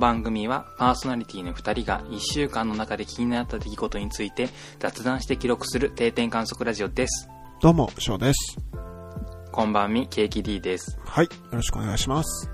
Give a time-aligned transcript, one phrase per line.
[0.00, 4.48] 番組はパーソナリティの2人が1週間の中で気になった出来事について
[4.78, 7.28] 雑談して記録する定点観測ラジオです。
[7.60, 8.56] どうも、翔です。
[9.52, 10.98] こんばんみ、ケーキ D です。
[11.04, 11.26] はい。
[11.26, 12.50] よろしくお願いします。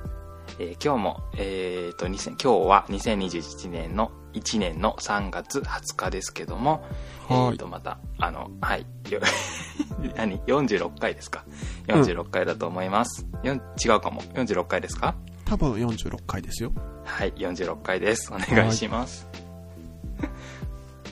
[0.59, 6.85] えー今日も、えーと、2000今日は2021年の1年の3月20日ですけども、
[7.29, 9.21] はいえーと、また、あの、はい、よ
[10.17, 11.45] 何 ?46 回ですか
[11.87, 13.25] ?46 回だと思います。
[13.45, 14.23] よん違うかも。
[14.35, 15.15] 46回ですか？
[15.47, 16.73] 多分46回ですよ。
[17.05, 18.33] はい、46回です。
[18.33, 19.27] お願いします。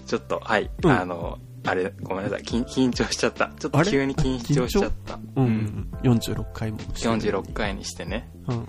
[0.06, 3.50] ちょっと、はい、うんあの、あれ、ごめんなさい、緊緊張しちゃった。
[3.58, 5.18] ちょっと急に緊張しちゃった。
[5.36, 5.88] うん、うん。
[6.02, 7.38] 46回もしてる。
[7.38, 8.28] 46回にしてね。
[8.48, 8.66] うんうん。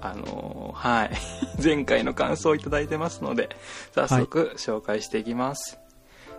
[0.00, 1.10] あのーはい。
[1.62, 3.48] 前回の感想をいただいてますので、
[3.92, 5.78] 早速紹介していきます。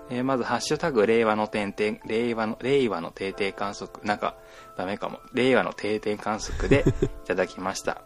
[0.09, 4.35] えーまず、ハッシュタグ、令和の点々、令和の、令和の定点観測、なんか、
[4.77, 5.19] ダメかも。
[5.33, 6.83] 令和の定点観測で
[7.25, 8.01] いただきました。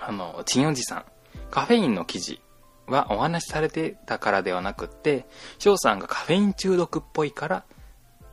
[0.00, 1.04] あの、ちんおじさん、
[1.50, 2.40] カフェインの記事
[2.86, 5.26] はお話しされてたからではなくって、
[5.58, 7.64] 翔さんがカフェイン中毒っぽいから、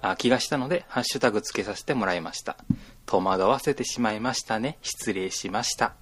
[0.02, 2.58] あ気がしたので、ハッシュタグつけさせてもらいました。
[3.06, 4.78] 戸惑わせてしまいましたね。
[4.82, 5.96] 失礼しました。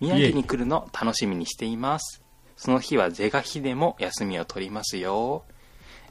[0.00, 2.22] 宮城に来るの楽しみにしています。
[2.56, 5.44] その日は是が非でも休みを取りますよ。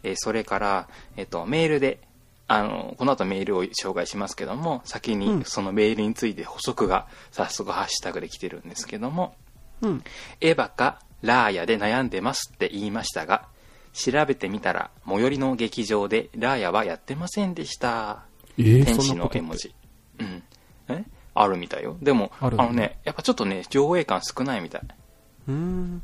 [0.05, 1.99] えーそれから、えっ、と、メールで、
[2.47, 9.35] あの、この後メールを紹介しますけども、先うんにそのメールについて補足が早速ハッシュタグで来てるんですけども、
[9.81, 10.03] うん。
[10.41, 13.47] エヴァかラーヤで悩んでますって言いましたが、
[13.93, 18.25] 調べてみたら、最寄りの劇場でラーヤはやってませんでした。
[18.57, 19.15] えー、天使。
[19.15, 19.73] の絵文字。
[20.19, 20.43] うん。
[20.89, 21.03] え？
[21.33, 21.97] あるみたいよ。
[22.01, 24.81] でも、あのね、やっぱちょっとね、上映感少ないみたい。
[25.47, 26.01] うーん。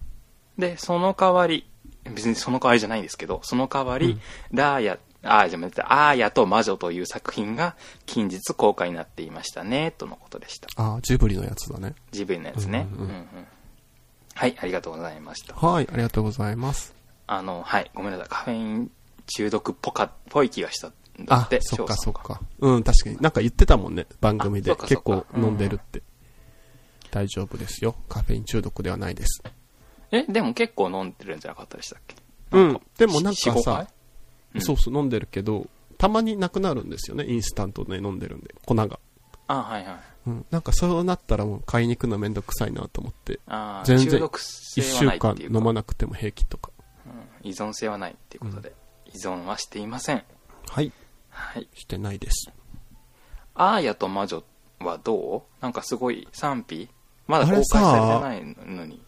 [0.58, 1.70] で、その代わり、
[2.06, 4.22] 別にその代わりじゃないんですけど、その代わり、うん
[4.52, 10.68] ラーヤ、あー、じゃあ、アーヤと魔女という作品が近日公開になっていましたね、とのことでした。
[10.76, 11.94] あー、ジブリのやつだね。
[12.12, 12.88] ジブリのやつね。
[12.94, 13.28] うんうんうんうんうん
[14.34, 15.54] はい、ありがとうございました。
[15.56, 16.96] はい、ありがとうございます。
[17.28, 18.28] あの、はい、ごめんなさい。
[18.30, 18.92] カフェイン
[19.28, 20.94] 中毒っぽか、ぽい気がしたん
[21.26, 22.42] だっあて、、そっかそっか。
[22.60, 23.18] うん、確かに。
[23.20, 24.76] なんか言ってたもんね、番組で。
[24.76, 26.02] 結か構飲んでるって。
[27.12, 27.96] 大丈夫ですよ。
[28.10, 29.44] カフェイン中毒ではないです。
[30.12, 32.16] え、でも結構飲んでるんじゃなかったでしたっけ？
[32.52, 32.82] うん。
[32.98, 33.88] でもなんか4 5さ回、
[34.56, 35.68] うんそうそう飲んでるけど、
[35.98, 39.00] たまになくなるんですよね、インスタントで飲んでるんで、粉が。
[39.48, 40.00] あ、はいはい。
[40.28, 40.46] うん。
[40.52, 43.40] なんかそうなったらもう買いに行くのめんどくさいなと思って。
[43.48, 46.72] あー全然中毒性は一週間飲まなくても平気とか。
[47.06, 47.10] う
[47.48, 48.74] ん依存性はないっていうことで、
[49.08, 50.24] 依存はしていません。
[50.70, 50.92] はい。
[51.30, 51.68] はい。
[51.74, 52.52] してないです。
[53.56, 54.44] アーヤと魔女
[54.80, 55.42] はどう？
[55.62, 56.88] なんかすごい賛否？
[57.28, 59.02] まだ公開されてないのに。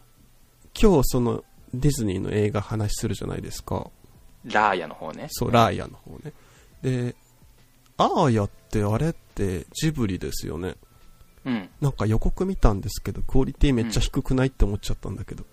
[0.79, 3.89] 今日そのディズニーの映画話するじゃないですか。
[4.45, 5.27] ラーヤの方ね。
[5.29, 6.33] そう、ラーヤの方ね。
[6.81, 7.15] で、
[7.97, 10.75] アーヤってあれってジブリですよね。
[11.45, 11.69] うん。
[11.81, 15.45] なんか予告見たんですけど、クオリティめっちゃ低くないって思っちゃったんだけど。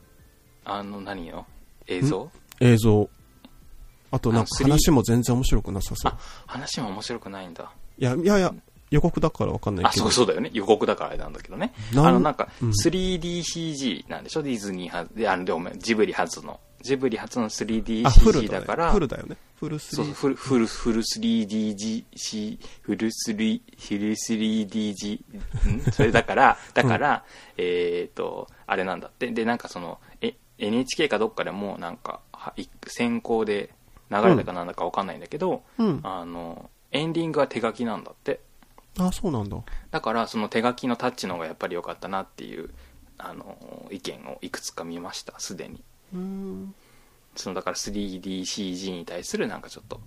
[0.64, 1.46] あの、何よ？
[1.86, 2.30] 映像？
[2.60, 3.08] 映像。
[4.12, 7.72] あとなんかあ 3D 話も全然面白くなさそうあ。、話も面白くないんだ。
[7.98, 8.52] いや、いやいや、
[8.90, 10.04] 予告だからわかんないあ、けど。
[10.04, 10.50] そうそうだよね。
[10.52, 11.72] 予告だからあれなんだけどね。
[11.96, 14.42] あの、なんか、うん 3DCG なんでしょ？
[14.42, 16.60] ディズニーは、で、あの、でもジブリ初の。
[16.82, 19.36] ジブリ初のあ、フル 3DCG だ,、から、フルだよね。
[19.58, 20.14] フルそうそう、3。
[20.14, 25.20] フル、フル、フル 3DG、フル3、フル 3DG、
[25.88, 25.92] ん？
[25.92, 27.24] それだから、 だから、
[27.58, 29.30] えっ、と、あれなんだって。
[29.30, 33.70] で、なんかその、え、NHK かどっかでも、なんか、はい先行で
[34.10, 36.00] 流れたかなんだかわかんないんだけど、うん。
[36.02, 38.40] あの、エンディングは手書きなんだって。
[38.98, 39.56] あ、そうなんだ。
[39.90, 42.70] だから、その手書きのタッチの方がやっぱり良かったなっていう、
[43.18, 45.82] あの、意見をいくつか見ました、すでに。
[46.14, 46.74] うーん。
[47.36, 50.00] その、だから 3DCG に対するなんかちょっと、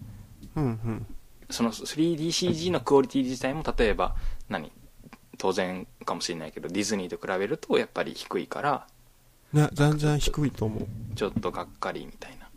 [0.55, 1.05] うんうん。
[1.49, 4.15] その 3DCG のクオリティ自体も例えば
[4.49, 4.71] 何
[5.37, 8.87] 当然かもしれないけどディズニーと比べるとやっぱり低いから
[9.51, 10.87] ね、全然低いと思う。
[11.15, 12.49] ちょっとがっかりみたいな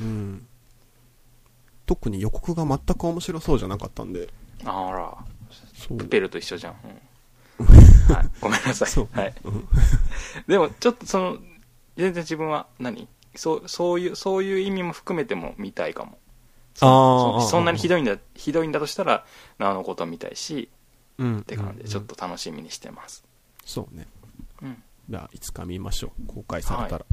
[0.00, 0.46] うん。
[1.84, 4.28] 特に予告が全く面白そうじゃなかったんで。
[4.64, 5.16] あら
[6.08, 6.76] ペルと一緒じゃん、
[7.58, 7.66] うん
[8.14, 9.68] はい、ごめんなさいはい、うん
[10.48, 11.38] でもちょっとその
[11.96, 13.08] 全然自分は何？
[13.34, 16.18] そうそういうそういう意味も含めても見たいかも
[16.74, 19.24] そそそんなにひどいんだひどいんだとしたら
[19.58, 20.68] なのこと見たいし
[21.18, 21.38] うん。
[21.40, 22.16] って感じでちょっと。
[22.16, 23.24] と楽しみにしてます、
[23.64, 24.06] そうね。
[24.62, 26.26] うんじゃあ、いつか見ましょう。
[26.26, 27.04] 公開されたら。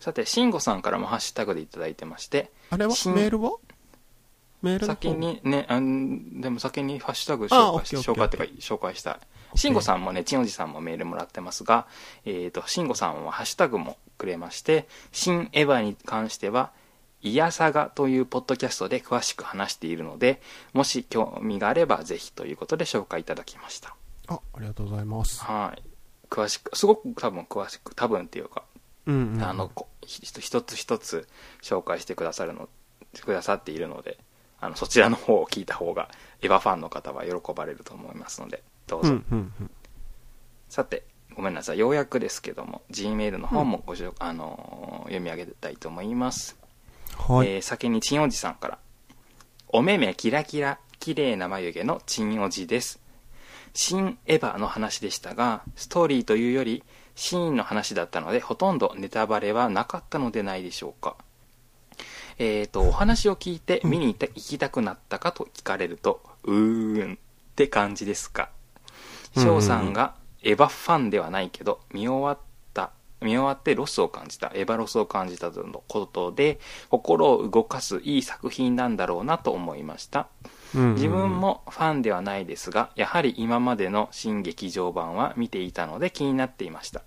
[0.00, 3.52] さて慎吾さんからもハッシュタグでいただいてましてあれは新メールは
[4.62, 9.18] メール先にね、あんでも先にハッシュタグあ紹介し紹介っていうか紹介したい。
[9.54, 11.86] 慎吾さんもね、ちんおじさんもメールもらってますが、
[12.24, 16.72] えっ、と、慎吾さんはハッシュタグもくれまして、新エヴァに関しては、
[17.22, 23.96] イヤサガというポッドキャストで詳しく話しているので、もし興味があればぜひということで紹介いただきました。
[24.28, 25.42] あ、ありがとうございます。
[25.42, 25.82] はい。
[26.30, 28.64] 詳しくすごく多分詳しく多分っていうか、
[29.06, 29.42] うんうん。
[29.42, 29.70] あの
[30.06, 31.28] 一つ一つ
[31.62, 32.68] 紹介してくださるの
[33.20, 34.18] くださっているので
[34.60, 36.08] あのそちらの方を聞いた方が
[36.42, 39.70] エヴァファンの方は喜ばれると思いますのでどうぞ、うんうんうん。
[40.68, 41.78] さてごめんなさい。
[41.78, 46.56] ようやくですけども G メールの方もごしょ、あのー読み上げたいと思います、
[47.16, 47.48] はい。
[47.48, 48.78] えー先にちんおじさんから。
[49.68, 53.00] お目目キラキラ綺麗な眉毛のちんおじです。
[53.74, 56.82] 新エヴァの話でしたがストーリーというより
[57.14, 61.16] シーンの話だったのでほとんどネタバレはなかったのでないでしょうか
[62.38, 67.16] えーとお話を聞いて見に行った行きたくなったかと聞かれるとうーんっ
[67.56, 68.50] て感じですか？
[69.36, 72.38] 翔さんがエヴァファンではないけど見終わっ
[72.72, 72.90] た
[73.20, 80.28] 見終わってロスを感じたエヴァロスを感じたとのことで心を動かすいい作品なんだろうなと思いました。
[80.74, 87.00] 自分もファンではないですがやはり今までの新劇場版は見ていたので気になっていました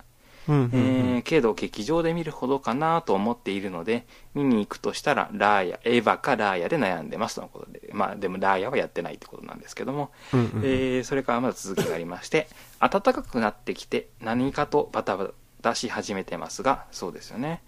[1.23, 7.89] けど劇場で見るほどかなと思っているので見に行くとしたらラーヤエヴァかラーヤで悩んでますとのことで。
[7.93, 12.47] まあでもラーヤはやってないってことなんですけども、うんうんえーそれからまだ続きがありまして
[12.79, 17.61] 暖かくなってきて何かとバタバタし始めてますがそうですよね、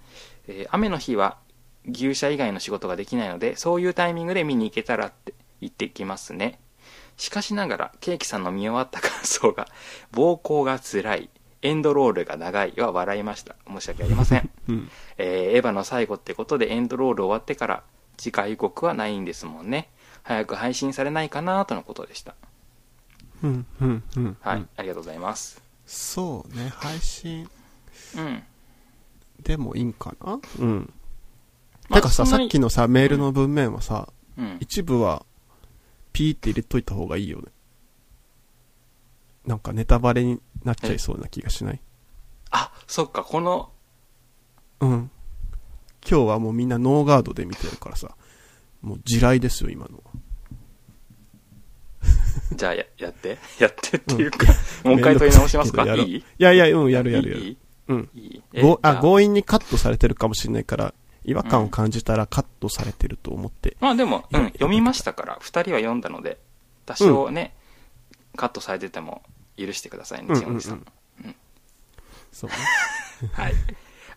[0.48, 1.38] えー雨の日は
[1.92, 6.60] 牛舎以外の仕事ができないのでそういうタイミングで見に行けたらって言ってきますね。
[7.18, 9.68] しかしながらケーキさんの見終わった感想が
[10.12, 11.30] 膀胱が辛い
[11.64, 13.56] エンドロールが長いは笑いました。
[13.68, 14.50] 申し訳ありません。
[14.70, 14.92] うん。
[15.18, 17.84] えーエヴァの最後ってことでエンドロール終わってから
[18.18, 19.90] 次回予告はないんですもんね。
[20.24, 22.36] 早く配信されないかなとのことでした。
[23.44, 24.38] うんうんうん。
[24.42, 25.62] はい、うんありがとうございます。
[25.86, 27.50] そうね配信。
[28.18, 28.44] うん。
[29.42, 30.40] でもいいんかな？
[30.60, 30.94] うん。
[31.90, 34.58] まあてかささっきのさメールの文面はさうん。
[34.60, 35.26] 一部は
[36.14, 37.46] ピーって入れといた方がいいよね。
[39.46, 41.82] なんかネタバレになっちゃいそうな気がしない。
[42.52, 43.72] あそっかこの。
[44.80, 45.12] うん。
[46.08, 48.16] 今日はもうみんなノーガードで見てるからさ。
[48.82, 50.04] もう地雷ですよ今の。
[52.56, 53.38] じゃあややって。
[53.60, 54.48] やってっていうか、
[54.84, 55.86] もう一回問い直しますか？
[55.96, 56.24] いいい？
[56.38, 57.42] やいやうんやるやるやる。
[57.42, 57.58] いい？
[57.88, 58.10] うん。
[58.14, 58.20] い
[58.54, 58.62] い？
[58.62, 60.94] ごあ強引にカットされてるかもしれないから
[61.24, 66.40] 違和感を感じたらカットされてると思って、まあでも、うん、読みましたから2人は読んだので
[66.86, 67.56] 多少ね、
[68.36, 69.24] カットされてても
[69.58, 70.86] 許してくださいねうん千代さん、
[72.32, 72.56] そうね
[73.34, 73.54] はい。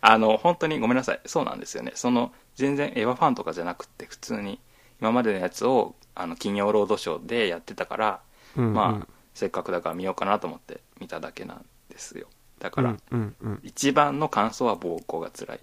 [0.00, 1.20] あの、本当にごめんなさい。
[1.26, 1.92] そうなんですよね。
[1.94, 4.60] その、全然エヴァファンとかじゃなくって、普通に、
[5.00, 8.20] 今までのやつを、あの、金曜ロードショーでやってたから、
[8.56, 12.26] うんうんまあ、せっかくだから見ようかなと思って見ただけなんですよ。
[12.58, 15.60] だから、うんうんうん一番の感想は膀胱が辛い。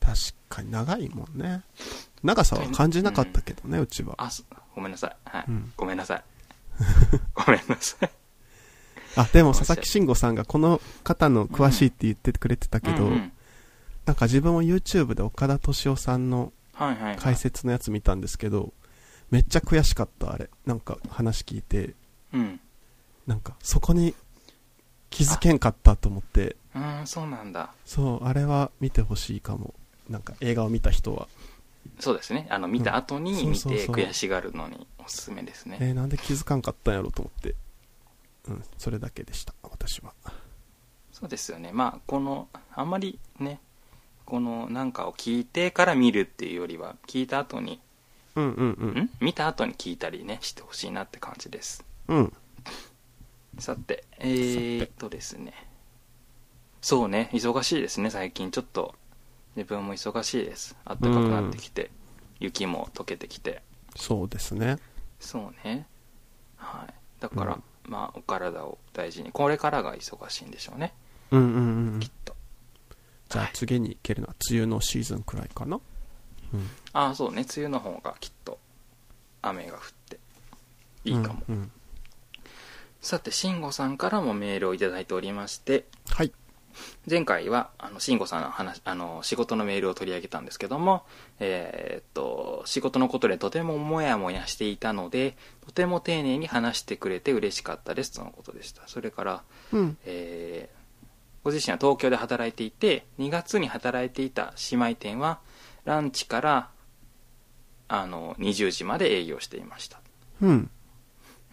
[0.00, 0.16] 確
[0.48, 1.62] かに長いもんね
[2.22, 4.42] 長さは感じなかったけどね、うちはあ、そ
[4.74, 5.16] ごめんなさい。
[5.24, 5.44] はい。
[5.48, 6.24] うんごめんなさい。
[7.34, 8.10] ごめんなさい。
[9.16, 13.32] あでも佐々木慎吾さんがこの方の詳しいって言ってくれてたけど、うんうん
[14.06, 17.16] なんか自分も YouTube で岡田敏夫さんのはいはい、はい。
[17.16, 18.72] 解説のやつ見たんですけど
[19.30, 21.94] めっちゃ悔しかったあれなんか話聞いて
[22.32, 22.60] うん。
[23.26, 24.14] なんかそこに
[25.10, 27.72] 気づけんかったと思ってうーん、そうなんだ。
[27.84, 29.74] そうあれは見てほしいかも
[30.08, 31.28] なんか映画を見た人は
[32.00, 32.46] そうですね。
[32.50, 35.78] あの、見た後うんに見て悔しがるのにおすすめですね。
[35.80, 37.54] えーなんで気づかんかったんやろと思って
[38.50, 40.12] うんそれだけでした私は。
[41.12, 41.70] そうですよね。
[41.72, 43.60] まあこのあんまりね
[44.24, 47.80] このなんかを聞いてから見るっていうよりは聞いた後に、
[48.36, 48.88] うんうんうん。
[49.02, 49.10] ん？
[49.20, 51.84] 見た後に聞いたりねしてほしいなって感じです。
[52.08, 52.32] うん。
[53.58, 55.52] さてえー、っとですね。
[56.80, 58.50] そうね忙しいですね最近。
[58.50, 58.94] ちょっと
[59.56, 60.76] 自分も忙しいです。
[60.86, 61.90] 暖かくなってきて、
[62.38, 63.62] 雪も溶けてきて。
[63.96, 64.78] そうですね。
[65.18, 65.86] そうね。
[66.56, 66.94] はい。
[67.20, 70.94] だから、うんまあお体を大事にこれからが忙しいんでしょうね。
[71.32, 72.34] うんうんうんきっと。
[73.28, 73.52] じゃあはい。
[73.54, 75.78] 次に行けるのは梅雨のシーズンくらいかな？
[76.54, 76.70] うん。
[76.92, 77.42] ああそうね。
[77.42, 78.58] 梅雨の方がきっと
[79.42, 80.18] 雨が降って
[81.04, 81.72] いいかも、うんうん。
[83.00, 86.32] さて慎吾さんからもメールをいただいておりましてはい
[87.08, 91.04] 前回はあの慎吾さんの話あの仕事のメールを取り上げたんですけども
[91.38, 98.82] えーっと仕事のことでとてもモヤモヤしていたのでとても丁寧に話してくれて嬉しかったですとのことでした。
[98.86, 99.96] それからうん。
[100.04, 100.80] えー
[101.42, 105.38] ご自身は東京で働いていて2月に働いていた姉妹店は
[105.86, 106.68] ランチから
[107.88, 110.00] あの20時まで営業していました、
[110.42, 110.70] うん。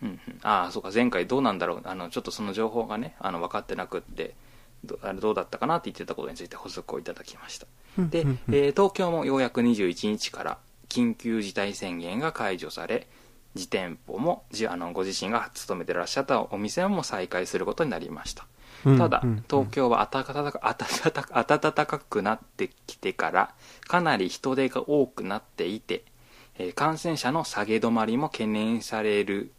[0.04, 1.82] うんうん、ああそうか前回どうなんだろう。
[1.86, 4.26] あのちょっとその情報がねあの分かってなくって。
[4.26, 4.34] ど
[5.01, 7.67] あれどうだったかなって言ってたことについて補足をいただきました。
[7.98, 10.57] で、えー東京もようやく21日から
[10.89, 13.07] 緊急事態宣言が解除され
[13.55, 18.46] 自店舗もじあのご自身が勤めてらっしゃったお店も再開することになりました。
[18.86, 23.55] うんただうん、東京は暖か暖かくなってきてから、
[23.88, 26.03] かなり人手が多くなっていて、
[26.60, 29.51] えー感染者の下げ止まりも懸念される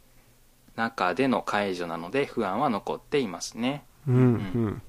[0.77, 3.83] 中での解除なので不安は残っていますね。
[4.07, 4.81] うん、うん。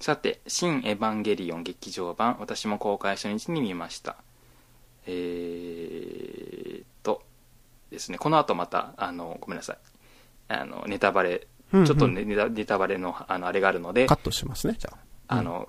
[0.00, 4.16] さて、新エヴァンゲリオン劇場版、私も公開初日に見ました。
[5.06, 7.22] えーっと、
[7.90, 9.78] ですね、この後また、あの、ごめんなさい。
[10.48, 14.92] あの、ネタバレ、ちうんょっとネネタネタバレの、あの、あれがあるのでカ、ットしますね、じゃ
[15.28, 15.36] あ。
[15.36, 15.68] あの、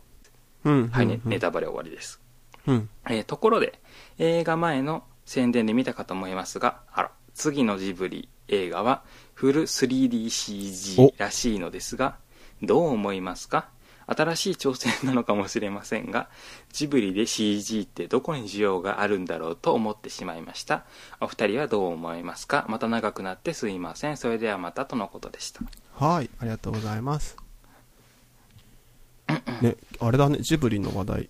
[0.65, 0.87] うん。
[0.89, 2.19] はい、ねうんネタバレ終わりです。
[2.67, 2.89] うん。
[3.09, 3.79] えーところで、
[4.17, 9.03] 映画前の宣伝で見たかと思いますが、あら、次のジブリ映画は
[9.33, 12.17] フル 3DCG らしいのですが、
[12.61, 13.69] どう思いますか？
[14.07, 16.29] 新しい挑戦なのかもしれませんが、
[16.71, 20.85] ジブリで CG ってどこに需要があるんだろうと思ってしまいました。
[21.19, 22.65] お二人はどう思いますか？
[22.69, 24.17] また長くなってすいません。
[24.17, 25.61] それではまたとのことでした。
[25.95, 27.37] はい、ありがとうございます。
[29.61, 31.29] ね、あれだね、ジブリの話題。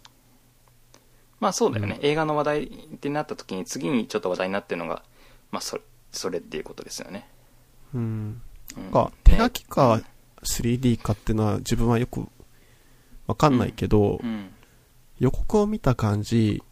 [1.39, 5.03] まあそうだよね、映画の話題ってなった時に次にちょっと話題になってるのが、
[5.51, 7.27] まあそれ、それっていうことですよね。
[7.94, 8.41] うん。
[8.77, 10.01] うんか、手書きか
[10.44, 12.27] 3D かっていうのは自分はよく
[13.27, 14.50] わかんないけど、うん。
[15.20, 16.63] 予告を見た感じ、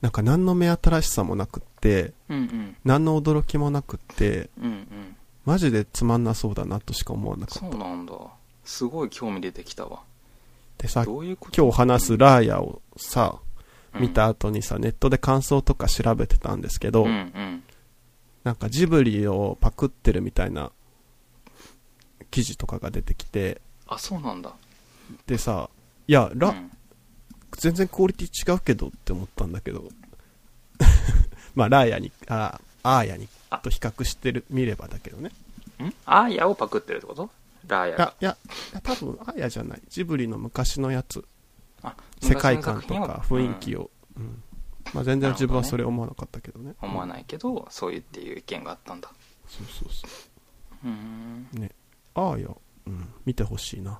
[0.00, 2.76] なんか何の目新しさもなくって、うんうん。
[2.84, 5.16] 何の驚きもなくって、うんうん。
[5.44, 7.76] マジでつまんなそうだなとしか思わなかそった。
[7.76, 8.12] うなんだ。
[8.64, 10.02] すごい興味出てきたわ。
[10.76, 13.48] でさ、どういう今日話すラーヤをさ、うん
[14.00, 17.62] 見た後にさ、ネットで感想とか調べてたんですけど、うんうん。
[18.44, 20.70] なんかジブリをパクってるみたいな
[22.30, 24.52] 記事とかが出てきて、あ、そうなんだ。
[25.26, 25.70] でさ、
[26.08, 26.70] いや、ラ、うん
[27.56, 29.88] 全然クオリティ違うけどって思ったんだけど、
[31.56, 35.30] まあ、ラーヤに、あアーヤにあと比較してる、見ればだけどね。
[35.82, 35.92] ん？
[36.04, 37.30] アーヤをパクってるってこと？
[37.66, 38.36] ラーヤいやが。、いや、
[38.72, 39.82] いや多分アーヤじゃない。
[39.88, 41.24] ジブリの昔のやつ、
[41.82, 43.90] あ世界観とか雰囲気を。
[44.16, 44.42] うん
[44.94, 46.74] まあ、全然自分はそれ思わなかったけどね。
[46.82, 49.10] うん思わないけど、そういうっていう意見があったんだ。
[49.48, 50.06] そうそうそ
[50.84, 51.48] うーん。
[51.54, 51.58] う。
[51.58, 51.72] ね。
[52.14, 53.98] アーヤ、うん、見てほしいな。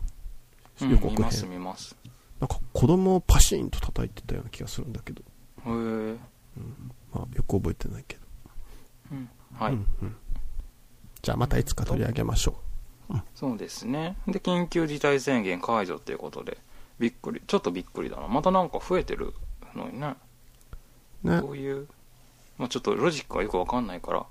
[0.81, 1.51] うん予告見ます編。
[1.51, 1.97] 見ます。
[2.41, 5.23] なんか子供をパシーンと叩いてたような気がするんだけど。
[5.23, 5.25] へ
[5.67, 6.17] え。
[7.13, 8.23] まあ、よく覚えてないけど。
[9.13, 9.29] うん。
[9.55, 10.17] はい、うんうん
[11.21, 12.61] じゃあまたいつか取り上げましょ
[13.35, 14.17] そうですね。
[14.27, 16.59] で、緊急事態宣言解除っていうことで、
[16.99, 17.43] びっくり。
[17.47, 18.29] ちょっとびっくりだな。
[18.29, 19.33] またなんか増えてる
[19.75, 20.15] のにね。
[21.25, 21.31] う。
[21.31, 21.51] ねど。
[21.51, 21.89] ういう、
[22.59, 24.27] まあちょっとロジックがよくわかんないから、わ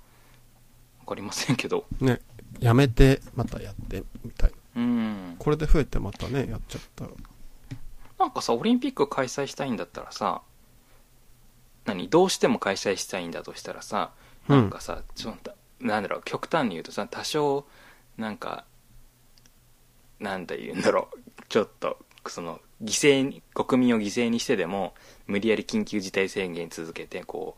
[1.07, 1.85] かりませんけど。
[1.99, 2.19] ね。
[2.59, 4.81] やめて、またやって、みたいな。
[4.81, 5.35] うん。
[5.39, 7.11] これで増えてまたね、やっちゃったら。
[8.19, 10.41] なんかさ、オリンピック開催したいんだったらさ、
[11.85, 14.11] 何どうしても開催したいんだとしたらさ、
[14.49, 17.65] うんなんかさ、ちょっと、なんだろう、極端に言うとさ、多少、
[18.17, 18.65] なんか、
[20.19, 21.97] なんて言うんだろう、ちょっと、
[22.27, 24.93] その、犠牲に、国民を犠牲にしてでも、
[25.27, 27.57] 無理やり緊急事態宣言続けて、こ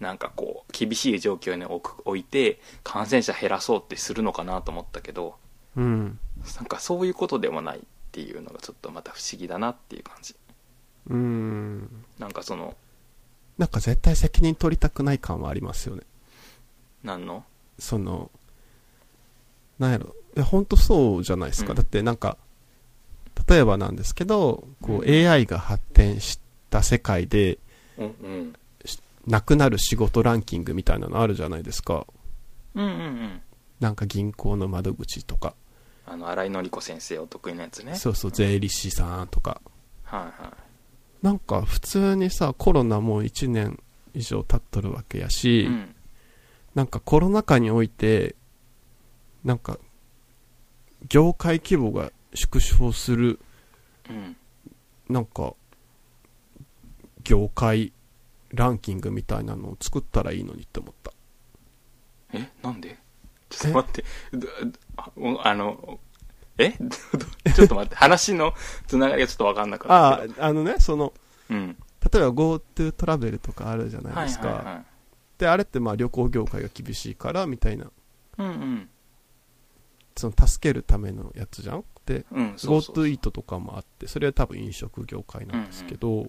[0.00, 5.36] う、なんかこう、厳しい状況に置く置いて、感染者減らそうってするのかなと思ったけど、
[5.76, 6.18] うん。
[6.56, 10.34] なんかそういうことでもないっていうのがちょっとまた不思議だなっていう感じ。
[11.08, 12.04] うーん。
[12.18, 12.76] なんかその、
[13.56, 16.02] なんか絶対責任取りたくない感はありますよね。
[17.04, 17.44] なんの？
[17.78, 18.30] その、
[19.78, 20.14] なんやろ。
[20.36, 21.70] いや、ほんとそうじゃないですか。
[21.70, 22.36] うんだってなんか、
[23.48, 27.58] 例えばなんですけど、こう、うん AI が発展した世界で、
[27.96, 28.56] うんうん。
[29.26, 32.06] なくなる仕事ランキングみたいなのあるじゃないですか。
[32.74, 33.42] うんうんうん。
[33.78, 35.54] なんか銀行の窓口とか、
[36.10, 37.94] あの、新井のり子先生お得意なやつね。
[37.94, 39.60] そうそう、税理士さんとか。
[40.02, 41.24] はいはい。
[41.24, 43.80] なんか普通にさ、コロナもう1年
[44.12, 45.94] 以上経っとるわけやし、うん。
[46.74, 48.34] なんかコロナ禍において、
[49.44, 49.78] なんか、
[51.08, 53.38] 業界規模が縮小する、
[54.08, 54.36] うん。
[55.08, 55.54] なんか、
[57.22, 57.92] 業界
[58.52, 61.12] ランキングみたいなのを作ったらいいのにって思った。
[62.32, 62.98] えなんで？
[63.50, 64.04] ちょっと待って。
[64.32, 64.48] ど
[64.96, 65.10] あ
[65.44, 66.00] あの、
[66.58, 66.72] え？
[67.54, 67.96] ちょっと待って。
[67.96, 68.54] 話の
[68.86, 69.94] つながりがちょっとわかんなかった。
[70.40, 71.12] ああ、あのね、その、
[71.50, 71.76] うん。
[72.12, 74.48] 例えば GoTo トラベルとかあるじゃないはいですか。
[74.48, 74.84] はいはい。
[75.38, 77.90] で、あれってまあ旅行業界が厳しいから、みたいな、
[78.38, 78.88] うんうん。
[80.16, 81.84] その助けるためのやつじゃん？
[82.06, 86.26] で、うん、GoTo イートとかもあって、それは多分飲食業界なんですけど、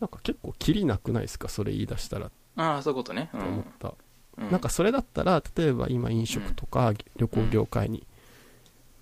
[0.00, 1.48] なんか結構キリなくないですか？
[1.48, 3.30] それ言い出したらああ、そういうことね。
[3.34, 3.94] うん思った。
[4.38, 8.06] うんなんかそれだったら、例えば今飲食とか旅行業界に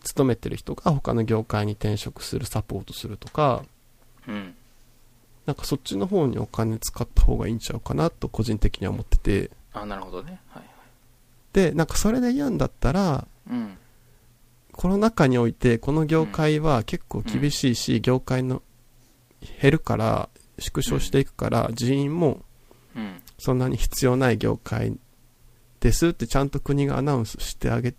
[0.03, 3.63] 勤めてる人が他の業界に転職するサポートするとか、
[4.27, 4.55] うん。
[5.45, 10.41] なんかそっちの方にお金使った方がいいんちゃうかなと個人的には思ってて、あなるほどね。
[10.49, 10.69] はいはい。
[11.53, 13.77] で、なんかそれで言うんだったら、うん。
[14.73, 18.63] コロナ禍において、この業界は結構厳しいし、業界の
[19.61, 20.29] 減るから、
[20.59, 22.43] 縮小していくから、人員も
[22.95, 24.97] うんそんなに必要ない業界
[25.81, 27.95] ですってちゃんと国がアナウンスしてあげ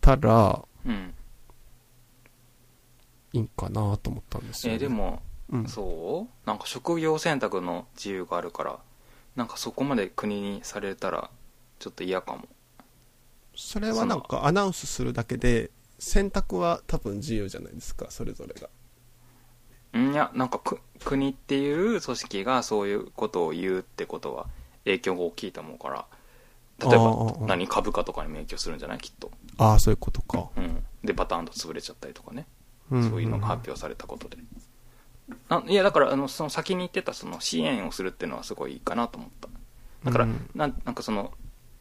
[0.00, 1.14] たらうん。
[3.32, 4.74] いいんかなと思ったんですよ、ね。
[4.74, 6.46] えーでもうん、そう？
[6.46, 8.78] なんか職業選択の自由があるから
[9.34, 11.30] なんかそこまで国にされたら
[11.78, 12.48] ちょっと嫌かも。
[13.56, 18.68] それはなんかアナウンスするだけで、選択は多分自由じゃないですか、それぞれが。
[19.98, 24.48] んいやなんかく国っていう組織がそういうことを言うってことは
[24.84, 26.06] 影響が大きいと思うから
[26.80, 28.98] 例えば何株価とかにも影響するんじゃない？
[28.98, 30.48] きっと、ああ、そういうことか。
[30.56, 32.46] うん、でバターンと潰れちゃったりとかね。
[32.90, 34.36] うんそういうのが発表されたことで、
[35.48, 39.48] ないやだからあのその先に言ってたその支援をするっていうのはすごいいいかなと思った。
[40.04, 40.50] だから、うん。
[40.54, 41.32] なんなんかその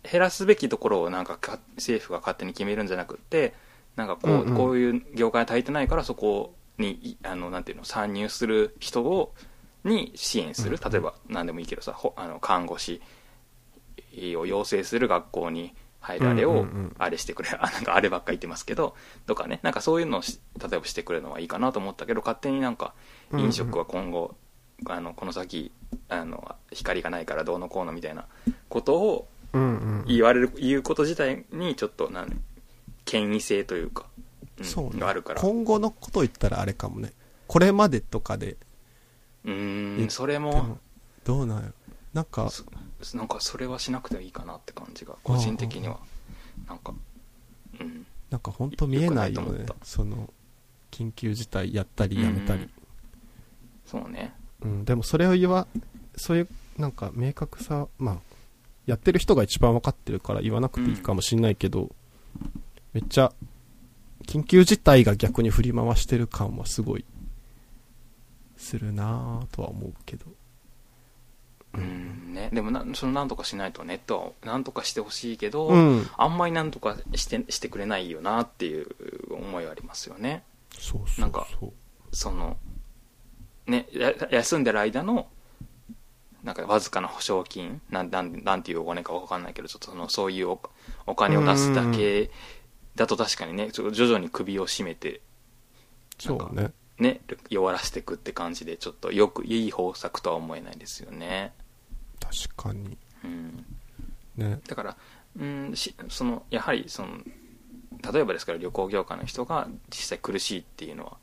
[0.01, 3.54] 減らすべきところをなんかか政府が勝手に決めるんじゃなくって
[3.96, 4.58] なんかこう,、うんうん。
[4.58, 9.34] こういう業界が足りてないからそこにいあのなんていうの参入する人を
[9.88, 10.91] に支援する、うん。
[10.91, 13.01] 例えば何でもいいけどさほあの看護師
[14.36, 16.65] を養成する学校に入るあれを
[16.98, 19.60] あれしてくれ、 あなんかあればっか言ってますけどとかね。
[19.63, 22.94] なんかそういうのをし例えばしてくれるのはいいかなと思ったけど勝手になんか
[23.34, 24.36] 飲食は今後、
[24.86, 25.72] あのこの先
[26.10, 28.25] あの光がないからどうのこうのみたいな
[28.70, 29.27] ことを。
[30.06, 32.44] 言われる言うこと自体にちょっとなん
[33.06, 34.06] 権威性というか、
[34.60, 35.00] うんそうね。
[35.00, 35.41] があるから。
[35.41, 37.13] 今後のこと言ったらあれかもね。
[37.48, 38.58] これまでとかで、
[39.48, 40.80] うーんそれでもも
[41.24, 41.72] どうなんや
[42.13, 46.00] なんか、そなんかそれはしなくてもいいかなって感じが個人的には。
[46.68, 46.94] なんか
[47.80, 48.06] うん。
[48.30, 49.66] なんか本当見えないよね。
[49.84, 50.34] その、
[50.92, 52.63] 緊急事態やったりやめたり。
[52.63, 52.72] うん。
[53.86, 54.34] そうね。
[54.62, 55.68] うん、でもそれを言わ、
[56.16, 58.18] そういう、なんか明確さ、まあ、
[58.86, 61.91] やってる人が一番分かってるから言わなくていいかもしんないけど、
[62.93, 63.32] めっちゃ、
[64.26, 67.06] 緊急事態が逆に振り回してる感はすごい、
[68.58, 70.26] するなぁとは思うけど。
[71.74, 76.08] うんねでもなそのなんとかしないとネットはなんとかしてほしいけど、うん。
[76.17, 78.88] あんまりなんとかしてしてくれないよなっていう
[79.30, 81.22] 思いはありますよねそうそう。
[81.22, 81.48] なんか
[82.12, 82.58] その
[83.67, 85.28] ねや休んでる間の
[86.43, 90.62] なんかわずかな保証金なんなんなんていうお金かわかんないけどちょっとそのそういうお
[91.06, 92.32] お金を出すだけ
[92.96, 95.22] だと確かにねちょっと徐々に首を絞めて
[96.17, 96.72] そうね。
[96.99, 101.53] ね弱らせていくって感じでちょっとよくいい方策とは思えないですよね
[102.19, 102.97] 確かに。
[103.23, 103.65] うん
[104.36, 104.60] ね。
[104.67, 104.97] だから
[105.39, 107.17] うんしそのやはりその
[108.12, 111.17] 例えばですから旅行業界の人が実際苦しいっていうのは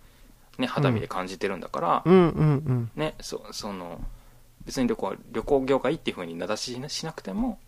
[0.59, 2.91] ね肌身で感じてるんだから、うんうんうん。
[2.97, 4.01] ねそその
[4.65, 7.59] 別に旅行旅行業界っていうふうに名指ししなくても、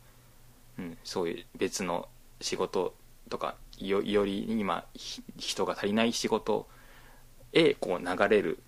[0.78, 2.08] うん、そういう別の
[2.40, 2.94] 仕事
[3.28, 6.66] とかよより今ひ人が足りない仕事
[7.58, 8.58] へこう流れる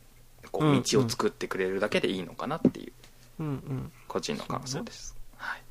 [0.51, 2.93] こう道を作ってくれるだけでいいのかなっていう。
[4.09, 5.63] 個人の感想です、はい、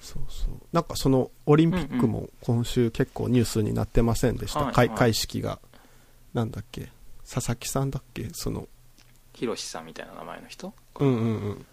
[0.00, 0.50] そうそう。
[0.72, 4.70] なんかその、オリンピックも今週結構ニュースになってませんでした？
[4.70, 5.58] 開会式が。
[6.34, 6.92] なんだっけ？
[7.28, 8.28] 佐々木さんだっけ？
[8.32, 8.68] その、
[9.32, 10.72] ヒロシさんみたいな名前の人？
[11.00, 11.66] うんうんうん。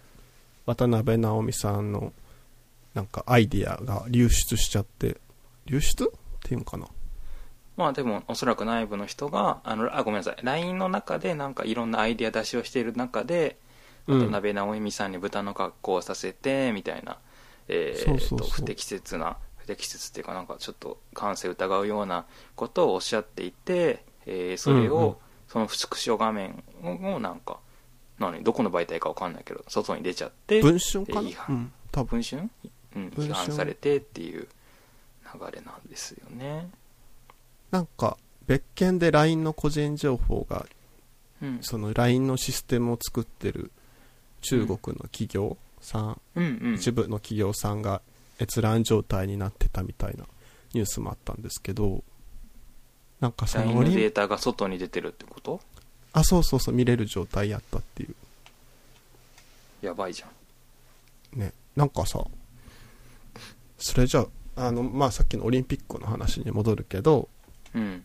[0.66, 2.12] 渡辺直美さんの、
[2.94, 5.18] なんかアイディアが流出しちゃって、
[5.66, 6.06] 流出？
[6.06, 6.08] っ
[6.42, 6.88] ていうのかな？
[7.76, 10.36] まあでもおそらく内部の人があのあごめんなさい。
[10.42, 13.58] LINE の中でなんかいろんなアイデア出しをしている中で
[14.06, 14.20] うん。
[14.20, 17.18] 渡辺直美さんに豚の格好をさせてみたいな、
[17.68, 18.38] えーそうそうそう。
[18.40, 27.58] と不適切な不適切っていうかなんかちょっと感性疑うようなことをおっしゃっていて、えーそれを、そのスクショ画面をなんか
[28.18, 28.44] 何？
[28.44, 31.28] どこの媒体かわかんないけど外に出ちゃって文春かな？
[31.48, 31.72] うん。
[31.90, 32.20] 多分。
[32.20, 32.50] 文春、
[32.96, 34.46] うん、批判されてっていう
[35.34, 36.68] 流れなんですよね。
[37.74, 40.64] なんか、別件で LINE の個人情報が、
[41.42, 43.72] うんその LINE のシステムを作ってる
[44.42, 48.00] 中国の企業さん、うんうん、一部の企業さんが
[48.40, 50.24] 閲覧状態になってたみたいな
[50.72, 52.04] ニュースもあったんですけど、
[53.18, 55.60] なんかそ LINE のオリンのデータが外に出てるってこと？
[56.12, 58.14] あ、そうそうそう、見れる状態やったっていう。
[59.82, 60.26] やばいじゃ
[61.36, 61.40] ん。
[61.40, 61.52] ね。
[61.74, 62.24] なんかさ、
[63.78, 67.28] それじゃあ、あの、まあ、さっきのオリンピックの話に戻るけど、
[67.74, 68.04] うん。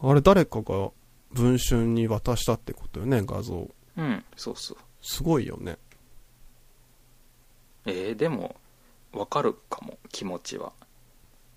[0.00, 0.90] あれ誰かが
[1.32, 3.68] 文春に渡したってことよね、画像。
[3.96, 4.76] うん、そうそう。
[5.02, 5.78] すごいよね。
[7.86, 8.56] えー、でも、
[9.12, 10.72] わかるかも、気持ちは。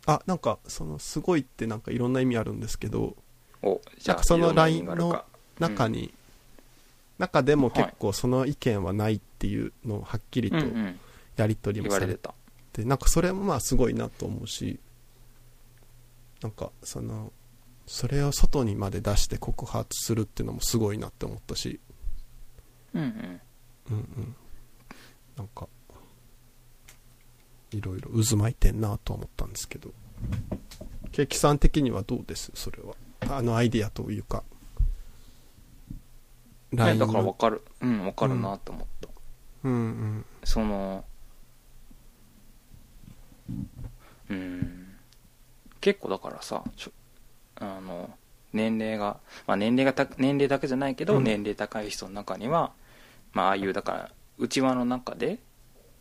[0.05, 3.15] あ、なんか、その、すごいってなんかいろんな意味あるんですけど、
[3.61, 5.25] お、じゃあ、なんかそのいろんな意味があるか
[5.59, 6.13] 中に、
[7.17, 10.99] 中でも結構その意見はないっていうのをはっきりとうんうん、
[11.35, 12.33] やり取り言もされて、われ
[12.71, 12.87] てた。
[12.87, 14.79] なんかそれもまあすごいなと思うし、
[16.41, 17.33] なんかその
[17.85, 21.79] それを外にまで出して告発するっていうのもすごいなって思ったし。
[22.93, 23.41] うんうん。
[23.91, 24.35] うんうん。
[25.35, 25.67] なんか
[27.71, 29.91] いろいろ渦巻いてんなとは思ったんですけど。
[31.11, 32.51] ケーキさん的にはどうです？
[32.53, 32.93] それは。
[33.37, 34.43] あのアイディアというか。
[36.71, 37.63] ね、だから分のかる。
[37.81, 39.09] うん分かるなと思った、
[39.63, 40.25] うんうん。
[40.43, 41.03] その
[44.29, 44.88] うん
[45.81, 46.63] 結構だからさ
[47.55, 48.09] あの
[48.53, 51.23] 年齢が、まあ、年齢がた年齢だけじゃないけど、うん。
[51.23, 52.71] 年齢高い人の中には、
[53.33, 55.39] まあ、ああいうだから内輪の中で、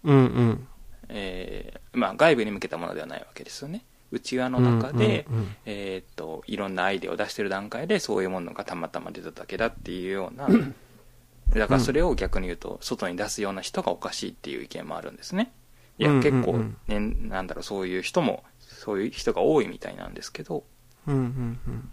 [0.04, 0.68] うんうん。
[1.10, 3.84] えーまあ、外部に向けたものではないわけですよね。
[4.10, 10.48] 内輪の中で、うんうんえーっといろんなアイデアを出してる段階でそういうものがたまたま出ただけだっていうような
[11.54, 15.52] だからそれを逆に言うと外に出すような人がおかしいっていう意見もあるんですね。
[15.98, 16.42] いやうんうんうん。
[16.42, 18.44] 結構、ね、なんだろうそういう人も
[18.88, 20.64] そういう人が多いみたいなんですけど
[21.06, 21.90] うんうんうん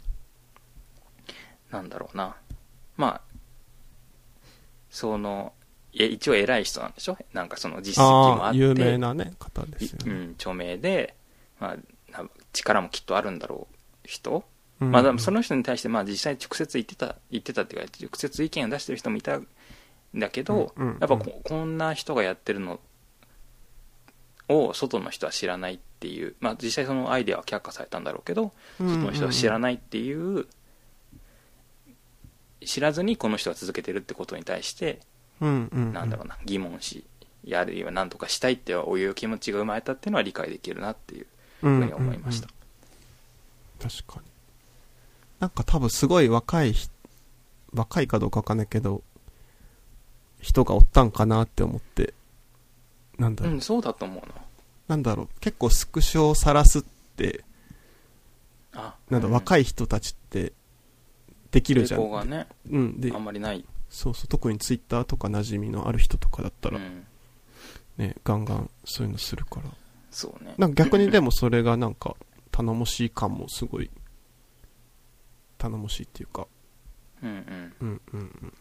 [1.69, 2.37] なんだろうな。
[2.95, 3.21] まあ
[4.89, 5.51] その
[5.91, 7.17] いや一応偉い人なんでしょ？
[7.33, 8.59] なんかその実績もあって。
[8.59, 11.15] 有名なね方ですよね、うん、著名で、
[11.59, 13.75] まあ、な力もきっとあるんだろう
[14.07, 14.45] 人。
[14.79, 14.91] うん。
[14.91, 19.47] まあ、でもその人に対してまあ実際直接言ってた言ってたっていうか直接意見を出してる人もいたん
[20.15, 22.79] だけど、うんうんやっぱここんな人がやってるの
[24.47, 28.99] を外の人は知らないっていう、まあ、実際そのアイデアは却下されたんだろうけど、うんうんうん。
[28.99, 30.45] 外の人は知らないっていう
[32.63, 34.99] 知らずにこの人が続けてるってことに対して、
[35.41, 37.03] うんうんなんだろうな疑問し
[37.51, 41.27] あるいは何とかしたいっていう気持ちが生まれたっていうのは理解できるなっていう
[41.61, 42.47] ふふうに思いました、
[43.81, 44.25] 確かに。
[45.39, 46.89] なんか多分すごい若いひ
[47.73, 49.03] 若いかどうかわかんないけど
[50.39, 52.13] 人がおったんかなって思って
[53.17, 54.44] なんだろう、うんそうだと思うな
[54.95, 56.81] んだろう結構スクショを晒すっ
[57.15, 57.43] て
[59.09, 60.53] なんだ、う若い人たちって
[61.51, 62.01] できるじゃん。
[62.01, 67.05] 傾向がねうんであんまりない、そうそう特にツイッターとか馴染みのある人とかだったらうん、
[67.97, 69.69] ね、ガンガンそういうのするから。
[70.11, 70.53] そうね。
[70.57, 72.15] なんか逆にでもそれがなんか
[72.51, 73.89] 頼もしい感もすごい
[75.57, 76.47] 頼もしいっていうか。
[77.23, 77.73] うんうん。
[77.79, 78.53] うんうんうん。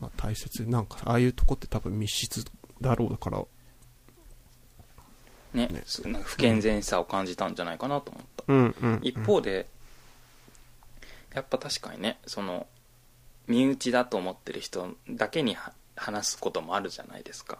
[0.00, 0.64] まあ大切。
[0.68, 2.44] なんかああいうとこって多分密室
[2.80, 3.44] だろうだから
[5.56, 5.84] ねね。
[6.04, 9.66] なんか不健全さを感じたんじゃないかなと思った、うんうん、うん、一方で
[11.34, 12.66] やっぱ確かにねその
[13.46, 17.58] 身内だと思ってる人だけには話すこともあるじゃないですか。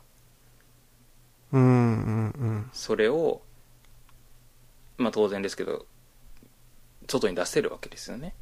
[1.52, 2.70] うんうんうん。
[2.72, 3.40] それを
[4.98, 5.86] まあ当然ですけど
[7.08, 8.34] 外に出せるわけですよね。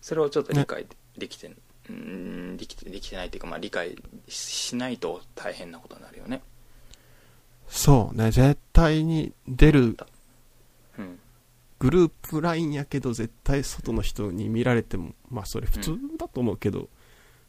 [0.00, 0.86] それをちょっと理解
[1.18, 1.50] できて、
[1.88, 3.96] うんできてできてないっていうか、まあ、理解
[4.28, 6.42] しないと大変なことになるよね
[7.68, 9.96] そうね絶対に出る
[10.98, 11.18] うん。
[11.78, 16.88] グループラインやけど絶対外の人に見られてもまあそれ普通だと思うけど、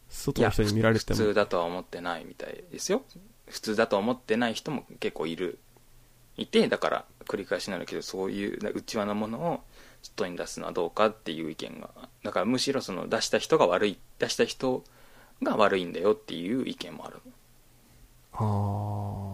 [0.10, 1.18] 外の人に見られても。
[1.18, 3.04] 普通だとは思ってないみたいですよ。
[3.48, 5.60] 普通だと思ってない人も結構いる。
[6.38, 9.62] いてだから繰り返しになるけどそういう内輪のものを
[10.04, 11.90] 外に出すのはどうかっていう意見が
[12.24, 14.84] だからむしろその出した人が悪い出した人
[15.42, 17.22] が悪いんだよっていう意見もある。
[18.34, 19.27] ああ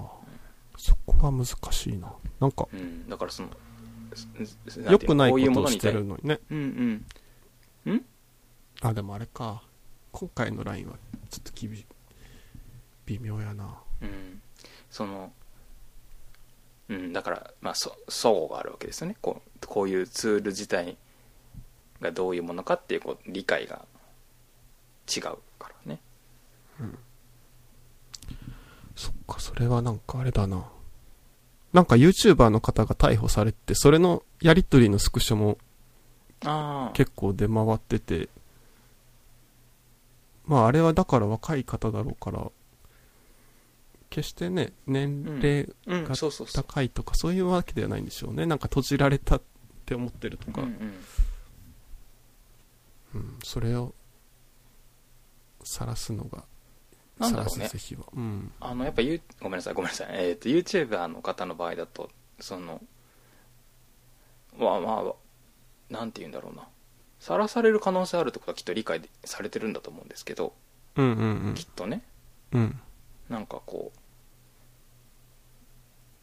[0.84, 2.14] そこは難しいな。
[2.42, 3.50] なんかうんだからその
[4.92, 6.40] 良くないことをしてるのにね。
[6.52, 7.06] うん
[7.86, 8.06] うん。
[8.82, 9.64] あでもあれか。
[10.12, 10.98] 今回のラインは
[11.30, 11.86] ちょっと厳しい。
[13.06, 13.78] 微妙やな。
[14.02, 14.42] うん。
[14.90, 15.32] その
[16.90, 19.16] うんだからまあそ相互があるわけですよね。
[19.22, 20.98] こうこういうツール自体
[22.02, 23.86] がどういうものかっていうこう理解が
[25.08, 25.22] 違う
[25.58, 26.02] からね。
[28.98, 30.73] そっかそれはなんかあれだな
[31.74, 35.58] なんか YouTuber の方が逮捕されてそれのやり取りのスクショも
[36.94, 38.30] 結構出回ってて。
[40.46, 42.52] まああれはだから若い方だろうから
[44.10, 46.14] 決してね年齢うんが
[46.54, 48.46] 高いとかそういうわけではないんでしょうね。
[48.46, 49.42] なんか閉じられたっ
[49.86, 50.94] て思ってるとか、うんうん。
[53.16, 53.96] うんそれを
[55.64, 56.44] 晒すのが
[57.24, 57.70] なんだろうね。
[58.16, 58.52] うん。
[58.60, 62.10] あのやっぱ、ゆごめんなさいごめんなさい、えー、と YouTuber の方の場合だと
[62.40, 62.82] その
[64.58, 66.68] まあまあなんて言うんだろうな。
[67.20, 70.54] さらされる可能性あるってことはきっと理解されてるんだと思うんですけど
[70.98, 72.04] うんうんきっとね。
[72.52, 72.80] うんうん。
[73.30, 74.00] なんかこう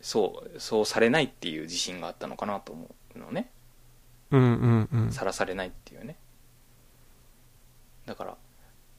[0.03, 3.51] そうそうされないっていう自信があったのかなと思うのね。
[4.31, 5.13] うんうんうん。
[5.13, 6.17] さらされないっていうね。
[8.07, 8.37] だから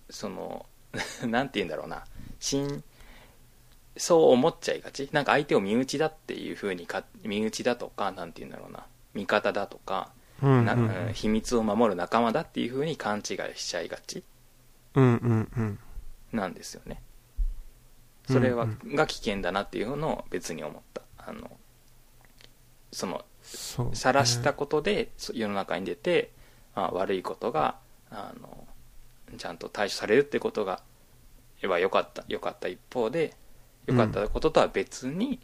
[0.09, 0.65] その
[1.27, 2.03] なんて言うんだろうな。
[2.39, 2.83] 新
[3.97, 5.09] そう思っちゃいがち。
[5.11, 8.85] なんか相手を身内だっていう風にか身内だとかなんて言うんだろうな。
[9.13, 11.07] 味方だとか、なうんうん。
[11.07, 14.23] うん秘密を守る仲間だっていう風に勘違いしちゃいがち。
[14.95, 15.79] うんうんうん。
[16.31, 17.01] なんですよね。
[18.29, 21.01] それは、うんが危険だなっていうのを別に思った。
[21.17, 21.51] あの
[22.91, 23.95] そのそうね。
[23.95, 26.31] 晒したことでそ世の中に出て、
[26.75, 27.75] まあ、悪いことが
[28.09, 28.67] あの
[29.37, 30.81] ちゃんと対処されるってことが
[31.67, 33.33] は良かった良かった一方で
[33.85, 35.39] 良かったこととは別に、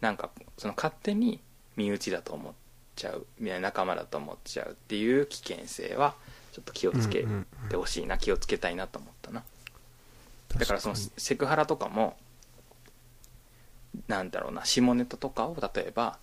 [0.00, 1.40] なんかその勝手に
[1.76, 2.52] 身内だと思っ
[2.94, 6.14] ちゃう仲間だと思っちゃうっていう危険性は
[6.52, 9.42] ちょっと気をつけうんうんてほしいな、気をつけたいなと思ったな。
[10.56, 12.16] だからそのセクハラとかも
[14.06, 16.18] なんだろうな下ネタとかを例えば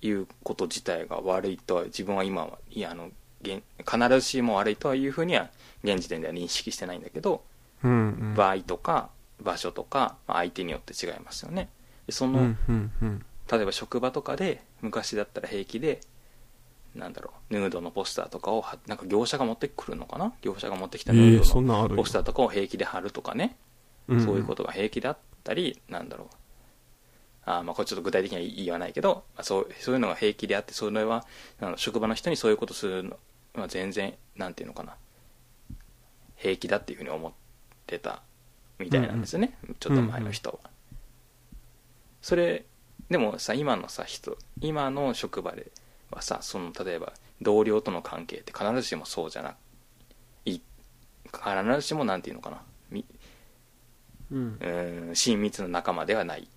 [0.00, 3.10] 言うこと自体が悪いとは自分は今はいやあの
[3.42, 5.48] 現必ずしも悪いとはいうふうには
[5.86, 7.44] 現時点では認識してないんだけど、
[7.84, 7.94] うんう
[8.32, 8.34] ん。
[8.34, 9.10] 場合とか
[9.42, 11.68] 場所とか、まあ相手によって違いますよね。
[12.06, 13.24] でその、うんうんうん。
[13.50, 16.00] 例えば職場とかで昔だったら平気で
[16.94, 20.32] なんだろうヌードのポスターとかをはなんか業者が持ってくるのかな？
[20.42, 23.56] 業者が持ってきたヌええードのポスターとかを平気で貼るとかね。
[24.08, 24.20] んん。
[24.24, 26.28] そういうことが平気だったり、なんだろう。
[27.44, 31.24] あーまあこれちょっと具体的には言わないけど、まあ、そうそういうのが平気であって、それは
[31.60, 33.16] あの職場の人にそういうことするの
[33.54, 34.96] は全然、なんていうのかな、
[36.36, 37.32] 平気だっていうふうに思っ
[37.86, 38.22] てた
[38.78, 40.70] みたいなんですよね、ちょっと前の人は。
[42.20, 42.64] それ、
[43.10, 45.70] でもさ、今のさ、人、今の職場で
[46.10, 49.54] はさ、その例えば同僚との関係って必ずしもそうじゃな
[50.44, 50.60] い、
[51.26, 53.04] 必ずしもなんていうのかな、み
[54.30, 54.58] うん。
[54.60, 56.48] うん親密な仲間ではない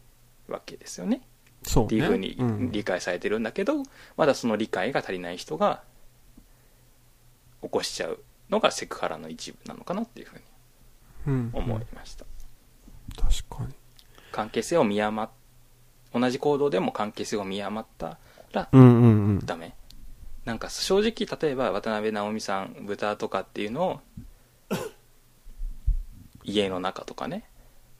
[0.47, 1.21] わけですよね。
[1.63, 1.87] そうね。
[1.87, 2.71] っていうふうにん。
[2.71, 3.83] 理解されてるんだけど、
[4.17, 5.83] まだその理解が足りない人が
[7.61, 10.41] 起こしちゃうのがセクハラの一部なのかなっていうふうに
[11.27, 12.25] うん思いました、
[13.15, 13.73] 確かに。
[14.31, 15.31] 関係性を見余っ
[16.13, 18.17] 同じ行動でも関係性を見余った
[18.51, 19.45] らうんうんうん。
[19.45, 19.75] ダメ。
[20.45, 23.99] なんか正直例えば渡辺直美さん豚とかっていうのを
[26.43, 27.43] 家の中とかね。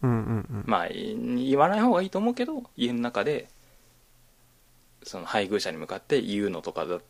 [0.02, 0.64] うんうんうん。
[0.66, 3.48] まあ言わない方がいいと思うけど家の中で
[5.04, 7.02] その配偶者に向かって言うのとかだっ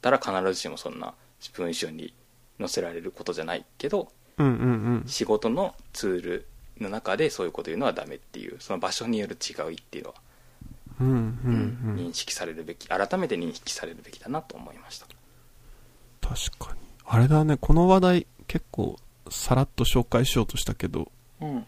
[0.00, 1.14] たら必ずしもそんな
[1.52, 2.14] 文章に
[2.62, 5.04] 載せられることじゃないけどうんうんうん。
[5.06, 6.46] 仕事のツール
[6.80, 10.16] の中でそういうこと言うのはダメっていうその場所による違いっていうのは、
[11.00, 11.90] うんうんうん。
[11.90, 15.06] うん認識されるべき改めて認識されるべきだなと思いました。
[16.20, 16.80] 確かに。
[17.04, 17.56] あれだね。
[17.56, 18.96] この話題結構
[19.30, 21.66] さらっと紹介しようとしたけどうん。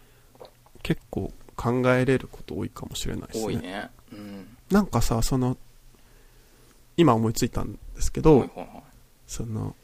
[0.83, 3.44] 結構考えれること多いかもしれないですね。
[3.44, 3.90] 多いね。
[4.12, 4.57] うん。
[4.70, 5.57] なんかさその
[6.96, 8.83] 今思いついたんですけほどいほいほ
[9.26, 9.74] その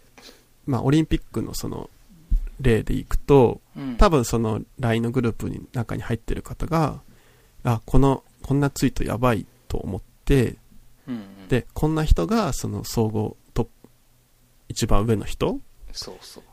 [0.70, 1.90] まあオリンピックのその
[2.60, 3.96] 例でいくというん。
[3.96, 7.00] 多分その LINE のグループに中に入ってる方が
[7.64, 10.56] あこのこんなツイートやばいと思って
[11.08, 11.48] うんうん。
[11.48, 13.70] でこんな人がその総合トップ
[14.68, 15.58] 一番上の人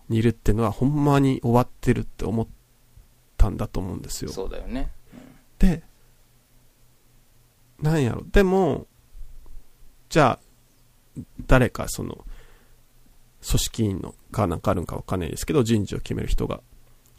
[0.09, 2.47] にいるっていうのはほんまに終わってるって思っ
[3.37, 4.31] たんだと思うんですよ。
[4.31, 4.89] そうだよね。
[5.59, 5.83] で
[7.79, 8.23] なんやろ。
[8.31, 8.87] でも
[10.09, 12.25] じゃあ誰かその
[13.45, 16.61] 組織員のかなんかあるんかわかんないですけど人事を決める人が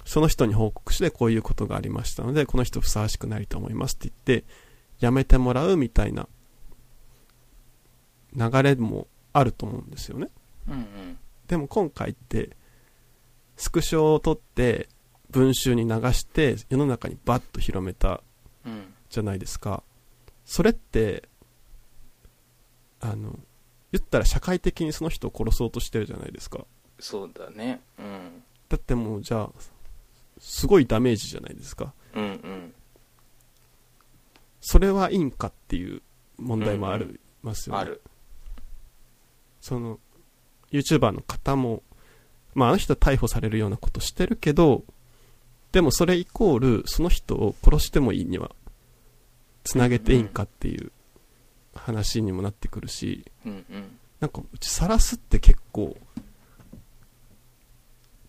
[0.04, 4.46] その人に報告してこういうことがありましたのでこの人ふさわしくないと思いますって言って
[5.00, 6.28] 辞めてもらうみたいな
[8.34, 10.28] 流れもあると思うんですよね。
[10.68, 11.18] うんうん。
[11.46, 12.56] でも今回って
[13.56, 14.88] スクショを撮って
[15.30, 18.22] 文集に流して世の中にバッと広めた
[18.64, 18.94] うん。
[19.10, 19.82] じゃないですか。
[20.44, 21.28] それって
[23.00, 23.38] あの
[23.92, 26.64] 言ったら社会的にその人を殺そうとしてるじゃないですか。
[27.00, 27.80] そうだね。
[27.98, 28.42] うん。
[28.68, 29.50] だってもうじゃあ
[30.40, 31.92] すごいダメージじゃないですか。
[32.14, 32.74] うんうん。
[34.60, 36.02] それはいいんかっていう
[36.36, 38.02] 問題もありますよね、ある。
[39.60, 39.98] その
[40.70, 41.82] YouTuber の方も
[42.54, 44.84] まああの人は逮捕されるようなことしてるけど
[45.72, 48.50] でもそれイコールその人を殺してもいいには
[49.64, 50.90] つなげていいんかっていう
[51.78, 53.98] 話にもなってくるしうんうん。
[54.20, 55.96] なんかうち晒すって結構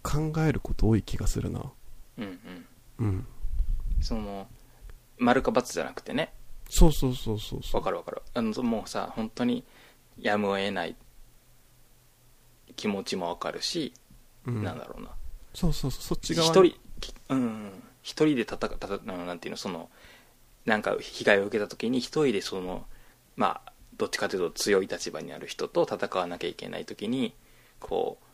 [0.04, 1.62] 考えること多い気がするな。
[2.18, 2.40] うん
[3.00, 3.06] うん。
[3.06, 3.28] うん。
[4.02, 4.48] その
[5.18, 6.34] 丸か×じゃなくてね。
[6.70, 8.22] そうそうそうそうわかるわかる。
[8.34, 9.64] あのもうさ本当に
[10.20, 10.96] やむを得ない
[12.76, 13.94] 気持ちもわかるし、
[14.46, 14.64] うん。
[14.64, 15.10] なんだろうな。
[15.54, 17.84] そうそうそうそっち側一に人きうんうん。
[18.04, 19.90] 一人で戦うんなんていうのその
[20.66, 22.86] なんか被害を受けた時に一人でその
[23.40, 27.34] まあどっちかというと強い立場にある人と戦わなきゃいけない時に
[27.80, 28.26] こう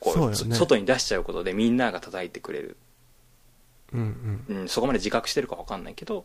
[0.00, 0.34] こうね。
[0.34, 2.76] そ外に出しちゃうことでみんなが叩いてくれる。
[3.92, 4.56] うんうん。
[4.62, 6.24] うん、そこまで自覚してるか分かんないけど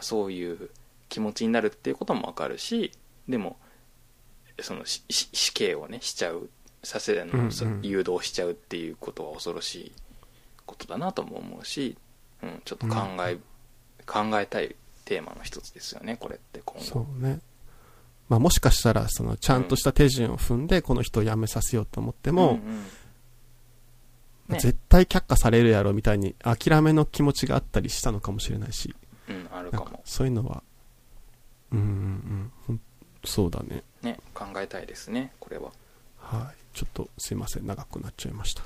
[0.00, 0.70] そういう
[1.08, 2.92] 気持ちになるっていうことも分かるし
[3.26, 3.56] でも
[4.60, 6.50] その死刑をねしちゃう
[6.84, 7.52] させるの、うんうん。
[7.52, 9.92] そ誘導しちゃうっていうことは恐ろしい
[10.66, 11.96] ことだなとも思うし、
[12.42, 13.38] うん、ちょっと考え、
[14.04, 14.76] 考えたい
[15.08, 17.40] テーマの一つですよねこれって今そ後うね。
[18.28, 22.82] まあもしかしたら、その、ちゃんとした手順を踏んで、この人を辞めさせようと思っても、うんうん。
[24.48, 24.58] ね。
[24.60, 28.94] 絶対却下されるやろみたいに諦めの気持ちがあったりしたのかもしれないし、
[29.30, 30.62] うん、あるかかもそういうのは、
[31.72, 32.80] うんうん
[33.24, 33.82] そうだね。
[34.02, 35.72] ね考えたいですねこれは。
[36.18, 36.76] はい。
[36.76, 38.62] ちょっとすいません、長くなっちゃいました。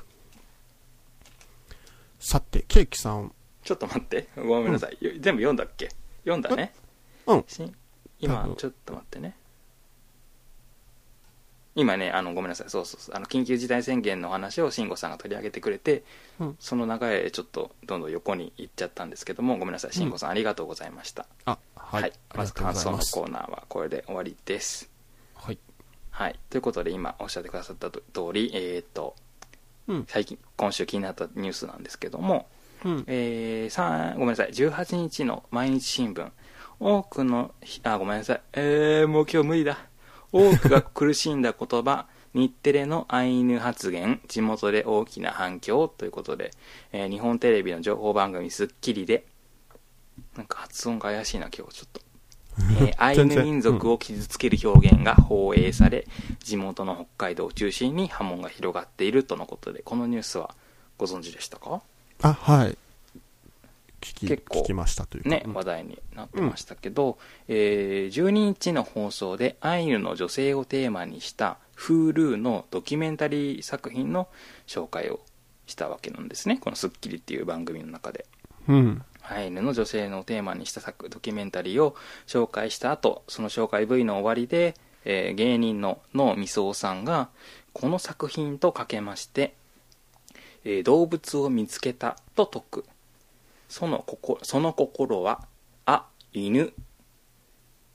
[2.18, 4.28] さて、ケーキさん、ちょっと待って。
[4.36, 5.88] ごめんなさい、よ全部読んだっけ？
[6.24, 6.72] 読んだね。
[7.26, 7.44] うん。
[8.20, 9.36] 今ちょっと待ってね。
[11.74, 12.70] 今ねあのごめんなさい。
[12.70, 13.16] そうそうそう。
[13.16, 16.04] あの緊急事態宣言の話を慎吾さんが取り上げてくれて、
[16.38, 16.56] うん。
[16.60, 19.92] その流れでちょっとどんどん横に行っちゃったんですけどもごめんなさい。
[19.92, 21.26] 慎吾さん、ありがとうございました。
[21.46, 22.04] あ、はい。
[22.04, 22.98] ありまず感想の。
[22.98, 24.90] コーナーはこれで終わりです。
[25.34, 25.58] はい。
[26.10, 26.38] はい。
[26.50, 29.16] ということで今おっしゃってくださったと通りえーっと
[29.88, 30.06] うん。
[30.06, 32.48] 最近今週気になったニュースなんですけども、
[32.84, 33.04] うん。
[33.06, 36.30] えー、さごめんなさい、18日の毎日新聞、
[36.80, 39.78] 多くのひ、あ、ごめんなさい、えー、もう今日無理だ。
[40.32, 45.86] 多くが苦しんだ言葉、 日テレのアイヌ発言、地元で大きな反響。
[45.88, 46.50] ということで、
[46.92, 49.26] えー日本テレビの情報番組スッキリで、
[50.36, 51.74] なんか発音が怪しいな、今日。
[51.74, 52.00] ちょっと。
[52.80, 56.06] えー アイヌ民族を傷つける表現が放映され、
[56.42, 60.54] 地元の北海道を中心に波紋が広がっているとのことで、このニュースは
[60.96, 61.82] ご存知でしたか？
[62.22, 62.78] あ、はい。
[64.00, 65.28] 聞き、結構聞きましたというか。
[65.28, 74.28] ね、うん話題になってましたけど、えー12日の放送でアイヌの女性をテーマにした Hulu のドキュメンタリー作品の
[74.66, 75.20] 紹介を
[75.66, 78.26] したわけなんですねこの『スッキリ』っていう番組の中で
[78.68, 79.02] うん。
[79.22, 81.94] アイヌの女性のテーマにした作ドキュメンタリーを
[82.26, 87.28] 紹介した後その紹介 V の終わりで、えー芸人の野みそさんが
[87.72, 89.54] この作品とかけまして、
[90.64, 92.84] えー動物を見つけたと説く
[93.68, 95.46] その心その心は
[95.86, 96.72] 「あ犬」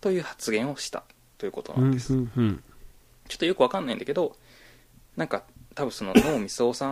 [0.02, 1.04] という発言をした
[1.38, 2.64] ということうんなんです、うんうん。
[3.28, 4.36] ちょっとよくわかんないんだけど
[5.16, 5.44] なんか
[5.76, 6.90] 多分その野みそさ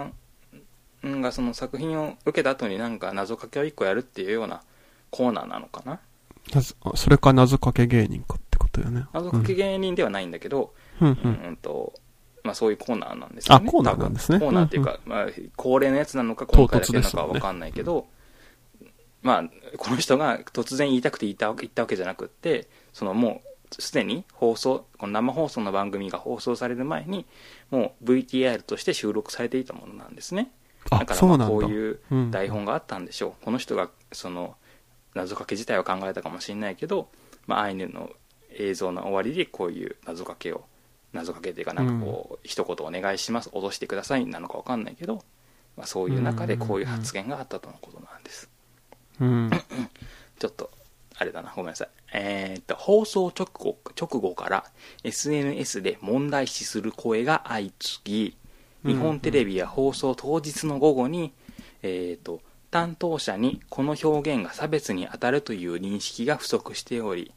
[1.04, 4.62] んがその作品を受けた後になんか謎かけを1個やるっていうような
[5.12, 6.00] コーナーなのかな？
[6.96, 9.06] それか謎かけ芸人かってことよね。
[9.14, 11.48] 謎かけ芸人ではないんだけど、うんううんん。
[11.48, 11.94] うんと
[12.46, 13.66] まあ、そういうコーナーなんですよね。
[13.68, 14.40] あコーナーなんですね。
[14.40, 18.08] コーナーっていうか、まあ、恒例のやつなのか今回だけなのかは分かんないけど、
[19.24, 19.44] まあ、
[19.78, 27.26] この人が突然言いたくて言ったわけ言ったわけじゃなくってそのもうすでに放送この生放送の番組が放送される前に
[27.72, 30.52] もう VTR として収録されていたものなんですね。
[30.92, 32.32] あだからまあこういううん。
[32.32, 34.56] 台本があったんでしょう、この人がその
[35.16, 37.10] 謎かけ自体は考えたかもしれないけど、
[37.48, 38.12] まあ、アイヌの
[38.52, 40.66] 映像の終わりでこういう謎かけを
[41.16, 45.24] 謎かけっていうかなんかこう、一言お願いします脅してくださいなのか分かんないけど、
[45.78, 48.50] まあ、そういう中でこういう発言があったとのことなんです。
[49.20, 49.52] うん。
[50.40, 50.70] ちょっと
[51.18, 51.90] あれだなごめんなさい。
[52.14, 54.66] えーっと放送直後直後から
[55.04, 58.36] SNS で問題視する声が相次
[58.84, 61.34] ぎ日本テレビや放送当日の午後に、
[61.82, 67.32] えーっと担当者にこの表現が差別に当たるという認識が不足しており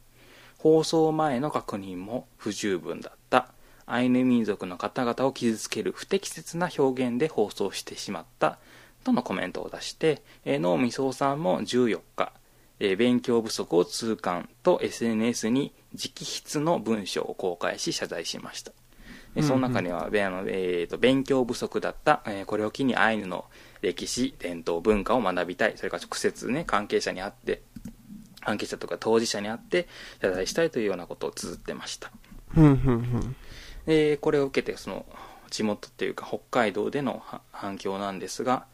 [0.57, 3.47] 放送前の確認も不十分だった
[3.91, 8.59] アイヌ民族の方々を傷つける不適切な表現で放送してしまった
[9.03, 12.33] とのコメントを出して、えー、能見総さんも14日、
[12.79, 18.71] えー勉強不足を痛感と SNS に直筆の文章を公開し謝罪しました。
[19.35, 23.45] でその中には、えーと勉強不足だった、えーこれを機にアイヌの
[23.81, 27.61] 歴史、伝統、文化を学びたい、それから直接ね、関係者に会って、
[28.41, 29.87] 関係者とか当事者に会って
[30.21, 32.11] 謝罪したいというようなことを綴ってました。
[32.55, 33.35] うんうんうん。
[33.89, 35.03] でこれを受けてその
[35.49, 38.65] 地元っていうか北海道での反響なんですが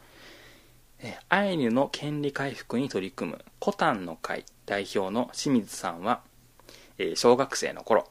[0.99, 6.19] えアイヌの権利回復に取り組むコタンの会代表の清水さんは、
[6.97, 8.09] えー小学生の頃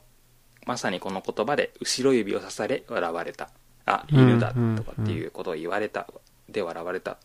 [0.64, 3.50] まさにこの言葉で後ろ指を刺され笑われた。
[3.84, 6.06] あ犬だとかっていうことを言われた
[6.48, 7.18] で笑われた。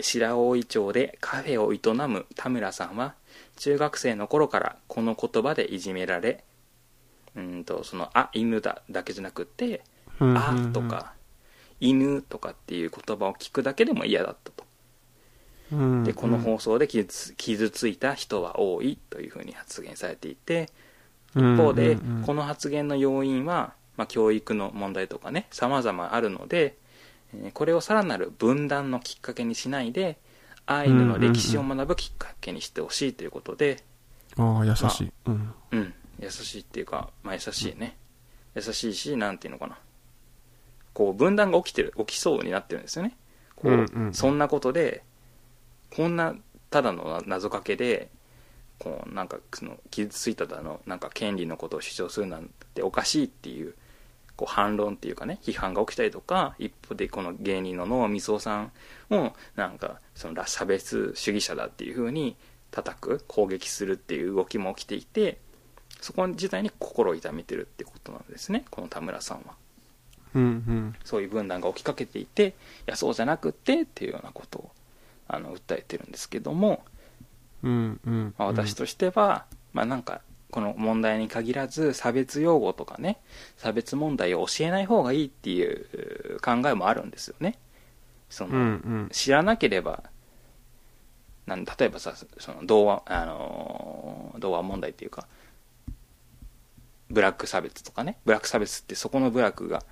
[0.00, 3.14] 白大町でカフェを営む田村さんは
[3.58, 6.44] 中学生の頃からこの言葉でいじめられ
[7.36, 9.82] うんとその「あ犬だ」だけじゃなくて
[10.20, 10.38] 「うんうんうん。
[10.38, 11.14] あ」とか
[11.80, 14.64] 「犬」とかっていう言葉を聞くだけでも嫌だったと。
[15.72, 20.68] うんでこの放送で傷つ傷ついた人は多いというふうに発言されていて
[21.34, 22.16] 一方でうんうん。
[22.16, 26.76] うんこの発言の要因は、まあ、教育の問題とかね様々あるので
[27.34, 30.18] えーこれをさらなる分断のきっかけにしないで
[30.66, 33.82] アイヌの歴史を学ぶきっかけにしてほしいということで、
[34.36, 35.12] ああ、優しい。
[35.26, 35.54] うん。
[35.72, 37.96] うん優しいっていうか、まあ、優しいね、
[38.54, 39.78] 優しいしなんていうのかな。
[40.94, 43.16] こう分断が起きてる起きそうになってるんですよね。
[43.56, 45.02] こう、うんうんそんなことで
[45.94, 46.34] こんな
[46.70, 48.10] ただの謎かけで
[48.78, 53.74] こうなんかその傷ついただのなんか権利のことを主張するなんておかしいっていう
[54.36, 58.72] こう反論っていうかね批判が起きたりとか一方でこの芸人の能光雄さん
[59.08, 62.36] もなんかその差別主義者だっていう風に
[62.70, 65.38] 叩く攻撃するっていう動きも起きていて
[66.02, 68.64] そこ自体に心を痛めてるってことなんですね。
[68.70, 69.54] この田村さんは。
[70.34, 70.94] うんうん。
[71.04, 72.52] そういう分断が起きかけていてい
[72.86, 74.70] やそうじゃなくってっていうようなことを
[75.28, 76.84] あの訴えてるんですけども、
[77.62, 78.34] うんうん。
[78.36, 83.18] まあ、私としては、まあなんかこの問題に限らず差別用語とかね
[83.56, 87.58] 差別問題を教えない方がいいっていう考えもあるんですよね。
[88.28, 88.64] その、うんう
[89.04, 89.08] ん。
[89.12, 90.02] 知らなければ
[91.46, 95.28] なん例えばさその童話あのー童話問題っていうか
[97.12, 98.18] ブラック差別とかね。
[98.24, 99.84] ブラック差別ってそこのブラックが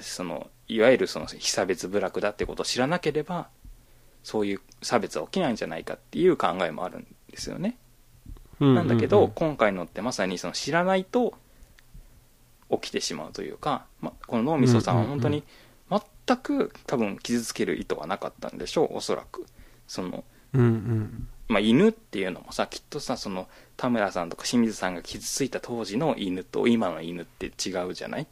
[0.00, 3.48] そのいわゆるその非差別部落だってことを知らなければ
[4.22, 7.76] そういう差別は起きないんじゃないかっていう考えもあるんですよね。
[8.60, 11.34] うんなんだけど、うん今回のってまさにその知らないと
[12.70, 15.42] 起きてしまうというか、ま、この脳みそさんは本当に
[15.90, 19.46] 全く多分傷つける意図はなかったんでしょうおそらく。
[19.88, 20.22] その、
[20.52, 28.26] うんうんまあ、犬っていうのもさきっとさその田村さんとか清水さんが傷ついた当時の犬と今の犬って違うじゃない？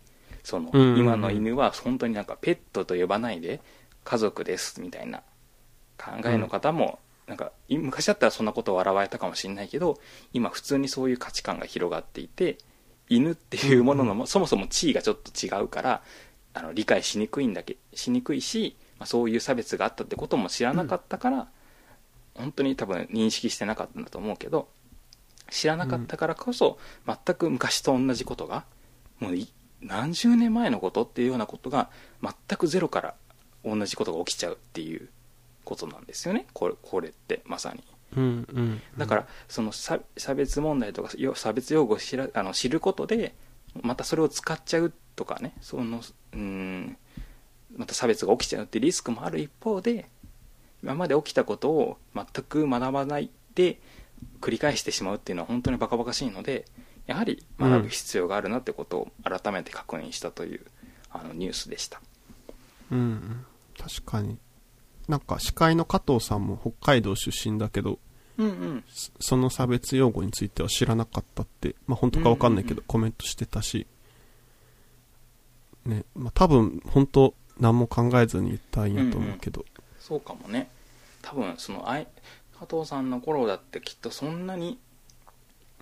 [0.45, 3.61] その、今の犬は本当になんかペットと呼ばないで
[4.05, 5.23] 家族ですみたいな
[5.99, 9.99] 考えの方も、なんかい昔だったらそんなことを笑われたかもしれないけど
[10.33, 12.57] 今普通にそういう価値観が広がっていて
[13.09, 16.03] 犬っていうもののも、そもそも地位がちょっと違うから
[16.55, 21.49] あの理解しにくいんだけしにくいし、まあ、そういう差別があったってことも知らなかったから、
[22.39, 24.69] 本当に多分認識してなかったんだと思うけど
[25.51, 28.65] 知らなかったからこそ、全く昔と同じことが
[29.19, 29.49] もうい
[29.81, 31.89] 何十年前のことっていうようなことが
[32.23, 33.15] 全くゼロから
[33.65, 35.09] 同じことが起きちゃうっていう
[35.65, 36.47] ことなんですよね。
[36.53, 37.83] これこれってまさに。
[38.17, 38.83] うんうん。
[38.97, 43.35] だからその差差別問題とかよ差別用語を知らあの知ることで
[43.83, 46.01] またそれを使っちゃうとかねその
[46.33, 46.97] うん
[47.77, 50.09] また差別が起きちゃうってリスクもある一方で
[50.83, 53.81] 今まで起きたことを全く学ばないで
[54.41, 56.65] 繰り返してしまうっていうのは本当にバカバカしいので
[57.09, 60.61] やはり学ぶ必要があるなってことを改めて確認したという、
[61.11, 62.03] あのニュースでした。
[62.93, 63.47] うんうん。
[63.79, 64.39] 確かに。
[65.09, 67.99] なんか司会の加藤さんも北海道出身だけど
[68.37, 68.85] うんうん。
[68.89, 72.85] そその差別用語については知らなかったってまあ本当かわかんないけうんうん。
[72.85, 73.87] どコメントしてたし。
[75.87, 79.65] ねまあ多分本当何も考えずに言ったんやと思うけど
[80.09, 80.71] そうかもね。
[81.21, 82.07] 多分そのあい
[82.59, 84.79] 加藤さんの頃だってきっとそんなに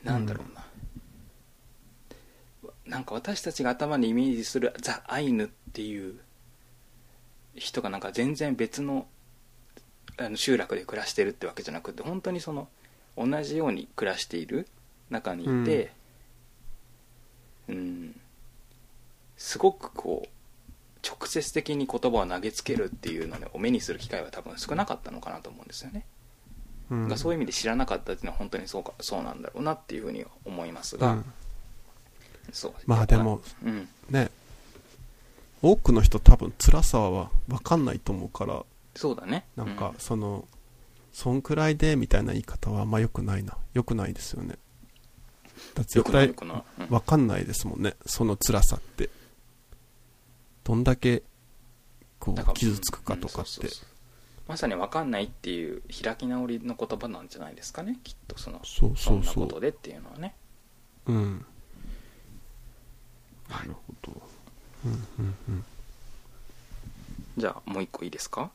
[0.03, 0.67] なんだろうな、
[2.87, 6.19] なんか私たちが頭にイメージするザ・アイヌっていう
[7.55, 9.07] 人がなんか全然別の
[10.19, 12.69] あの集落で暮らしてるってわけじゃなくて本当にその
[13.17, 14.67] 同じように暮らしている
[15.09, 15.93] 中にいて
[17.69, 18.21] うん。
[19.37, 20.29] すごくこう
[21.07, 26.05] 直接的に言葉を投げつけるっていうのを目にする機会は多分少なかったのかなと思うんですよね、
[26.91, 27.09] うん。
[27.09, 31.25] がそういう意味で知らなかったっていうのは本当にそうかそうなんだろうなっていうふうには思いますが、うん。
[32.53, 33.89] そうまあでもうん。
[34.11, 34.31] ね
[35.63, 39.45] 多くの人多分辛さは分かんないと思うからそうだね。
[39.57, 40.47] なんかうその、
[41.13, 43.57] そんくらいでみたいな言い方はあんま良くないな。
[43.75, 44.57] 良くないですよね。
[45.75, 47.95] だってよく絶対分かんないですもんね。
[48.07, 49.11] その辛さって
[50.67, 51.23] どんだけ
[52.19, 53.69] こう傷つくかとかって。
[54.49, 59.47] まさに分かんないっていう開き直りの言葉なんじゃないですかねきっとそのそうそうそう。
[59.47, 60.35] ことでっていうのはね。
[61.07, 61.45] うん。
[63.49, 64.13] なるほど。
[64.85, 64.93] うん
[65.49, 65.65] うん
[67.39, 68.51] じゃあもう一個いいですか？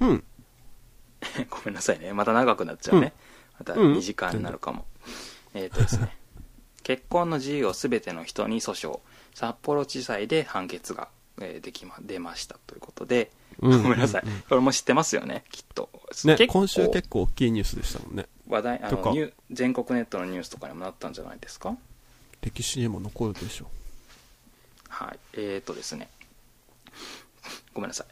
[0.00, 0.08] うん。
[0.08, 0.24] う ん
[1.50, 2.12] ごめんなさいね。
[2.14, 3.12] また長くなっちゃうね、
[3.58, 3.94] またうん。
[3.94, 4.86] 2時間になるかも、
[5.54, 6.16] えっ、とですね。
[6.82, 9.00] 結婚の自由を全ての人に訴訟。
[9.34, 11.08] 札幌地裁で判決が、
[11.40, 13.30] えーできま出ましたということで、
[13.60, 15.88] うんごめんなさい、これも知ってますよねきっと。
[16.24, 18.26] ね今週結構大きいニュースでしたもんね。
[18.48, 21.76] 話題あのニュー全国ネットのニュースとかにもなったんじゃないですか？
[22.42, 23.66] 歴史にも残るでしょ
[24.88, 25.18] はい。
[25.34, 26.08] えーとですね。
[27.74, 28.06] ごめんなさい。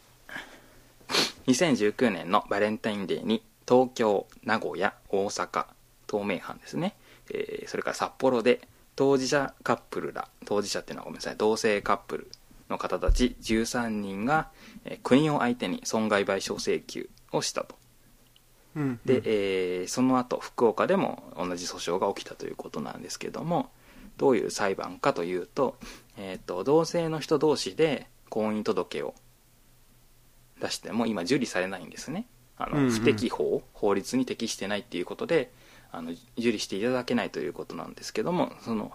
[1.47, 5.67] 2019年のバレンタインデーに東京名古屋大阪
[6.09, 6.95] 東名阪ですね、
[7.33, 8.61] えーそれから札幌で
[8.97, 11.37] 当事者カップルら当事者っていうのはごめんなさい。
[11.37, 12.31] 同性カップル
[12.71, 14.51] の方たち13人が、
[14.85, 17.75] えー国を相手に損害賠償請求をしたと。
[18.77, 19.01] うん。
[19.05, 23.71] で、えーその後福岡でも同じ訴訟が起きたということなんですけども
[24.17, 25.77] どういう裁判かというと,、
[26.17, 29.15] えー、と同性の人同士で婚姻届を
[30.61, 32.27] 出しても今受理されないんですね。
[32.57, 32.91] あの、うんうん。
[32.91, 35.51] 不適法法律に適してないっていうことで
[35.93, 38.93] あの受理していただけないということなんですけどもその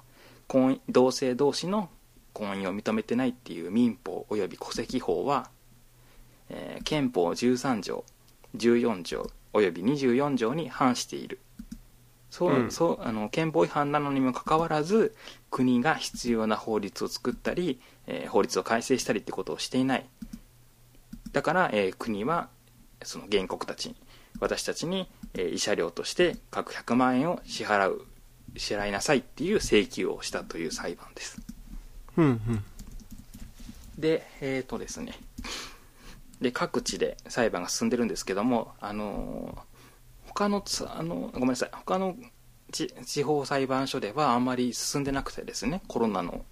[0.47, 1.89] 婚姻同性同士の
[2.36, 5.49] 婚姻を認めてないっていう民法及び戸籍法は、
[6.49, 8.03] えー憲法13条
[8.57, 11.39] 14条及び24条に反している。
[12.29, 12.71] そう、うん。
[12.71, 15.15] そうあの憲法違反なのにもかかわらず
[15.49, 20.05] 国が必要な法律を作ったり、えー法律を改正したりってことをしていない。
[21.31, 22.49] だから、えー国は
[23.03, 23.95] その原告たちに
[24.39, 28.05] 私たちに、えー慰謝料として各100万円を支払う
[28.57, 31.41] 支払いなさいっていう請求をしたという裁判です
[32.18, 32.63] うんうん。
[33.97, 35.13] でえっ、とですね。
[36.41, 39.76] で各地で裁判が進んでるんですけどもあのー
[40.36, 41.70] 他のつあのごめんなさい。
[41.72, 42.16] 他の
[42.72, 46.43] 地地方裁判所ではあんまり進んでなくてですねコロナの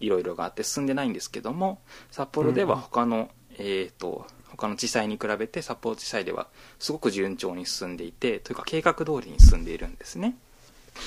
[0.00, 6.48] いろいろがあって進んでないんですけども札幌では他の、えっ、と他の地裁に比べて札幌地裁では
[6.78, 10.34] すごく順調に進んでいてというか計画通りに進んでいるんですね。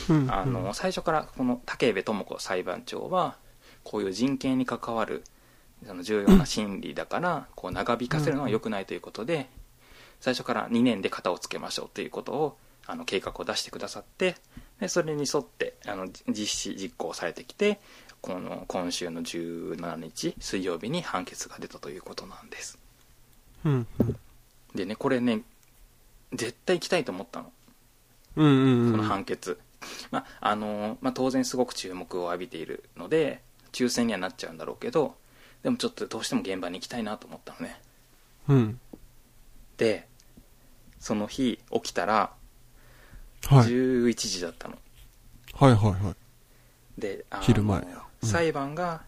[0.07, 0.31] うん。
[0.31, 3.37] あの最初からこの武部智子裁判長は
[3.89, 5.23] こういう人権に関わる
[5.83, 9.49] その重要な審理だからこう長引かせるのは良くないということで
[10.19, 14.35] 最初から2年で型をつけましょうということをあの計画を出してくださって
[14.79, 17.79] でそれに沿ってあのじ実施実行されてきて
[18.21, 22.77] この今週の17日水曜日に判決が出たということなんです。
[23.65, 24.15] うんうん。
[24.75, 25.41] でねこれね
[26.33, 27.51] 絶対行きたいと思ったの。
[28.35, 28.91] うんうんうん。
[28.91, 29.59] この判決、
[30.11, 35.15] まああのまあ、当然すごく注目を浴びているので抽選にはなっちゃうんだろうけど
[35.63, 37.81] でもちょっとどうしても現場に行きたいなと思ったのね。
[38.47, 38.79] うん。
[39.77, 40.07] で
[40.99, 42.33] その日起きたら
[43.47, 43.67] はい。
[43.67, 44.77] 11時だったの、
[45.53, 47.01] はいはいはい。
[47.01, 47.81] であの昼前。
[47.81, 47.87] や
[48.21, 48.29] うん。
[48.29, 49.03] 裁判が、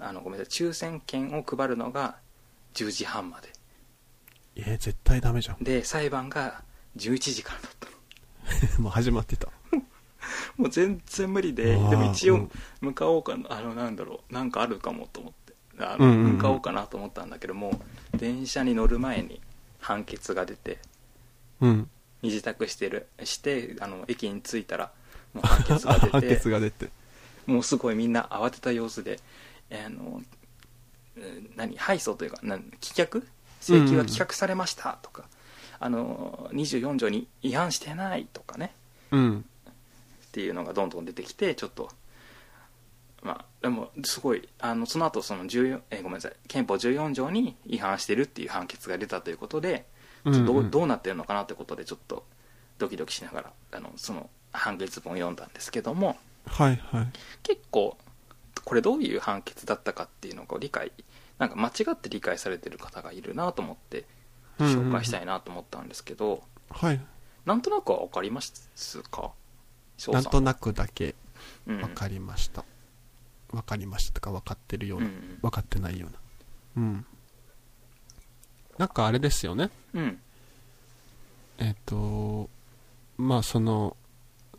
[0.00, 2.16] あのごめんなさい抽選券を配るのが
[2.74, 3.48] 10時半まで。
[4.56, 5.62] えー、絶対ダメじゃん。
[5.62, 6.62] で裁判が
[6.96, 7.86] 11時からだった
[8.76, 8.78] の。
[8.84, 9.48] もう始まってた
[10.56, 12.50] もう全然無理ででも一応うん。
[12.80, 15.54] 向かおうかな、あのなんだろうなんかあるかもと思って。
[15.78, 16.24] あの、うんうん。
[16.24, 17.80] うん向かおうかなと思ったんだけども
[18.14, 19.40] 電車に乗る前に
[19.80, 20.78] 判決が出て
[21.60, 21.88] うん。
[22.22, 24.92] 二次宅してるしてあの駅に着いたら
[25.34, 26.88] もう判決が出 判て決が出て。
[27.46, 29.18] もうすごいみんな慌てた様子で
[29.70, 30.22] あの
[31.16, 33.24] うん何敗訴というかなん棄却？
[33.62, 35.24] 請求は棄却されましたとか、
[35.78, 38.74] あの24条に違反してないとかね。
[39.12, 39.44] うん
[40.32, 41.90] っていうのがどんどん出てきてちょっと
[43.22, 49.84] まあでもすごいあのその後その14えーごめんなさい憲法14条に違反してるっていう判決が出たということで、
[50.24, 52.24] ちょっとどうどうなってるのかなってことでちょっと
[52.78, 56.16] ドキドキしながらあのその判決文を読んだんですけども
[56.46, 57.06] はいはい。
[57.42, 57.96] 結構
[58.64, 60.90] これどういう判決だったかっていうのを理解
[61.38, 64.04] なんか間違って理解されてる方がいるなと思って
[64.58, 67.00] 紹介したいなと思ったんですけど、はい。
[67.46, 69.32] なんとなくは分かりますか？
[70.08, 71.14] なんとなくだけ
[71.66, 71.78] うん。
[71.78, 72.64] 分かりました、
[73.50, 75.12] 分かりましたとか分かってるような、うん。
[75.12, 76.18] うん分かってないような。
[76.76, 77.06] うん。
[78.78, 79.70] なんかあれですよね。
[79.94, 80.18] うん。
[81.58, 82.48] えっ、と
[83.18, 83.96] まあその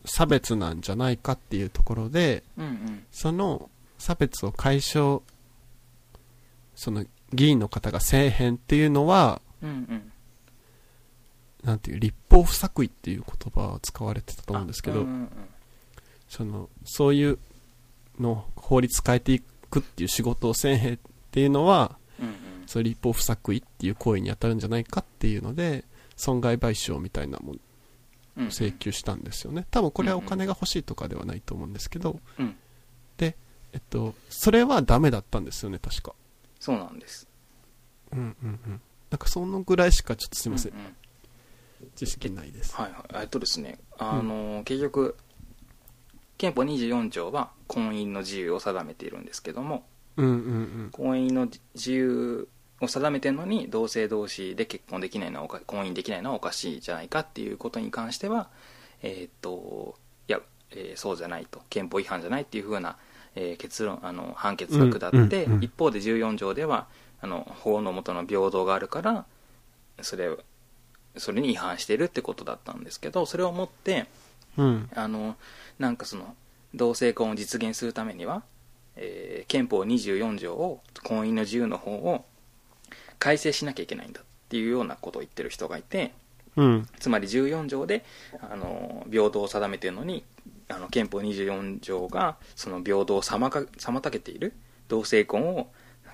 [0.06, 3.06] 差別なんじゃないかっていうところでうんうん。
[3.12, 5.22] その差別を解消
[6.76, 10.13] その議員の方がせえへんっていうのはうんうん
[11.64, 15.30] なんていう立法不作為っていう言葉を使われてたと思うんですけど、あうんうん
[16.30, 17.38] そのそういう
[18.20, 19.40] の法律変えてい
[19.70, 20.98] くっていう仕事をせえへんっ
[21.32, 22.34] ていうのはうんうん。
[22.66, 25.84] そういう立法不作為っていう行為に当たるんじゃないかっていうので
[26.16, 27.54] 損害賠償みたいなも
[28.38, 29.68] の請求したんですよね。
[29.70, 32.56] 多分これはお金が欲しいとかではないと思うんですけど、うん。
[33.18, 33.36] で
[33.74, 36.14] えっとそれはダメだったんですよね確か。
[36.60, 37.28] そうなんです。
[38.12, 38.82] うんうんうん。
[39.12, 40.96] なんかそのぐらいしかちょっとすいません、うんうん
[41.96, 42.76] 知識ないです。
[42.76, 43.24] はいはい。
[43.24, 45.16] えっとですねあの、結局
[46.38, 49.86] 憲法24条は婚姻の自由を定めているんですけども
[50.18, 50.36] うんうんう
[50.86, 50.90] ん。
[50.92, 52.48] 婚姻の自由
[52.82, 58.50] を定めてるのに同性同士で結婚できないのはおか婚姻できないのはおかしいじゃないかっていうことに関しては
[59.02, 59.96] えーっと
[60.28, 62.98] いや、えーそうじゃないと憲法違反じゃないっていうふうな、
[63.36, 65.20] えー結論あの判決が下って、う
[65.50, 66.88] んうんうん一方で14条では
[67.22, 69.26] あの法の下の平等があるから
[70.02, 70.30] それ
[71.18, 74.06] それに違反してるってことだったんですけどそれをもって
[74.58, 75.36] うんあの
[75.80, 76.36] なんかその
[76.74, 78.44] 同性婚を実現するためには、
[78.96, 82.26] えー憲法24条を婚姻の自由の方を
[83.20, 86.14] 改正しなきゃいけないんだっていうようなことを言ってる人がいて
[86.56, 86.88] うん。
[87.00, 88.04] つまり14条で
[88.42, 90.24] あの平等を定めているのに
[90.70, 94.54] あの憲法24条がその平等を妨げている
[94.88, 95.68] 同性婚を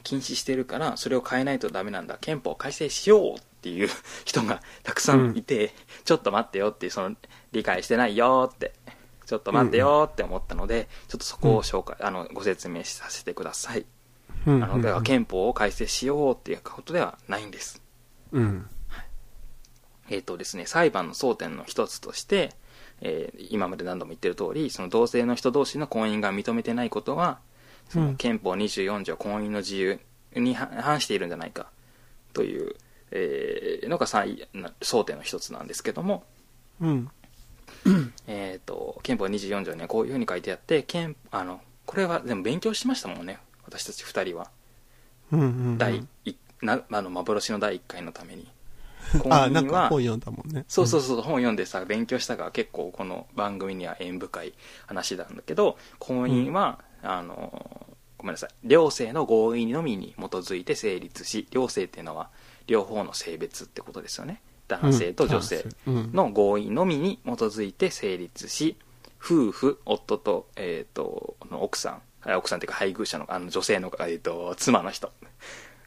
[0.04, 2.18] 禁止しているからそれを変えないとダメなんだ。
[2.20, 3.90] 憲法を改正しようっていう
[4.26, 5.74] 人がたくさんいて、
[6.06, 7.16] ちょっと待ってよっていうその
[7.52, 8.74] 理解してないよって
[9.30, 13.86] ちょっと待ってよって思ったので、ちょっとそこを紹介、あのご説明させてください、
[14.48, 14.64] うん。
[14.64, 17.80] あのだから憲法を改正しようっていうことではないんです。
[18.32, 18.68] うん。
[20.10, 22.56] えっ、とですね、裁判の争点の一つとして、
[23.02, 27.40] えー今まで何度も言ってる通り、その同性の人同士の婚姻が認めてないことは、
[27.90, 30.00] その憲法24条婚姻の自由
[30.36, 31.68] に反反しているんじゃないか
[32.34, 32.76] という、
[33.12, 36.24] えーのが争点の一つなんですけども、
[36.80, 37.10] うん。
[38.28, 44.50] えっ、と、憲法24条にはこういうふうに書いてあって、憲あの、これはでも勉強しましたもんね、私たち二人は。
[45.32, 45.40] うん。
[45.40, 45.78] うん。
[45.78, 48.48] 第一なあの幻の第1回のために。
[49.24, 50.66] 婚姻は本読んだもんね。
[50.68, 54.54] そうそうそう、本読んでさ、勉強したから結構この番組には縁深い
[54.86, 57.86] 話なんだけど、婚姻は、あの、
[58.18, 62.30] ごめんなさい、両性の合意のみに基づいて成立し、両性っていうのは
[62.68, 64.42] 両方の性別ってことですよね。
[64.68, 66.12] 男性と女性うん。
[66.14, 68.78] の合意のみに基づいて成立し、
[69.22, 75.12] 夫婦、夫と、えっ、と、の奥さん、あ奥さんっていうか配偶者の、あの女性の、えっ、と、妻の人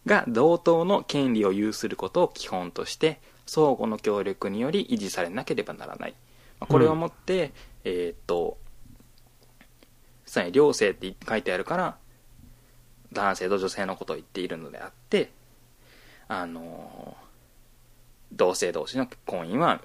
[0.06, 6.14] が同等の権利を有することを基本として、相互の協力により維持されなければならない。
[6.60, 7.52] まあこれをもって、
[7.84, 8.58] えっ、と、
[10.32, 11.98] さらに両性って書いてあるから、
[13.12, 15.30] 男性と女性のことを言っているのであって、
[16.26, 17.18] あの
[18.32, 19.82] 同性同士の婚姻は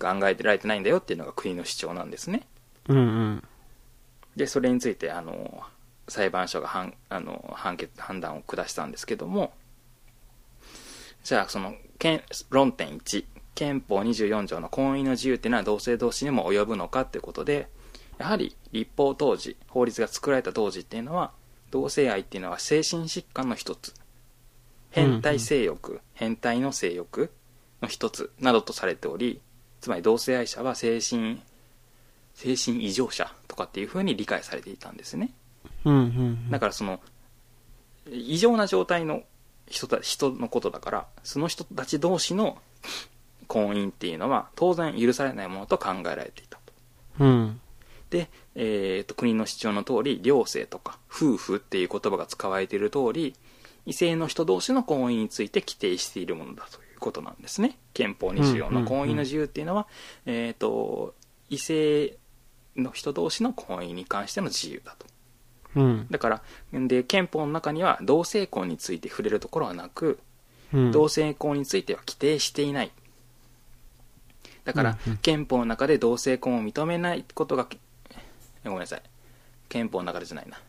[0.00, 2.48] 考えてられてないんだよっていうのが国の主張なんですね。
[2.88, 3.44] うんうん。
[4.34, 5.62] で、それについて、あの、
[6.08, 9.52] 裁判所が判あの判決、判断を下したんですけども、
[11.22, 13.24] じゃあ、その、憲論点1、
[13.54, 17.68] 憲法24条の婚姻の自由っていうのは同性同士にも及ぶのかっていうことで、
[18.18, 21.32] やはり立法当時、法律が作られた当時っていうのは、
[21.70, 23.94] 同性愛っていうのは精神疾患の一つ、
[24.90, 27.30] 変態性欲、変態の性欲
[27.82, 29.40] の一つなどとされており、
[29.80, 31.40] つまり同性愛者は精神
[32.36, 35.30] 精神異常者とかっていう風に理解されていたんですね
[35.84, 36.50] うんうん。
[36.50, 37.00] だからその
[38.10, 39.22] 異常な状態の
[39.66, 42.58] 人た人のことだからその人たち同士の
[43.48, 46.72] 婚姻っていうのは当然許されないものと考えられていたと
[47.20, 47.60] うん。
[48.10, 53.34] で、えーと国の主張の通り両性とか夫婦っていう言葉が使われている通り
[53.86, 57.78] 異性の人同士の婚姻について規定しているものだということなんですね。
[57.94, 59.86] 憲法24の婚姻の自由っていうのは、
[60.26, 61.14] えー、と
[61.48, 62.18] 異性
[62.76, 65.06] の人同士の婚姻に関しての自由だと。
[65.76, 66.06] うん。
[66.10, 66.42] だから
[66.72, 70.18] で憲法の中には同性婚について触れるところはなく、
[70.74, 70.92] うん。
[70.92, 72.90] 同性婚については規定していない。
[74.64, 75.18] だから、うんうん。
[75.18, 77.76] 憲法の中で同性婚を認めないことがえ
[78.70, 79.02] ごめんなさい
[79.68, 80.60] 憲法の中でじゃないな、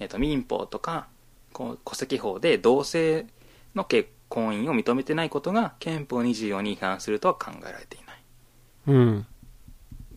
[0.00, 1.06] えっと民法とか
[1.52, 3.26] 戸籍法で同性
[3.74, 8.16] の結婚姻を認めてないことが憲法24に違反するとは考えられていない
[8.88, 9.26] うん。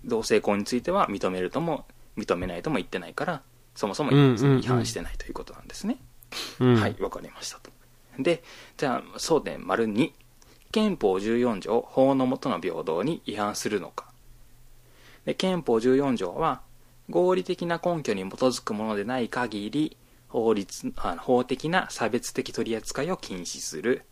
[0.05, 1.85] 同性婚については認めるとも
[2.17, 3.41] 認めないとも言ってないから
[3.75, 5.97] そもそも違反してないということなんですね、
[6.59, 6.75] うん。
[6.75, 7.69] はい、わかりましたと。
[8.17, 8.43] で、
[8.77, 10.11] じゃあ、争点丸2。
[10.71, 14.07] 憲法14条、法の下の平等に違反するのか。
[15.25, 16.61] で、憲法14条は、
[17.09, 19.97] 合理的な根拠に基づくものでない限り、
[20.27, 24.03] 法律、あ法的な差別的取り扱いを禁止する。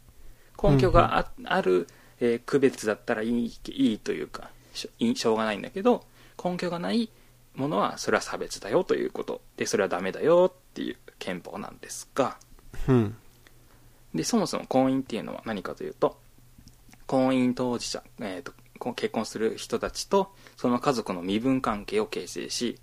[0.62, 1.88] 根拠があ,、ある、
[2.20, 6.06] えー区別だったらいいいいというかしょしょうがないんだけど、
[6.44, 7.10] 根拠がない
[7.56, 9.42] ものは、それは差別だよということ。
[9.58, 12.38] で、それはダメだよっていう憲法なんですが、
[12.88, 13.16] うん。
[14.14, 16.20] でそもそも婚姻っていうのは何かというと
[17.08, 18.58] 婚姻当事者、えーとこ
[18.92, 22.80] う結婚する人たちとその家族の身分関係を形成し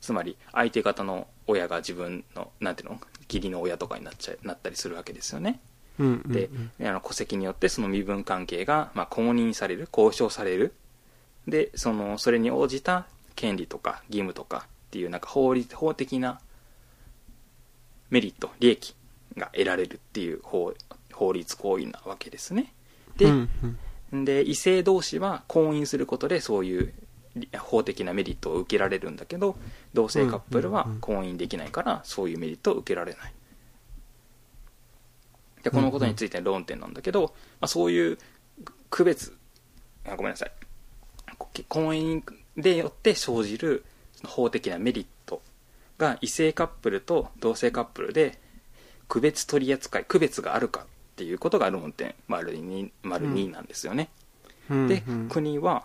[0.00, 3.00] つまり相手方の親が自分のなんていうの？
[3.32, 5.60] 義理の親とかになっちゃなったりするわけですよね
[6.00, 6.22] うん。
[6.26, 10.74] で、あの戸籍によってその身分関係が、まあ、公認される公証される
[11.46, 16.40] でそのそれに応じた権利とか義務とかっていうなんか法律法的な
[18.10, 18.96] メリット利益
[19.36, 20.74] が得られるっていう法
[21.12, 22.72] 法律行為なわけですね
[23.16, 23.32] で,、うん
[23.62, 23.78] うん。
[24.12, 26.92] で異性同士は婚姻することでそういう
[27.58, 29.56] 法的なメリットを受けられるんだけど
[29.94, 33.32] 同性カップルは婚姻できないからそういうメリットを受けられない。
[35.62, 38.18] でこのことについての論点なんだけど、まあ、そういう
[38.88, 39.36] 区別
[40.06, 40.52] あごめんなさい。
[41.68, 42.22] 婚姻
[42.56, 43.84] でよって生じる
[44.24, 45.42] 法的なメリット
[45.98, 48.38] が異性カップルと同性カップルで
[49.08, 50.86] 区別取り扱い区別があるか
[51.20, 54.08] っていうことが論点丸2丸2なんですよね、
[54.70, 54.88] うん。
[54.88, 55.28] で、うん。
[55.28, 55.84] 国は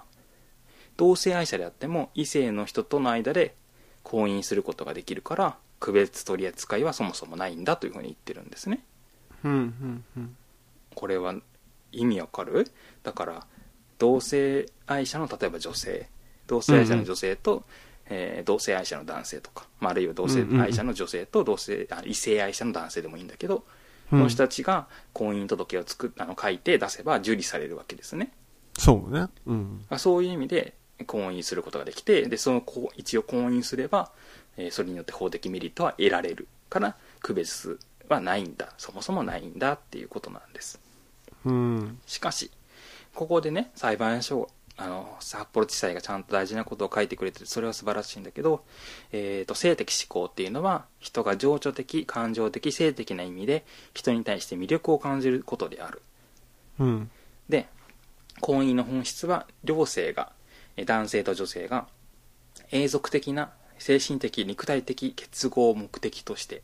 [0.95, 3.53] 同性愛者であっても異性の人との間で
[4.03, 8.79] 婚姻することができるから区別取り扱いはそもそもないんだというふうに言ってるんですね。
[9.43, 10.37] うんうんうん。
[10.95, 11.35] これは
[11.91, 12.71] 意味わかる？
[13.03, 13.45] だから
[13.99, 16.07] 同性愛者の例えば女性。
[16.47, 17.65] 同性愛者の女性と、
[18.05, 23.63] えー同性愛者の男性とか、まあ、あるいは同性愛者の女性と同性あ異性愛者の男性でもいいんだけど、うん
[24.09, 28.31] この人たちが婚姻届を作っあの書いて出せば受理されるわけですね
[28.77, 29.27] そうね。
[29.45, 29.85] うん。
[29.89, 30.73] あそういう意味で
[31.07, 34.11] 婚姻することができてでそのこう一応婚姻すれば、
[34.57, 40.79] えーそれによって法的メリットは得られるから区別はないんだそもそもないんだっていうことなんです
[41.45, 41.99] うん。
[42.05, 42.51] しかし
[43.13, 48.63] ここでね裁判所あの札幌地裁がちゃんと大事なことを書いてくれててそれは素晴らしいんだけど、
[49.11, 56.01] えーと性的思考っていうのは人が情緒的感情的性的な意味で人に対して魅力を感じることである
[56.79, 57.11] うん。
[57.47, 57.67] で
[58.41, 60.33] 婚姻の本質は両性が
[60.77, 61.87] え男性と女性が
[62.71, 66.63] 永続的な精神的肉体的結合を目的として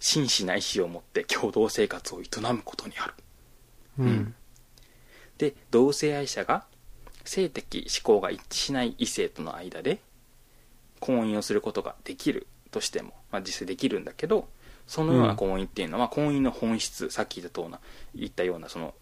[0.00, 3.14] 真摯な意志を持って共同生活を営むことにある
[3.98, 4.34] うん。
[5.38, 6.64] で同性愛者が
[7.24, 10.00] 性的思考が一致しない異性との間で
[11.00, 14.48] 婚姻をすることができるとしても、まあ、実際できるんだけど
[14.86, 17.78] そのような婚姻っていうのは、婚姻の本質さっき言ったような
[18.14, 18.94] 言ったようなその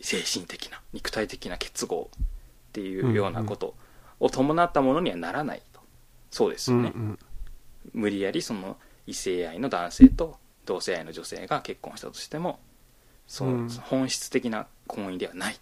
[0.00, 2.20] 精神的な肉体的な結合っ
[2.72, 3.74] ていうようなこと
[4.20, 5.80] を伴ったものにはならないと。
[6.30, 7.18] そうですよね、うん
[7.92, 12.58] 無理やりその異性愛の男性と同性愛の女性が結婚したとしても
[13.26, 13.68] そううん。
[13.68, 15.56] 本質的な婚姻ではない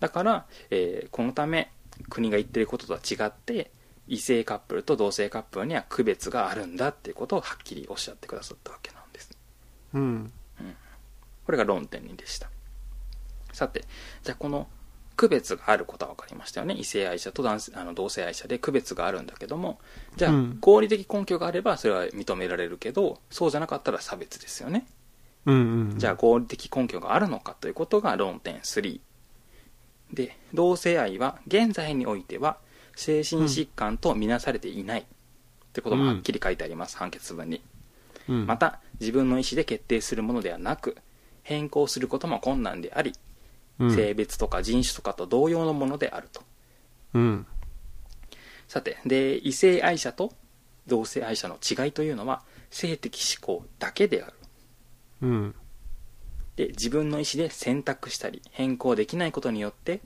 [0.00, 1.70] だから、えーこのため
[2.10, 3.70] 国が言ってることとは違って
[4.06, 9.30] 異性カップルと同性カップルには区別があるんだっていうことをはっきりおっしゃってくださったわけなんです。
[9.94, 10.32] うん。
[11.44, 12.50] これが論点2でした。
[13.52, 13.84] さて
[14.22, 14.68] じゃあこの
[15.16, 16.74] 区別があることは分かりましたよね。
[16.74, 19.78] 異性愛者と男性あの同性愛者で区別があるんだけども
[20.16, 20.58] じゃあうん。
[20.60, 24.86] 合理的根拠があればそれは認められるけどそうじゃなかったら差別ですよね。
[25.46, 25.98] うんうん。
[25.98, 29.00] じゃあ合理的根拠があるのかということが論点3
[30.12, 32.58] で同性愛は現在においては
[32.94, 35.00] 精神疾患とみなされていない。
[35.00, 35.04] っ
[35.72, 37.60] てこともはっきり書いてあります、判決文に。
[38.28, 40.96] うん、また自分の意思で決定するものではなく
[41.42, 43.12] 変更することも困難であり、
[43.78, 46.42] うん、性別とか人種とかと同様のものであると。
[47.14, 47.46] うん。
[48.68, 50.32] さてで異性愛者と
[50.86, 54.32] 同性愛者の違いというのは性的思考だけである。
[55.22, 55.54] うん。
[56.56, 60.00] で自分の意思で選択したり変更できないことによって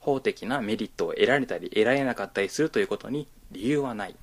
[0.00, 4.16] 法的なメリットを得られたり得られなかったりするということに理由はない。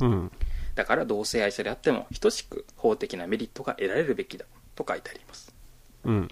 [0.00, 0.30] うん。
[0.74, 5.54] だから同性愛者であっても等しく法的なメリットが得られるべきだと書いてあります。
[6.04, 6.28] うん。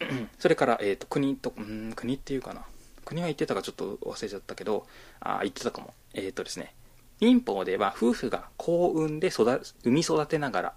[0.38, 2.64] それから、えー、と国とうーん国っていうかな。
[3.04, 4.86] 国は言ってたかちょっと忘れちゃったけど
[5.18, 5.92] あー言ってたかも。
[6.14, 6.74] えっ、とですね。
[7.20, 10.74] 民法では夫婦が子を産んで育産み育てながら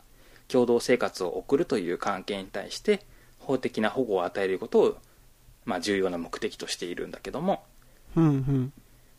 [0.48, 3.06] 共同生活を送るという関係に対して
[3.40, 4.98] 法的な保護を与えることを、
[5.66, 7.64] まあ、重要な目的としているんだけども
[8.16, 8.26] うん。
[8.26, 8.74] うん。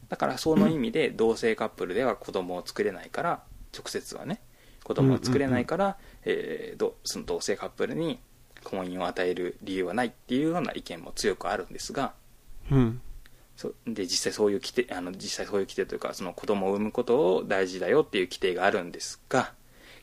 [0.08, 3.42] だからその意味で同性カップルでは子供を作れないから
[3.76, 4.40] 直接はね
[4.84, 8.18] 子供を作れないから、えーどその同性カップルに
[8.64, 12.12] 婚姻を与える理由はないっていうような意見も強くあるんですが
[12.70, 13.00] うん。
[13.56, 19.52] そで実際そういう規定あの実際そういう規定というかその子供を産むことを大事だよっていう規定があるんですが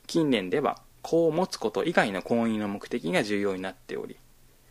[0.07, 4.17] 近年では子を持つこと以外の婚姻の目的が重要になっており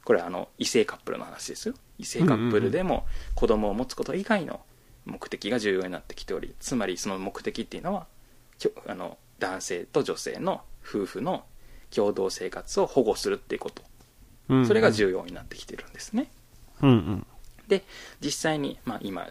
[0.05, 4.61] これはあの異性カップルの話ですよ異性カップルでも子供を持つこと以外の
[5.05, 8.07] 目的が重要になってきておりつまりその目的っていうのは
[8.87, 11.45] あの男性と女性の夫婦の
[11.91, 13.83] 共同生活を保護するっていうこと
[14.51, 14.67] うん。
[14.67, 16.31] それが重要になってきてるんですね、
[16.83, 16.91] うん。
[16.91, 17.27] うん。
[17.69, 17.85] で
[18.21, 19.29] 実際に、まあ、今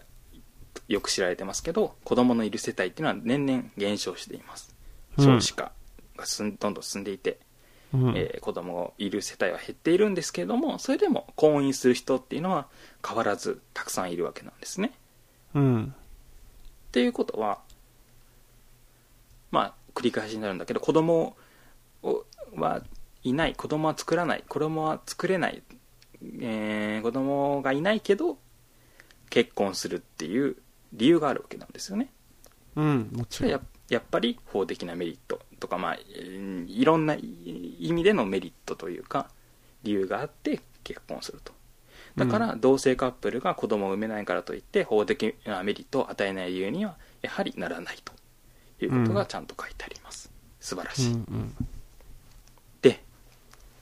[0.88, 4.74] よく知られてますけど子供のいる世帯っていうのは年々減少しています
[5.18, 5.72] うん少子化
[6.20, 7.38] が進んどんどん進んでいて、
[7.92, 8.16] うん。
[8.16, 12.68] えー子供がいる世帯は減っているんですけれどもそれでも婚姻する人っていうのは
[13.06, 14.92] 変わらずたくさんいるわけなんですね
[15.54, 15.94] うん。
[15.94, 17.58] っていうことは
[19.50, 21.36] まあ繰り返しになるんだけど子供
[22.02, 22.82] をは
[23.24, 25.62] いない子供は作らない子供は作れない、
[26.40, 28.38] えー子供がいないけど
[29.28, 30.56] 結婚するっていう
[30.92, 32.10] 理由があるわけなんですよね
[32.76, 33.10] うん。
[33.12, 33.50] もちろん。
[33.50, 33.60] や
[33.98, 39.28] っぱり法的なメリットとか、まあ、えーいろんな意味でのメリットというか
[39.82, 41.52] 理由があって結婚すると。
[42.16, 48.12] だから同性カップルが子供を産めないからといって法的なメリットを与えない理由にはやはりならないと
[48.84, 50.30] いうことがちゃんと書いてあります。
[50.58, 51.12] 素晴らうしい、ん。
[51.12, 51.56] うん。
[52.82, 53.00] で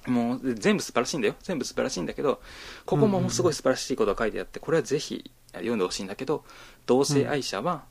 [0.06, 1.34] もう全部素晴らしいんだよ。
[1.42, 2.40] 全部素晴らしいんだけど
[2.84, 6.44] ここもすごい素晴らしいことが書いてあってこれはぜひ読んでほしいんだけど
[6.86, 7.84] 同性愛者は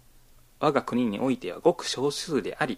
[0.60, 2.78] 我が国においてはごく少数であり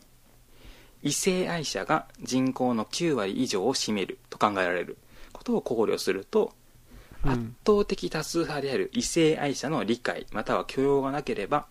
[1.03, 4.97] 異性愛者が人口の9割以上を占めると考えられる
[5.31, 6.53] ことを考慮すると
[7.23, 7.31] うん。
[7.31, 11.67] 圧倒的多数派である異性愛者の理解または許容がなければ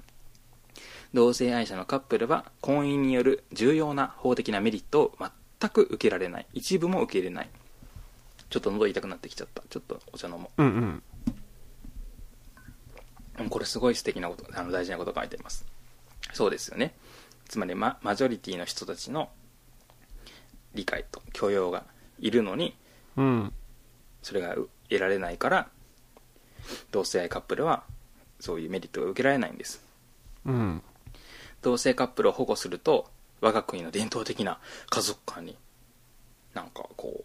[1.14, 5.18] 同性愛者のカップルは婚姻による重要な法的なメリットを
[5.61, 6.47] 全く受けられない。
[6.53, 7.49] 一部も受け入れない。
[8.51, 9.62] ちょっと喉痛くなってきちゃった。
[9.68, 10.62] ちょっとお茶飲もう。
[10.62, 11.03] んうん。
[13.39, 15.64] ううんこれすごい素敵なことあの大事なことが書いてます。
[16.33, 16.95] そうですよね
[17.49, 19.30] つまりママジョリティの人たちの
[20.74, 21.84] 理解と許容が
[22.18, 22.76] いるのに
[23.16, 23.53] うん。
[24.22, 25.68] それが得られないから
[26.90, 27.84] 同性愛カップルは
[28.40, 29.82] そういうメリットが受けられないんです
[30.44, 30.82] うん。
[31.62, 34.59] 同性カップルを保護すると我が国の伝統的な
[34.90, 35.57] 家族観に
[36.55, 37.24] なんかこ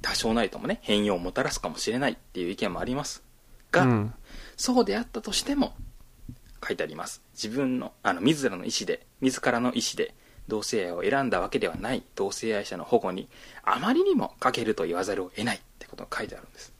[0.00, 3.22] 多少なりともね変容をもたらすかもしれないっていう意見もあります
[3.70, 4.14] が、うん
[4.56, 5.72] そうであったとしても
[6.66, 10.14] 書いてあります自分のあの自らの意思で自らの意思で
[10.48, 13.28] 同性愛を選んだわけではない同性愛者の保護に
[13.62, 16.72] あまりにも欠けると言わざるを得ないってことが書いてあるんです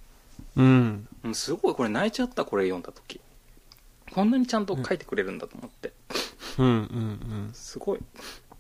[0.56, 1.08] うん。
[1.24, 3.20] うんすごいこれ泣いちゃったこれ読んだ時
[4.12, 5.92] こんなにちゃんと書いてくれるんだと思って、
[6.58, 6.66] うん。
[6.66, 7.50] うん。
[7.52, 7.98] すごい。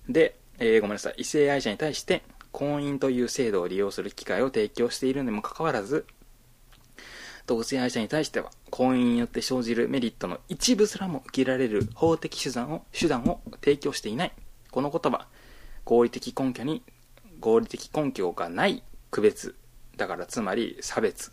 [0.08, 1.14] で、えーごめんなさい。
[1.18, 6.06] 異性愛者に対して婚姻という制度を利用する機会を提供しているにもかかわらず、
[7.48, 14.32] 同性愛者に対しては婚姻によって生じるメリットの一部すらも受けられる法的手段を手段を提供していない。
[14.70, 15.26] この言葉、
[15.86, 16.82] 合理的根拠に
[17.40, 19.54] 合理的根拠がない区別。
[19.96, 21.30] だからつまり差別。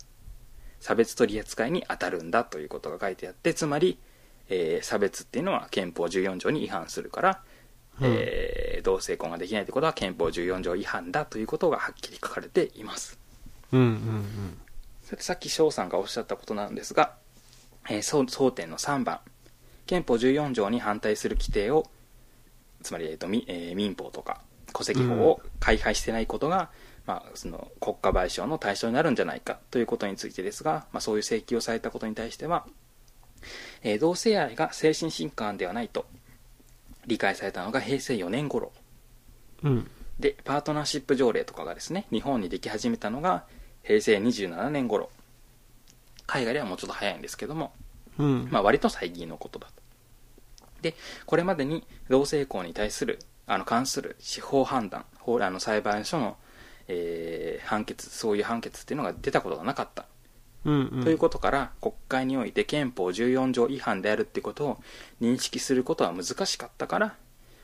[0.80, 3.98] 差別取り扱いに当たるんだということが書いてあって、つまり、
[4.48, 7.42] えー差別っていうのは憲法14条に違反するから、
[8.00, 13.18] うんえー同性婚ができないということは憲法14条違反だということがはっきり書かれています。
[13.72, 13.80] うん。
[13.80, 14.24] うん。
[14.34, 14.65] それ
[15.18, 17.14] さっき翔さんがおっしゃったことなんですが、
[17.88, 19.20] えー争争点の3番
[19.86, 21.88] 憲法14条に反対する規定を
[22.82, 24.40] つまり、えーとみえー民法とか
[24.72, 26.70] 戸籍法を開廃してないことが、
[27.06, 32.66] まあ、その国家賠償の対象になるんじゃないかということについてですが、まあ、そういう請求をされたことに対しては、
[33.82, 36.06] えー同性愛が精神疾患ではないと
[37.06, 38.72] 理解されたのが平成4年頃
[39.62, 39.90] うん。
[40.18, 43.44] でパートナーシップ条例とかがですね日本にでき始めたのが
[43.86, 45.10] 平成27年頃
[46.26, 47.72] 海外ではもうちょっと早いんですけども、
[48.18, 48.48] うん。
[48.50, 49.82] まあ、割と最近のことだと
[50.82, 56.36] でこれまでに同性婚に対するあの関する司法判断法あの裁判所の、
[56.88, 60.04] えー判決そういう判決っていうのが出たことがなかった
[60.64, 61.00] うん。
[61.04, 64.78] ということから国会において憲法14条違反であるってことを
[65.20, 67.14] 認識することは難しかったから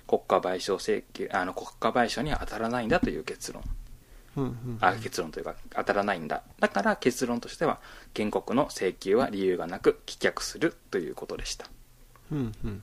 [0.07, 3.69] 国家賠償請求あの国家賠償には当たらないんだという結論うん。
[3.69, 3.82] うん。
[4.81, 6.43] あ結論というか当たらないんだ。
[6.59, 7.81] だから結論としては
[8.17, 11.67] 原告の請求は理由がなく棄却するということでした。
[12.31, 12.53] うん。
[12.65, 12.83] うん。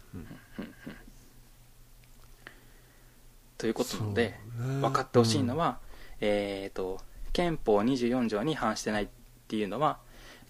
[3.58, 4.40] ということなので、ね。
[4.82, 5.80] 分かってほしいのは、
[6.22, 7.00] えー、と
[7.34, 9.08] 憲法24条に反してないっ
[9.48, 9.98] ていうのは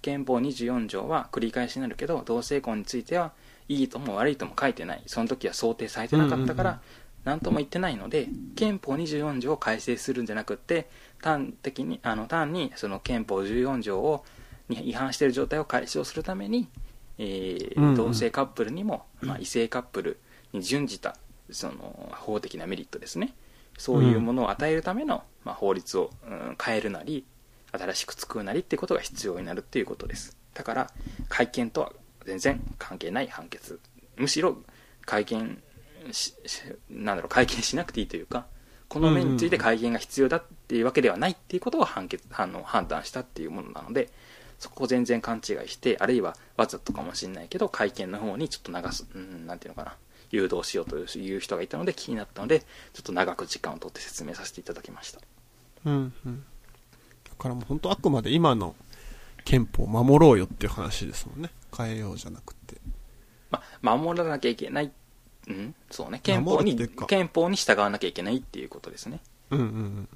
[0.01, 3.31] 憲法24条は繰り返しになるけど同性婚については
[3.67, 5.03] いいとも悪いとも書いてない。
[5.05, 6.81] その時は想定されてなかったから、うんうん
[7.23, 10.89] 何とも言ってないので憲法24条を改正するんじゃなくって
[11.21, 14.25] 単的にあの単にその憲法14条を
[14.69, 16.67] に違反している状態を解消するために、
[17.17, 17.95] えーうんうん。
[17.95, 20.19] 同性カップルにも、まあ、異性カップル
[20.53, 21.17] に準じた
[21.51, 23.33] その法的なメリットですね。
[23.77, 27.25] そういうものを与えるための、まあ、法律を、うん変えるなり
[27.71, 30.37] 新しく作るなりっていうことが必要になるっていうことです。
[30.53, 30.91] だから
[31.29, 31.93] 会見とは
[32.25, 33.79] 全然関係ない判決。
[34.17, 34.57] むしろ
[35.05, 35.61] 会見
[36.89, 38.45] なんだろう会見しなくていいというか
[38.87, 44.09] この面について会見が必要だっていうわけではないっていうことを判決判の判断したっていうものなので
[44.57, 49.95] そこを全然勘違いしてあるいはわざとかもしれないけど会見の方にちょっと流す、うん、なんていうのかな
[50.31, 52.65] 誘導しようという人がいたので気になったのでちょ
[52.99, 55.19] っと長く時間を取って説明させていただきました
[55.85, 56.13] うん。
[56.25, 56.43] うん。
[57.23, 58.75] だからもう本当あくまで今の
[59.45, 61.49] 憲法を守ろうよっていう話ですもんね。
[61.75, 62.77] 変えようじゃなくて。
[63.49, 64.91] まあ、守らなきゃいけない、
[65.49, 66.77] うん、そうね、憲法に
[67.07, 69.19] 憲法に従わなきゃいけないっていうことですね。
[69.49, 70.09] うんうん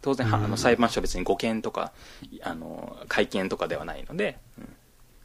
[0.00, 1.92] 当然、うんあの裁判所は別に護憲とか、
[2.42, 4.68] あの、会見とかではないので、うん。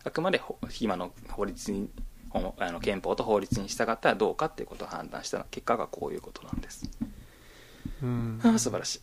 [0.04, 1.90] あくまでほ今の法律に、
[2.30, 6.90] ほあの憲法と法律に従ったらどうかっていうことを判断した結果がこういうことなんです。
[8.02, 8.42] うん。
[8.44, 9.02] ああ素晴らしい。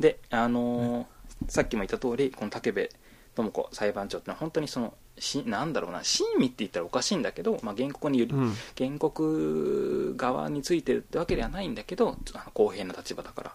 [0.00, 1.06] であのー
[1.48, 2.90] さっきも言った通りこの武部
[3.34, 8.54] 智子裁判長ってのは本当にそのしなんだろうな親身って言ったらおかしいんだけど、まあ、原告により、うん。
[8.76, 13.52] 原告側についてるってわけではないんだけどあの公平な立場だから。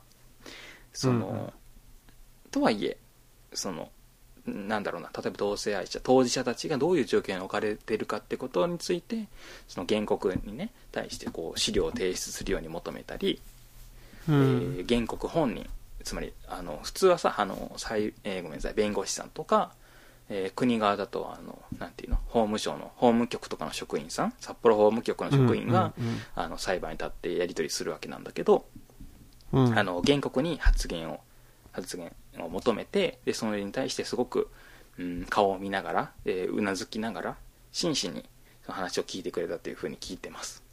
[0.94, 1.50] その、うんうん。
[2.52, 2.98] とはいえ
[3.54, 3.90] その
[4.46, 9.28] なんだろうな例えば同性愛者当事者たちがどういう状況に置かれているかってことについて
[9.68, 13.42] その原告にね対してこう資料を提出するように求めたり、
[14.30, 14.38] うえん。
[14.78, 15.70] ー原告本人
[16.04, 19.74] つまりあの普通はさあの裁、えーごめんなさい弁護士さんとか、
[20.30, 28.66] えー国側だとあのなんていうの法務省の法務局とかの職員さん札幌法務局の職員が、うんあの裁判に立ってやり取りするわけなんだけど、
[29.54, 29.66] うん。
[29.66, 31.20] うん、あの原告に発言を
[31.72, 34.50] 発言を求めてでそれに対してすごく、
[34.98, 37.36] うん、顔を見ながら、えーうなずきながら
[37.72, 38.26] 真摯に
[38.64, 40.64] その話を聞いてくれたというふうに聞いてます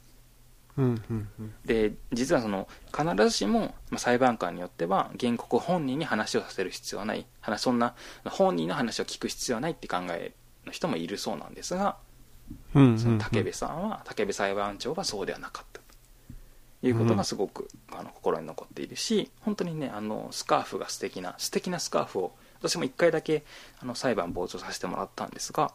[0.77, 1.53] うんうんうん。
[1.65, 7.95] で実はその必ずしも、まあ、裁判官によっては原告本人に話をさせる必要はない話そんな
[8.25, 10.33] 本人の話を聞く必要はないって考え
[10.65, 11.97] の人もいるそうなんですが
[12.73, 15.79] うんうんうんその武部さんは武部裁判長はそうではなかった
[16.81, 23.43] ということがすごく、あの心に残っているし本当にねあのスカーフが素敵な素敵なスカーフを私も一回だけ
[23.81, 25.71] あの裁判傍聴させてもらったんですが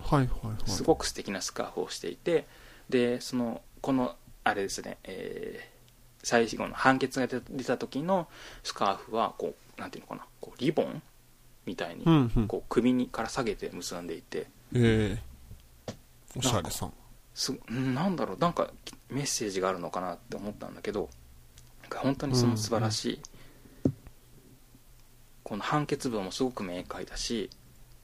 [0.00, 0.70] はいはいはい。
[0.70, 2.46] すごく素敵なスカーフをしていて
[2.88, 5.72] でそのこのあれですね、えー
[6.24, 8.28] 最後の判決が出出た時の
[8.62, 11.02] スカーフはこうなんていうのかなこうリボン
[11.66, 12.46] みたいにうんうん。
[12.46, 15.92] こう首にから下げて結んでいて、ええ
[16.36, 16.92] おしゃれさん。
[17.34, 18.70] すんなんだろうなんか
[19.10, 21.08] メッセージがあるのかなって思ったんだけど
[21.92, 23.20] 本当にその素晴らしい、
[25.42, 27.50] この判決文もすごく明快だし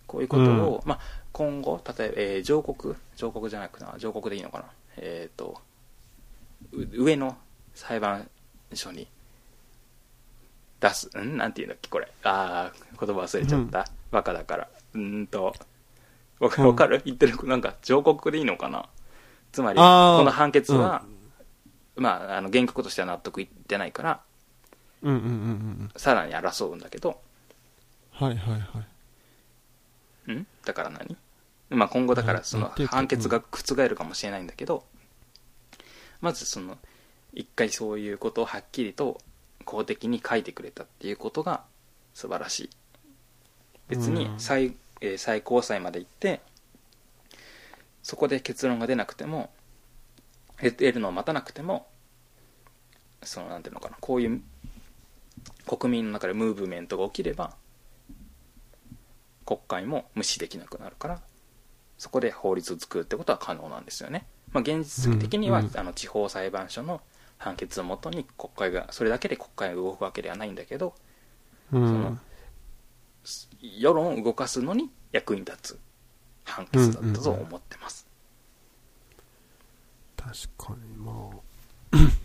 [0.09, 2.97] こういうことを、まあ、今後例えば、えー上告？
[3.15, 4.65] 上告じゃなくな上告でいいのかな？
[4.97, 5.68] えっ、とう
[6.73, 7.37] 上の
[7.75, 8.29] 裁判
[8.75, 9.09] 所に
[10.81, 11.37] 出すん？
[11.37, 12.09] なんていうんだっけこれ。
[12.25, 14.69] ああ言葉忘れちゃった、バカだから。
[14.95, 15.55] うーんと。
[16.39, 17.37] わかわかる、言ってる？
[17.49, 18.89] なんか上告でいいのかな？
[19.51, 21.03] つまりこの判決は、
[21.97, 24.21] まあ、あの原告としては納得いってないから
[25.03, 25.31] うんうんうんう
[25.85, 25.91] ん。
[25.97, 27.21] さらに争うんだけど。
[28.13, 28.85] はいはいは
[30.29, 30.33] い。
[30.33, 30.47] ん？
[30.65, 31.17] だから何？
[31.71, 34.85] まあ今後だからその判決が覆るかもしれないんだけど
[36.21, 36.79] まずその
[37.33, 39.21] 一回そういうことをはっきりと
[39.65, 41.65] 公的に書いてくれたっていうことが
[42.15, 42.71] 素晴らしい。
[43.89, 44.41] 別にうん。
[44.41, 46.41] 最,、えー最高裁まで行って
[48.03, 49.51] そこで結論が出なくても
[50.59, 51.87] 得得るのを待たなくても
[53.23, 54.43] そのなんていうのかなこういう
[55.67, 57.55] 国民の中でムーブメントが起きれば
[59.45, 61.21] 国会も無視できなくなるから
[61.97, 67.01] そこで法律を作るってことは可能なんですよね、まあ、現実的には、うんうんあの地方裁判所の
[67.37, 70.95] 判決をもとに国会がそれだけで国会が動くわけではないんだけど
[71.73, 72.03] うん。
[72.03, 72.19] の。
[73.61, 75.79] 世論を動かすのに役に立つ
[76.45, 78.07] 判決だったと思ってます、
[80.17, 81.31] 確かにま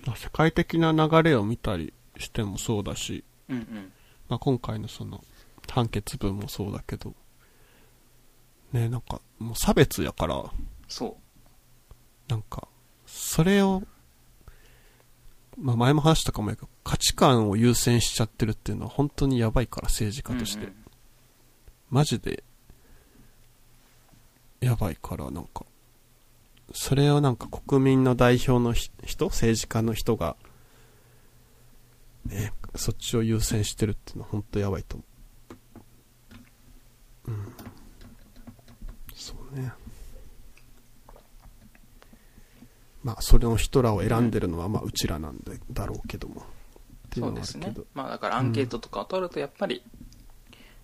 [0.08, 3.92] あ 世界的な流れを見たりしてもそうだし、うん、うん。
[4.30, 5.22] まあ、今回のその
[5.70, 7.16] 判決文もそうだけど
[8.72, 10.44] ねなんかもう差別やから
[10.88, 11.18] そ
[12.28, 12.68] なんか
[13.06, 13.84] それを
[15.58, 20.76] まあ前も話したかもやけど価値観を優先しちゃってるっていうのは本当にやばいから政治う家として、うんうん。
[21.90, 22.44] マジで
[24.62, 25.66] やばいからなんか
[26.74, 30.36] それをなんか国民の代表のひ人政治家の人が
[32.26, 35.06] ねそっちを優先してるっていうのは本当やばいと思
[37.28, 37.32] う。
[37.32, 37.54] うん。
[39.14, 39.72] そうね
[43.04, 46.43] まあそれの人らを選んでるのはまあうちらなんでだろうけども。
[47.14, 47.74] そうですね。
[47.93, 49.84] まあだからアンケートとかを取るとやっぱり、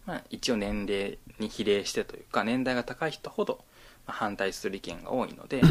[0.06, 3.64] まあ、一応年齢に比例してというか年代が高い人ほど
[4.06, 5.62] まあ反対する意見が多いので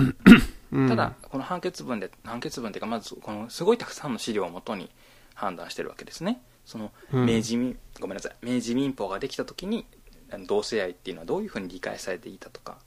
[0.73, 0.89] うん。
[0.89, 4.91] ただこの判決文で判決文というかまずこのすごいたくさんの資料をもとに
[5.35, 6.41] 判断してるわけですね。
[6.65, 7.27] そのうん。
[7.27, 9.87] 明治民、ごめんなさい明治民法ができた時に
[10.31, 12.79] あの同性愛っていうのはどういうふうに理解されていたとか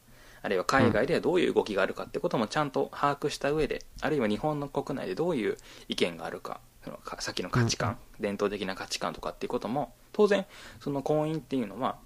[0.43, 10.45] あるいは海外ではどういう動きがあるかってこともちゃんと把握した上であるいは日本の国内でどういう意見があるかそのかさっきの価値観、伝統的な価値観とかっていうことも当然
[10.79, 11.97] その婚姻っていうのは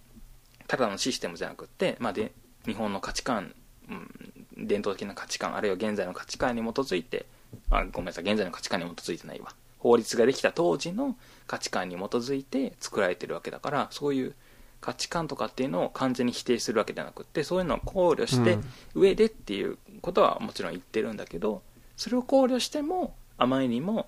[0.67, 2.31] ただのシステムじゃなくって、まあ、で
[2.65, 3.53] 日本の価値観、
[3.89, 7.25] うん、伝統的な価値観あるいは現在の価値観に基づいて
[7.69, 9.53] あごめんなさい現在の価値観に基づいてないわ。
[9.79, 11.15] 法律ができた当時の
[11.45, 14.35] 価値観に基づいて作られてるわけだからそういう
[14.81, 18.63] 価値観とかっていうのを完全に否定するわけじゃなくってそういうのを考慮してうん。
[18.93, 21.63] 上でっていうことはもちろん言ってるんだけど
[21.97, 24.07] それを考慮してもあまりにも、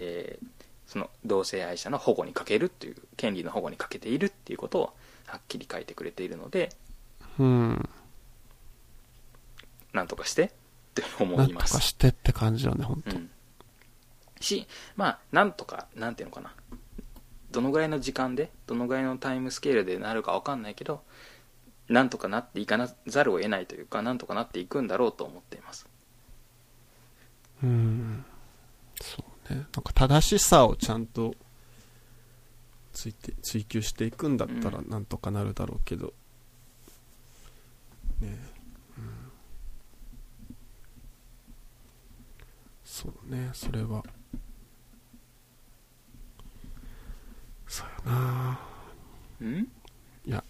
[0.00, 0.46] えー
[0.86, 4.82] その同性愛者の保護に欠けるっていう権利の保護に欠けているっていうことを
[5.26, 6.70] はっきり書いてくれているので
[7.38, 7.88] うん。
[9.92, 10.48] なんとかしてっ
[10.94, 13.30] て思なんとかいますしてって感じよね本当うん、
[14.40, 16.52] しまあなんとかなんていうのかな
[17.50, 21.02] どのぐらいの時間でどのぐらいのタイムスケールでなるか分かんないけど
[21.88, 25.86] なんとかなっていかなざるを得ないというかなんとかなっていくんだろうと思っています
[27.62, 28.24] うん。
[29.00, 29.66] そうね。
[29.74, 31.34] なんか正しさをちゃんと
[32.92, 36.12] ついて、追求していくんだったらうなんとかなるだろうけど。
[38.20, 38.38] ね
[38.98, 39.10] うん。
[42.84, 44.02] そうね、それは。
[47.68, 48.58] そうやな
[49.40, 49.68] うん？
[50.24, 50.44] いや。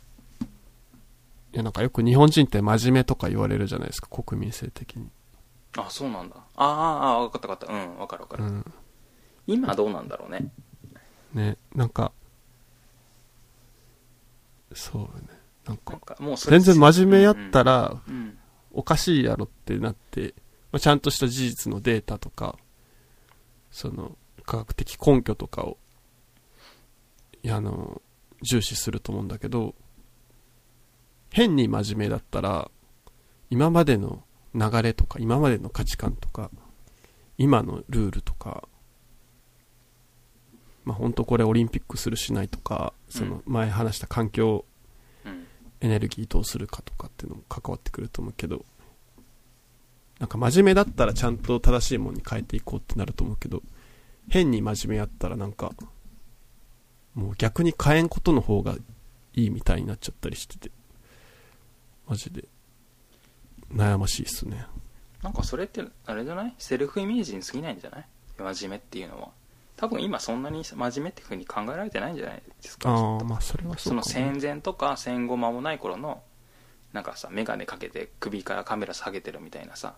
[1.52, 5.08] いや、なんかよく日本人って真面目とか言われるじゃないですか、国民性的に。
[5.78, 8.72] あそうなんだあああ分かった分かったうん分かる分かる、うん。
[9.46, 10.50] 今どうなんだろうね
[11.34, 12.12] ね、なんか、
[14.74, 15.28] そうね。
[15.66, 15.98] なんか、
[16.48, 18.38] 全然真面目やったら、うん、うん
[18.72, 20.34] おかしいやろってなって、
[20.70, 22.58] まあ、ちゃんとした事実のデータとか、
[23.70, 25.78] その、科学的根拠とかを、
[27.50, 28.00] あの、
[28.42, 29.74] 重視すると思うんだけど、
[31.30, 32.70] 変に真面目だったら、
[33.50, 34.24] 今までの
[34.54, 36.50] 流れとか、今までの価値観とか、
[37.38, 38.68] 今のルールとか、
[40.84, 44.64] まあ本当これオリンピックするしないとか、その前話した環境
[45.24, 45.46] うん。
[45.80, 48.64] エネルギーどうするかとかっていうのも関わってくると思うけど、
[50.18, 53.62] なんか真面目だったらちゃんと正しいものに変えていこうってなると思うけど、
[54.30, 55.72] 変に真面目やったらなんか、
[57.16, 58.76] もう逆に変えんことの方が
[59.32, 60.70] いいみたいになっちゃったりしてて、
[62.06, 62.44] マジで、
[63.74, 64.66] 悩ましいっすね。
[65.22, 66.54] なんかそれってあれじゃない？
[66.58, 68.06] セルフイメージに過ぎないんじゃない？
[68.38, 69.30] 真面目っていうのは。
[69.76, 72.90] 多分今そんなに真面目っていうふうに考えられてないんじゃないですか？
[72.90, 76.22] ああ、まあそれはそそうのかもね、戦前とか戦後間もない頃の
[76.92, 79.94] なんかさ眼鏡かけて首からカメラ下げてるみたいなさ。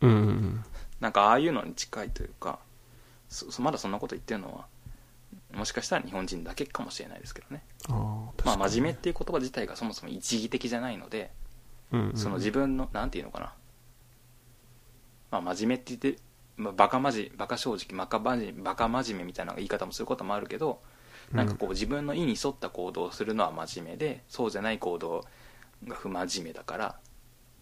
[0.00, 0.64] うんうんうん。
[1.00, 2.58] なんかああいうのに近いというか
[3.28, 4.66] そそまだそんなこと言ってるのは
[5.54, 7.64] もしかしたら日本人だけかもしれないですけどね。
[7.88, 11.30] まあ真面目っていう言葉自体がそもそも一義的じゃないので
[11.90, 12.16] うんうん。
[12.16, 13.54] その自分のなんていうのかな。
[15.30, 16.20] まあ真面目って言って、
[16.56, 20.80] まあ、バカまじバカ正直バカ真面目バカ真面目みたいな言い方もすることもあるけど
[21.32, 25.24] なんかこう自分の意に沿った行動をするのは真面目でそうじゃない行動
[25.86, 26.98] が不真面目だから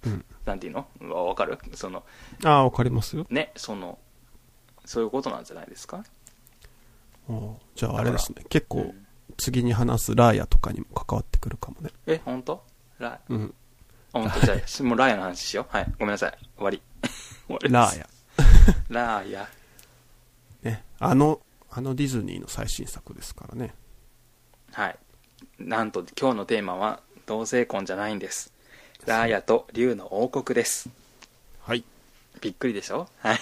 [0.05, 0.25] うん。
[0.45, 0.87] なんていうの？
[1.13, 1.59] わわかる？
[1.75, 2.05] その
[2.45, 3.27] ああ、わかりますよ。
[3.31, 3.99] ねその
[4.85, 6.05] そういうことなんじゃないですか？
[7.75, 8.45] じゃああれですね。
[8.49, 9.07] 結構うん
[9.39, 11.91] 次に話すラーヤとかにも関わってくるかもね。
[12.07, 12.65] え本当？
[12.99, 13.55] ラうん。
[14.15, 14.41] あ本当？
[14.47, 16.81] じゃあ もうラーヤの話しようはいごめんなさい終わり
[17.47, 18.09] 終わりラーヤ。
[18.89, 19.49] ラーヤ
[20.63, 20.83] ね。
[20.99, 23.75] あの、あのディズニーの最新作ですからね。
[24.73, 24.99] はい。
[25.59, 28.53] なんと今日のテーマは同性婚じゃないんです。
[29.05, 30.89] ラーヤと竜の王国です。
[31.61, 31.85] はい。
[32.41, 33.07] びっくりでしょ？
[33.19, 33.39] はい。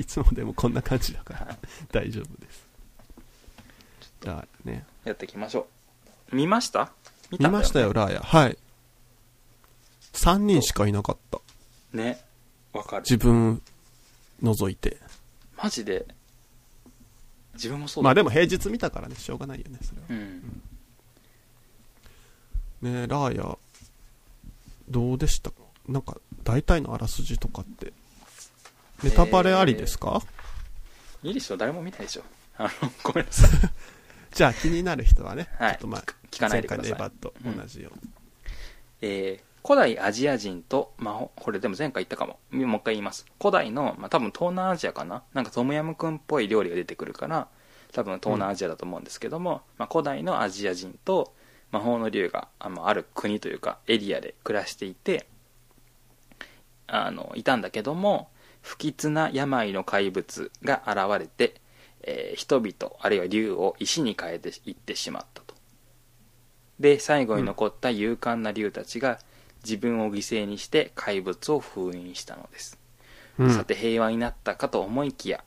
[0.00, 1.58] いつもでもこんな感じだからはい
[1.92, 2.66] 大丈夫です。
[4.24, 4.84] ラーヤね。
[5.04, 5.66] やっていきましょ
[6.32, 6.36] う。
[6.36, 6.92] 見ました？
[7.30, 7.94] 見見ましたよ、ね。
[7.94, 8.20] ラーヤ。
[8.20, 8.56] はい。
[10.14, 11.38] 3人しかいなかった。
[11.92, 12.24] ね。
[12.72, 13.02] わかる。
[13.02, 13.62] 自分
[14.42, 14.96] 除いて。
[15.62, 16.06] マジで？
[17.54, 18.06] 自分もそうだ。
[18.06, 20.06] まあでも平日見たからね、しょうがないよね、それは。
[20.08, 20.62] うん。
[22.80, 23.58] ねラーヤ、
[24.88, 25.52] どうでした？
[25.88, 27.92] なんか、大体のあらすじとかって。
[29.02, 30.22] ネタバレありですか、
[31.22, 32.22] いいでしょ誰も見ないでしょ
[32.56, 32.70] あの、
[33.02, 33.50] ごめんなさい。
[34.32, 38.12] じゃあ気になる人はね、はいちょっとまあ、聞かないでください前回のエヴァと同じように。
[39.02, 42.38] えー古代アジア人と、まあ、ほこれでも前回言ったかも。
[42.50, 43.26] もう一回言います。
[43.38, 45.22] 古代の、まあ、多分東南アジアかな？
[45.34, 47.46] なんかトムヤムクンっぽい料理が出てくるから、
[47.92, 51.34] 多分東南アジアだと思うんですけども、まあ、古代のアジア人と
[51.72, 55.26] 魔法の竜があのある国というかエリアで暮らしていて、
[56.86, 58.30] あの、いたんだけども、
[58.62, 61.60] 不吉な病の怪物が現れて、
[62.02, 65.54] えー人々、あるいは竜を石に変えていってしまったと。
[66.78, 69.18] で、最後に残った勇敢な竜たちが
[69.64, 72.78] 自分を犠牲にして怪物を封印したのです。
[73.38, 75.44] うんさて平和になったかと思いきや、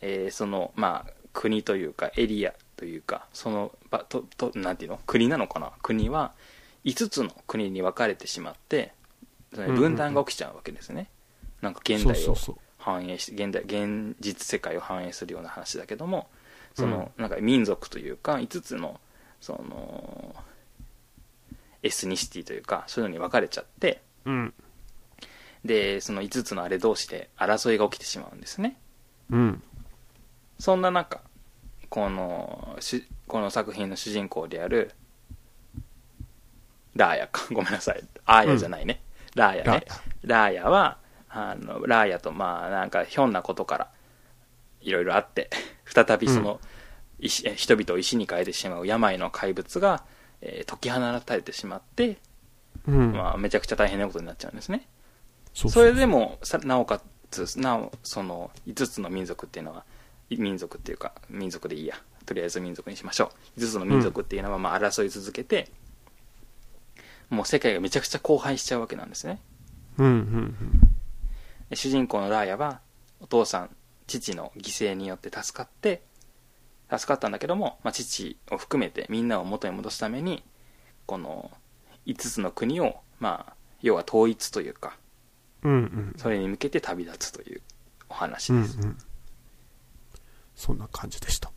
[0.00, 5.00] えーその、まあ、国というかエリアというか、その場と、と、なんていうの？
[5.06, 5.72] 国なのかな？
[5.82, 6.32] 国は
[6.84, 8.92] 5つの国に分かれてしまって、
[9.52, 11.08] 分断が起きちゃうわけですね。
[11.60, 12.36] なんか現代を。
[12.78, 16.28] 反映し現代現実世界を反映するような話だけども
[16.74, 19.00] その、なんか民族というか5つの
[19.40, 20.34] その
[21.82, 24.54] エスニシティというかそういうのに分かれちゃってうん。
[25.64, 28.78] でその5つのあれ同士で争いが起きてしまうんですね。
[29.30, 29.62] うん。
[30.58, 31.20] そんな中
[31.88, 34.92] このしこの作品の主人公である
[36.94, 37.46] ラーヤか。
[37.52, 38.02] ごめんなさい。
[38.24, 39.00] アーヤじゃないね、
[39.34, 39.84] ラーヤね。
[40.22, 40.98] ラーヤは
[41.28, 43.90] あのラーヤとまあなんかひょんなことから
[44.80, 45.50] いろいろあって
[45.84, 46.60] 再びその、
[47.18, 50.04] 石え人々を石に変えてしまう病の怪物が、
[50.40, 52.18] えー解き放たれてしまって、
[52.86, 53.12] うん。
[53.12, 54.86] まあ、めちゃくちゃ大変なことになっちゃうんですね。
[55.54, 57.00] それでもさなおか
[57.30, 59.84] つなおその5つの民族っていうのは
[60.30, 61.96] い民族っていうか民族でいいや。
[62.26, 63.60] とりあえず民族にしましょう。
[63.60, 65.70] 5つの民族っていうのはまあ争い続けて、
[67.30, 69.40] もう世界がめちゃくちゃ荒廃しちゃうわけなんですね。
[69.96, 70.54] うんうん
[70.97, 70.97] で
[71.74, 72.80] 主人公のラーヤは
[73.20, 73.70] お父さん
[74.06, 76.02] 父の犠牲によって助かって
[76.90, 80.42] 助かったんだけども、まあ、父を含めてみんなを元に戻すために
[81.06, 81.50] この
[82.06, 84.96] 5つの国をまあ要は統一というか
[85.62, 85.72] うん。
[85.72, 86.14] うんうん。
[86.16, 87.60] それに向けて旅立つという
[88.08, 88.98] お話うんうです、ん。
[90.54, 91.50] そんな感じでした。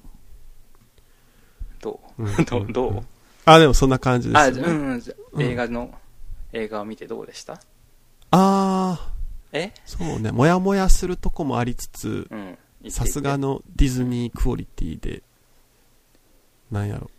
[1.80, 2.24] どう？
[2.24, 2.68] うんどう？
[2.74, 3.04] どう？
[3.46, 4.62] あ、でもそんな感じですね。
[4.62, 5.94] うんうん、じゃうん映画の、
[6.54, 7.60] 映画を見てどうでした？
[8.32, 9.14] あ
[9.52, 9.66] え？
[9.66, 10.32] ー、そうね。
[10.32, 12.58] もやもやするとこもありつつ、うん。
[12.90, 15.24] さすがのディズニークオリティで、
[16.72, 17.12] なんやろ。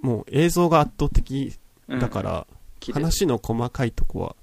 [0.00, 1.56] もう映像が圧倒的
[1.88, 2.46] だか、ら、
[2.80, 4.36] 綺麗話の細かいとこは、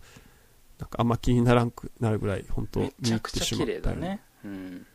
[0.78, 4.22] なんかあんま気にならんくなるぐらい、本当めちゃくちゃ綺麗だよね。
[4.46, 4.86] うん。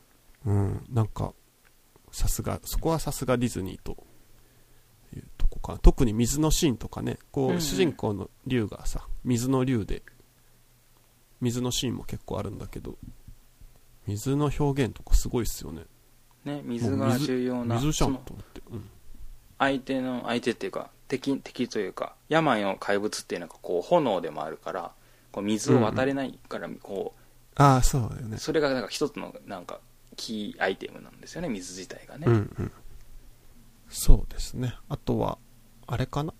[0.46, 1.34] うん、なんか、
[2.10, 3.96] さすが、そこはさすがディズニーと
[5.14, 5.78] いうとこかな。
[5.80, 10.02] 特に水のシーンとかね、こう、うんうん主人公の竜がさ、水の竜で、
[11.40, 12.96] 水のシーンも結構あるんだけど、
[14.06, 15.82] 水の表現とかすごいっすよね。
[16.44, 18.62] ね、水が重要な、水じゃんと思って。
[18.70, 18.90] うん。
[19.58, 24.92] 相手の、相手っていうか、敵、敵というか、病の怪物っていうのがこう、炎でもあるから、
[25.32, 27.14] こう水を渡れないから、こ
[27.56, 28.38] ああ、そうだよう、ね。
[28.38, 29.80] それがなんか一つの、なんか、
[30.16, 32.26] キーアイテムなんですよね、水自体がね。
[32.26, 32.72] うんうん。
[33.88, 34.76] そうですね。
[34.88, 35.38] あとは、
[35.86, 36.34] あれかな、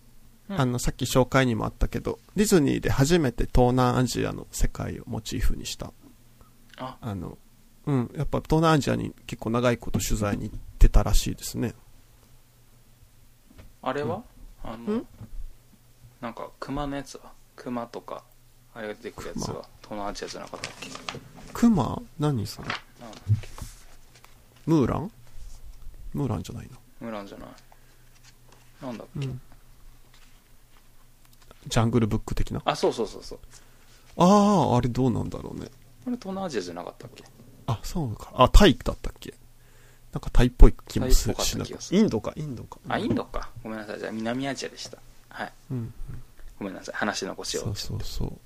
[0.48, 0.60] うん。
[0.60, 5.92] あの、さっき紹介にもあったけど、ディズニーで初めて東南アジアの世界をモチーフにした。
[6.76, 7.38] あ、あの、
[7.86, 11.74] うん、やっぱ東南アジアに結構長いこと取材に行ってたらしいですね。
[13.82, 14.22] あれは、
[14.62, 15.06] あのん、
[16.20, 17.32] なんか、熊のやつは？
[17.56, 18.24] 熊とか、
[18.74, 19.58] あれが出てくるやつ熊。
[19.58, 20.90] は、東南アジアじゃなかったっけ？
[21.52, 22.68] クマ何それ？
[24.66, 25.10] ムーラン？
[26.14, 26.78] ムーランじゃないな。
[27.00, 27.48] ムランじゃない。
[28.82, 29.40] なんだっけ、うん。
[31.66, 32.62] ジャングルブック的な。
[32.64, 33.38] あ、そうそうそうそう。
[34.16, 35.68] ああ、あれどうなんだろうね。
[36.06, 37.24] あれ東南アジアじゃなかったっけ？
[37.66, 38.30] あ、そうか。
[38.34, 39.34] あ、タイだったっけ？
[40.12, 42.78] なんかタイっぽい気もすタイっぽかったしなインドか、インドか。
[42.88, 43.50] あ、インドか。
[43.62, 43.98] ごめんなさい。
[43.98, 44.98] じゃあ南アジアでした。
[45.28, 45.52] はい。
[45.72, 45.94] うん。
[46.58, 46.94] ごめんなさい。
[46.94, 47.62] 話の腰を。
[47.62, 48.38] そうそうそう。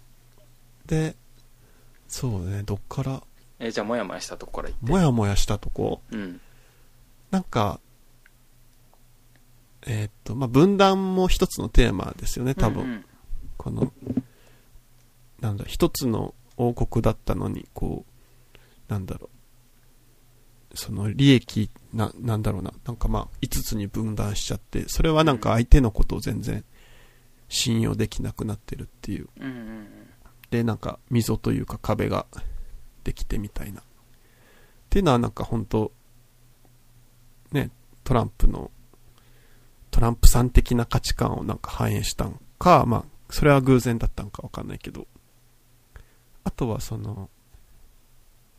[0.88, 1.14] で、
[2.08, 3.22] そうね、どっから、
[3.58, 4.90] えーじゃあ、もやもやしたとこから言って。
[4.90, 6.40] もやもやしたとこ、うん。
[7.30, 7.80] なんか、
[9.86, 12.84] えーっと、まあ、分断も一つのテーマですよね、多分。
[12.84, 13.04] うんうん
[13.58, 13.92] この、
[15.40, 19.28] なんだ、一つの王国だったのに、こう、なんだろ
[20.72, 26.64] う、その利益、な、なんだろうな、なんかまあ、五つに分断しちゃって、それはなんか相手のことを全然
[27.48, 29.28] 信用できなくなってるっていう。
[29.38, 29.88] うんうん
[30.50, 32.24] で、なんか、溝というか壁が
[33.04, 33.82] できてみたいな。
[33.82, 33.84] っ
[34.88, 35.92] ていうのはなんか本当
[37.52, 37.70] ね、
[38.02, 38.70] トランプの、
[39.98, 45.08] トランプさん的な価値観をなんか反映したんか、まあ、それは偶然だったんかわかんないけど、
[46.44, 47.28] あとはその、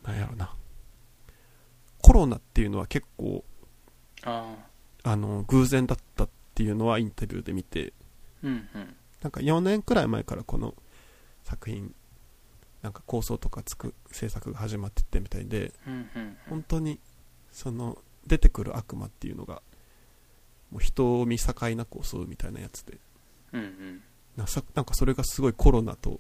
[0.04, 0.54] なんやろな、
[2.02, 3.46] コロナっていうのは結構、
[4.24, 4.54] あ
[5.04, 7.94] あの、偶然だったっていうのはインタビューで見て、
[8.44, 8.48] あ。
[8.48, 8.96] うんうん。
[9.22, 10.76] なんか4年くらい前からこの
[11.46, 11.96] 作品、
[12.82, 16.38] なんか構想とかつく制作が始まってってみたいで、うんうんうん。
[16.50, 17.00] 本当に、
[17.54, 17.98] その、
[18.28, 19.62] 出てくる悪魔っていうのが、
[20.72, 22.98] もう人を見境なく襲うみたいなやつで、
[23.54, 24.02] うんうん。
[24.36, 26.20] なさなんかそれがすごいコロナと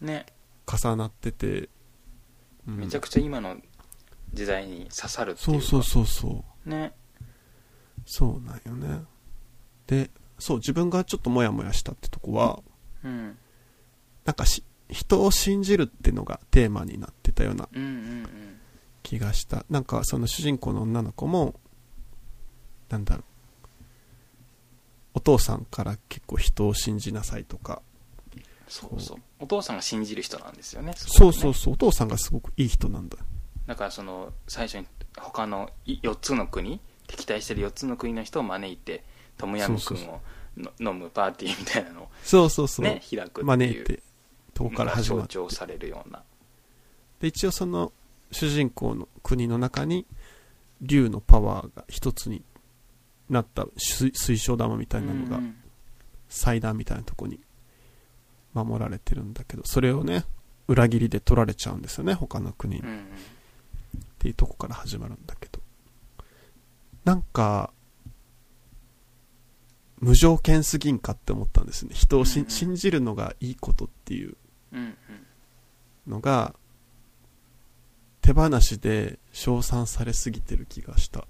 [0.00, 0.26] ね。
[0.66, 1.70] 重なってて、
[2.66, 3.56] うんめちゃくちゃ今の
[4.34, 5.66] 時代に刺さるっていうか。
[5.66, 6.68] そうそうそうそう。
[6.68, 6.92] ね。
[8.04, 9.04] そうなんよね。
[9.86, 12.60] で、そう、自分がちょっとモヤモヤしたってとこは、
[13.02, 13.38] うん。
[14.24, 18.58] なんかし、人を信じるってのがテーマになってたようなうんうんうん。
[19.02, 19.64] 気がした。
[19.70, 21.58] なんかその主人公の女の子も、
[22.90, 23.24] なんだろう。
[25.14, 27.82] お父さんから結構人を信じなさいとか。
[28.68, 29.18] そうそう。
[29.40, 30.92] お父さんが信じる人なんですよね。
[30.96, 31.54] そうそうう。
[31.54, 33.16] そう、お父さんがすごくいい人なんだ。
[33.66, 34.86] だからその、最初に
[35.16, 39.04] 他の4つの国、敵対してる4つの国の人を招いて、
[39.36, 40.20] トムヤムクンを
[40.56, 42.84] の飲むパーティーみたいなのをそうそうそう。
[42.84, 43.44] ね、開く。
[43.44, 44.02] 招いて、
[44.54, 45.34] とこから始まって。
[45.34, 46.22] 象徴されるような。
[47.20, 47.92] で、一応その
[48.30, 50.06] 主人公の国の中に、
[50.80, 52.42] 竜のパワーが一つに
[53.28, 55.40] なった水水晶玉みたいなのが
[56.28, 57.40] 祭壇みたいなとこに
[58.54, 60.24] 守られてるんだけど、それをね、
[60.66, 62.82] 裏切りで取られちゃうんですよね、他の国に。
[62.82, 62.84] っ
[64.18, 65.60] ていうとこから始まるんだけど。
[67.04, 67.72] なんか、
[70.00, 71.90] 無条件すぎんかって思ったんですね。
[71.94, 74.36] 人をし、うんうん信じるのがいいことっていう
[76.06, 76.54] のが、
[78.20, 81.26] 手放しで称賛されすぎてる気がした。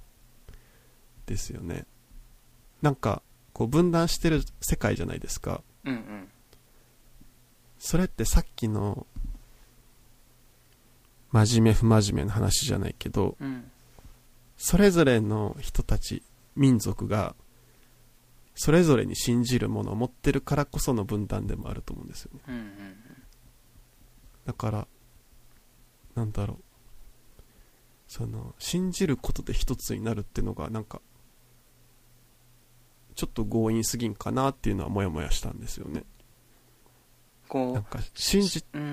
[1.29, 1.87] ですよね。
[2.83, 3.23] なんか、
[3.53, 5.63] こう分断してる世界じゃないですか。
[5.85, 6.29] うんうん
[7.81, 9.07] それってさっきの、
[11.31, 13.71] 真面目不真面目な話じゃないけど、うん
[14.57, 16.25] それぞれの人たち、
[16.57, 17.37] 民族が、
[18.57, 22.41] それぞれに信じるものを持ってるからこその分断でもあると思うんですよね。
[22.49, 22.97] うんうん
[24.47, 24.89] だから、
[26.15, 26.63] なんだろう。
[28.09, 31.03] その、信じることで一つになるっていうのが、なんか、
[33.19, 36.05] ちょっと強引すぎんかなっていうのはモヤモヤしたんですよね。
[37.49, 38.89] こうなんか、信じ、うんうん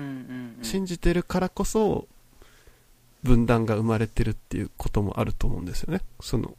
[0.58, 2.08] うん信じてるからこそ、
[3.22, 6.00] 分断が生まれてるっていうこともあると思うんですよね。
[6.18, 6.56] その、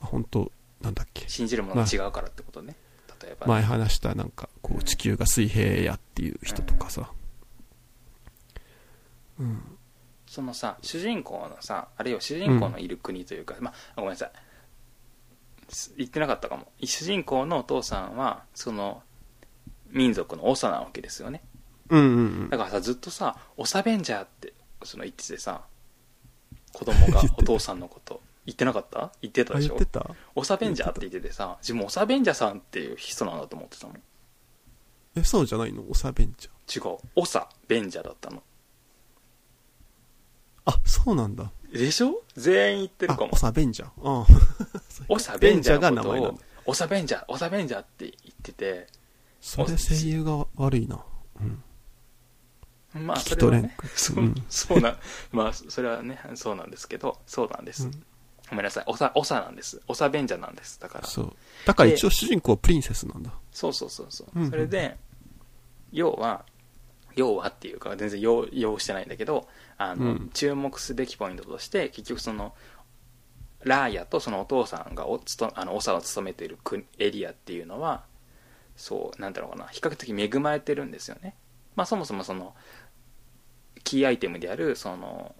[0.00, 0.50] まあ本当
[0.80, 1.28] なんだっけ。
[1.28, 2.74] 信じるものが違うからってことね
[3.20, 7.12] 例えば前話したなんか、こうんう、地球が水平やっていう人とかさ。
[9.38, 9.60] うん。
[10.26, 14.51] そのさ主人公のさあるいは主人公のいる国というか、まあごめんなさいす
[15.96, 16.70] 言ってなかったかも。
[16.82, 19.02] 主人公のお父さんはその
[19.90, 21.42] 民族の長なわけですよね。
[21.90, 22.50] うんうんうん。
[22.50, 22.58] だ。
[22.58, 24.52] からさずっとさ「オサベンジャー」って
[24.84, 25.62] その言っててさ
[26.72, 28.20] 子供が お父さんのこと。
[28.44, 29.12] 言ってなかった？
[29.22, 29.74] 言ってたあ、でしょ？
[29.74, 30.04] 言ってた。
[30.34, 33.94] オサベンジャーって言っててさ自分オサベンジャーさんっていう人なんだと思ってたの
[35.14, 35.84] え、そうじゃないの？
[35.88, 36.50] おさべんじゃ。
[36.50, 36.92] ん。
[36.92, 36.98] 違う。
[37.14, 38.42] オサベンジャーだったの。
[40.64, 41.52] あ、そうなんだ。
[41.72, 42.22] でしょ？
[42.36, 43.92] 全員言ってるあかも、おさべんじゃん。
[44.02, 44.24] うん。
[45.08, 46.02] オサベンジャーベンの。
[46.04, 48.86] ことをジャーが名前なんだオサベンジャーオサベンジャーって言ってて。
[49.40, 51.04] それ声優が悪いな。
[51.40, 53.06] うん。
[53.06, 53.70] まあ聞き取れん。
[53.96, 54.34] それはね。
[54.48, 54.76] そう,、うん。
[54.76, 54.98] そうな
[55.32, 58.04] まあそれはねそうなんですけどそうなんです、うん。
[58.50, 58.84] ごめんなさい。
[58.86, 59.80] オサオサなんです。
[59.88, 60.78] オサベンジャーなんです。
[60.78, 61.06] だから。
[61.06, 61.36] そう。
[61.64, 63.32] だから一応主人公はプリンセスなんだ。
[63.50, 64.50] そうそうそうそう、うんうん。
[64.50, 64.96] それで
[65.90, 66.44] 要は
[67.16, 69.48] 要はっていうか全然要要してないんだけど
[69.90, 70.30] あの、うん。
[70.32, 72.54] 注目すべきポイントとして結局その
[73.64, 78.04] ラーヤとそのお父さんがおつとあの長を務めている国エリアっていうのは
[78.76, 81.36] そうなんだろうかな比較的恵まれてるんですよね。
[81.76, 82.54] まあそもそもその
[83.84, 85.34] キーアイテムであるその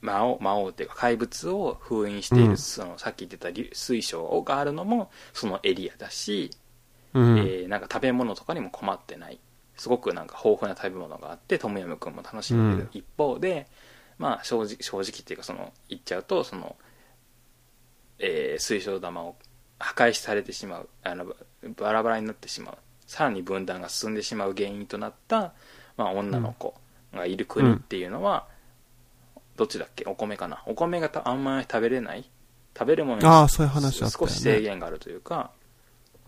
[0.00, 2.56] 魔王魔王っていうか怪物を封印している、うん。
[2.56, 6.50] そのさっき言ってた流水晶があるのもそのエリアだし、
[7.14, 7.38] うん。
[7.38, 9.38] えーなんか食べ物とかにも困ってない。
[9.76, 13.66] すごくなんか豊富な食べ物があってトムヤムクンも楽しめる一方で、
[14.20, 16.76] まあ正直正直っていうかその言っちゃうとその、
[18.18, 19.34] えー水晶玉を
[19.78, 21.34] 破壊されてしまうあの
[21.76, 22.74] バラバラになってしまう
[23.06, 25.54] さらに分断が進んでしまう原因となった、
[25.96, 26.74] まあ、女の子
[27.14, 28.46] がいる国っていうのは、
[29.56, 30.04] どっちだっけ？
[30.06, 30.62] お米かな？
[30.66, 32.30] お米がたあんまり食べれない？
[32.78, 34.10] 食べるものにああ、そういう話ね。
[34.10, 35.50] 少し制限があるというか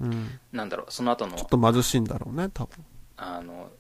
[0.01, 0.41] うん。
[0.51, 2.85] なんだろうその後のちょっと貧しいんだろうね、多分。
[3.17, 3.71] あの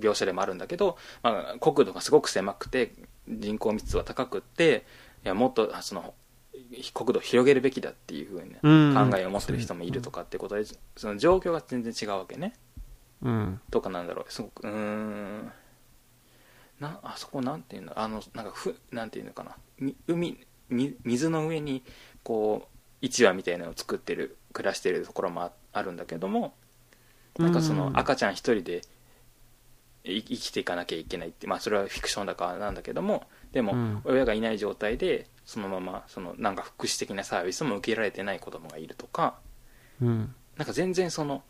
[0.00, 2.92] 描写でもあるんだけど、まあ、国土がすごく狭くて
[3.28, 4.84] 人口密度は高くって
[5.24, 6.14] いやもっとあその
[6.92, 9.10] 国土を広げるべきだっていうふうなうん。
[9.10, 10.64] 考えを持ってる人もいるとかってことで、
[10.96, 12.54] その状況が全然違うわけね。
[13.22, 13.60] うん。
[13.70, 14.32] とかなんだろう。
[14.32, 15.52] すごくうーん。
[16.80, 17.98] なあそこなんていうの？
[17.98, 19.56] あのなんかふなんていうのかな？
[19.78, 20.38] み海
[20.68, 21.82] み水の上に
[22.22, 22.68] こ
[23.02, 26.54] う市場みたいなのを作ってる暮らしてるところもああるんだけども
[27.38, 28.80] なんかその赤ちゃん一人でい
[30.12, 39.38] 生きていかなきゃいけないって、まあ、それはフィクションだからなんだけどもでもうん親がいない状態でそのままそのなんか福祉的なサービスも受けられてない子供がいるとか
[40.00, 40.34] うん。
[40.56, 41.42] なんか全然その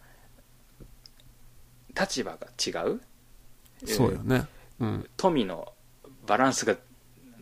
[1.98, 3.00] 立場が違う
[3.84, 4.46] そうよね。
[4.80, 5.08] うん。
[5.16, 5.72] 富の
[6.26, 6.76] バランスが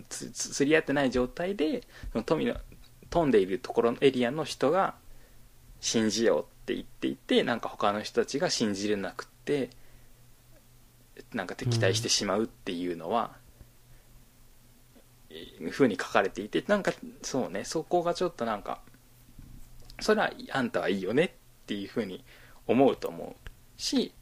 [0.09, 1.83] つつ釣り合ってない状態で
[2.13, 2.55] その富の
[3.11, 4.95] 飛んでいるところのエリアの人が
[5.81, 9.71] 信じようって言っていてなんか他の人たちが信じれなくって
[11.33, 13.37] なんか敵対してしまうっていうのは、
[15.31, 18.81] えーふうに書かれていてなんかそうねそこがちょっとなんか
[20.01, 21.31] それはあんたはいいよねっ
[21.67, 22.25] ていうふうに
[22.67, 24.13] 思うと思うし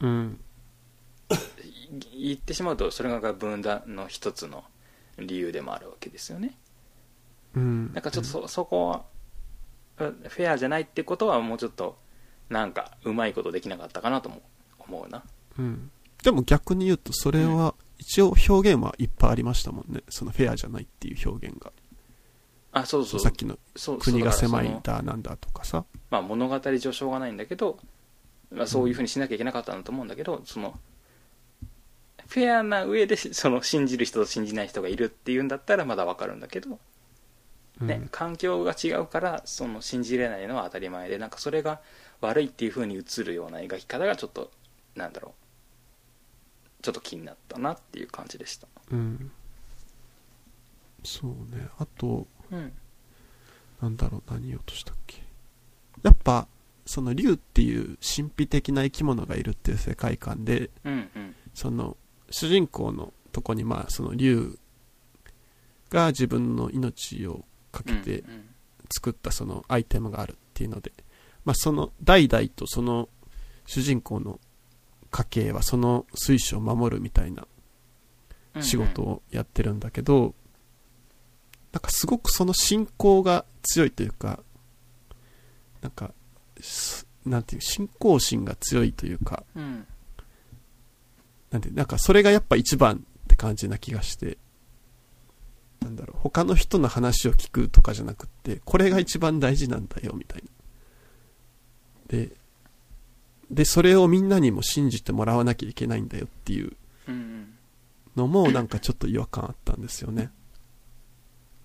[0.00, 0.40] うん。
[2.16, 4.64] 言ってしまうとそれが分断の一つの
[5.18, 6.54] 理由でもあるわけですよね
[7.54, 7.92] うん。
[7.92, 9.04] なんかちょっとそ,、そこは
[9.96, 11.98] フェアじゃないってことはもうちょっと
[12.48, 14.42] なんかうまいことできなかったかなとも
[14.78, 15.22] 思うな
[15.58, 15.90] うん。
[16.22, 20.02] でも逆に言うと、それは、一応表現はいっぱいありましたもんね。
[20.08, 21.72] そのフェアじゃないっていう表現が。
[22.72, 23.58] あそうそうさっきの
[23.98, 25.84] 国が狭いだなんだとかさ。
[26.08, 27.78] まあ、物語上しょうがないんだけど、
[28.52, 30.78] まあ、そういうふうにしなきゃいけなかったんだと思うんだけど、その
[32.30, 36.78] フェアな上でその信じる人と信じない人がいるっていうんだったらまだわかるんだけど
[37.80, 41.80] ねうん環境が違うからその信じれないのは当たり前でなんかそれが
[42.20, 44.52] 悪いっていう風に映るような描き方がちょっと
[44.94, 45.49] なんだろう
[46.82, 49.30] ちょっと気になったなっていう感じでしたうん。
[51.04, 51.68] そうね。
[51.78, 52.72] あと、うん
[53.80, 55.22] なんだろう、何言おうとしたっけ？
[56.02, 56.46] やっぱ、
[56.84, 61.96] その竜っていう神秘的な生き物がいるっていう世界観で、うんうんその、
[62.30, 64.58] 主人公のとこに、まあ、その竜
[65.88, 68.44] が自分の命をかけてうん
[68.92, 70.92] 作ったそのアイテムがあるっていうので、
[71.44, 73.08] まあ、その代々とその
[73.64, 74.40] 主人公の
[75.10, 77.46] 家系はその水晶を守るみたいな
[78.54, 80.34] うん仕事をやってるんだけど、
[81.72, 84.40] なんかすごくその信仰が強いというか、
[85.82, 86.12] なんか、
[86.60, 89.86] すなんていう、信仰心が強いというか、うん
[91.50, 94.38] なんて、なんかそれがやっぱ一番って感じな気がして、
[95.80, 100.48] なんだろう、他の人の話を聞くとかじゃなくって、これが一番大事なんだよ、みたいな。
[102.18, 102.32] で、
[103.50, 106.72] で、それをみんなにも信じてもらわなきゃいけないんだよっていう
[108.16, 110.30] のもなんかちょっと違和感あったんですよね。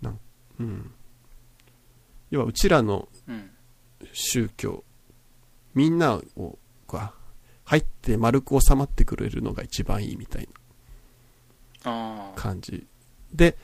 [0.02, 0.20] なん
[0.60, 0.92] うん。
[2.32, 3.52] 要はうちらのうん
[4.14, 4.84] 宗教、
[5.74, 6.58] みんなを、
[6.88, 7.14] が
[7.64, 10.48] 入って丸く収まってくれるのが一番いいみたい
[11.84, 12.86] な感じ。
[13.34, 13.58] で、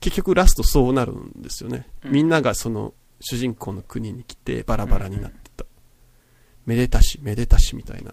[0.00, 1.88] 結局ラストそうなるんですよね。
[2.04, 5.47] うんみんながその主人公の国に来てバラバラになってた。
[6.68, 8.12] めでたし、めでたしみたいな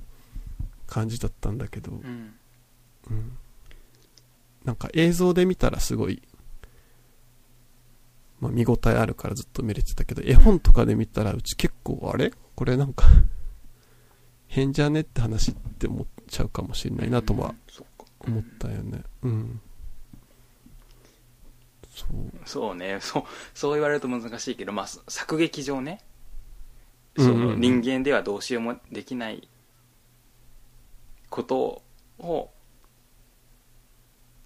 [0.88, 2.34] 感じだったんだけど、うん。
[3.10, 3.38] うん。
[4.64, 6.24] なんか映像で見たらすごい、
[8.40, 12.32] まあ、見応えあるからずっと見れてたけど、絵本とかで見たらうち結構、あれ？
[12.56, 13.04] これなんか、
[14.48, 17.56] 変じゃねって話って思っちゃうかもしれないなとは
[18.20, 19.04] 思ったよね。
[19.24, 19.60] うん。
[21.94, 22.10] そう。
[22.46, 23.00] そうね。
[23.02, 23.24] そう
[23.54, 25.92] そう言われると難しいけど、まあ、作劇上ね。
[25.92, 26.15] うんうん
[27.18, 29.48] その人間ではどうしようもできない
[31.30, 31.82] こと
[32.20, 32.52] を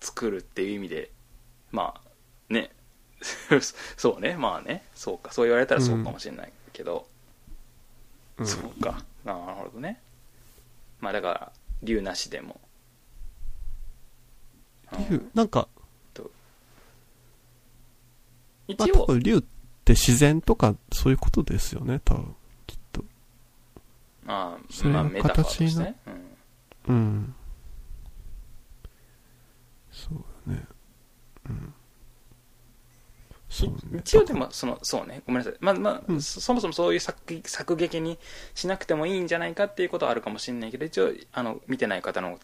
[0.02, 1.12] 作るっていう意味で
[1.72, 2.72] まあね。
[3.98, 4.36] そうね。
[4.36, 4.84] まあね。
[4.96, 5.32] そうか。
[5.32, 7.08] そう言われたらそうかもしれないけど、
[8.38, 8.48] うん。
[8.48, 9.04] そうか。
[9.24, 10.02] なるほどね。
[11.00, 11.52] まあだから
[11.84, 12.60] 竜なしでも。
[15.10, 16.28] 竜、なんか、まあ
[18.68, 19.42] 一応、多分竜っ
[19.84, 22.36] て自然とかそういうことですよね、多分。
[24.30, 25.96] ああそれが形のね、
[26.88, 27.36] うんうん。
[29.92, 30.68] そうだね。
[31.50, 31.74] うん。
[33.50, 34.00] そうね。
[34.00, 38.20] 一応でもそのそうねごめんなさいまあまあ、うんそそもそもそういう作作劇に
[38.54, 42.40] しなくてもいいんじゃないかっていうことはあるかもしれないけど一応あの見てない方の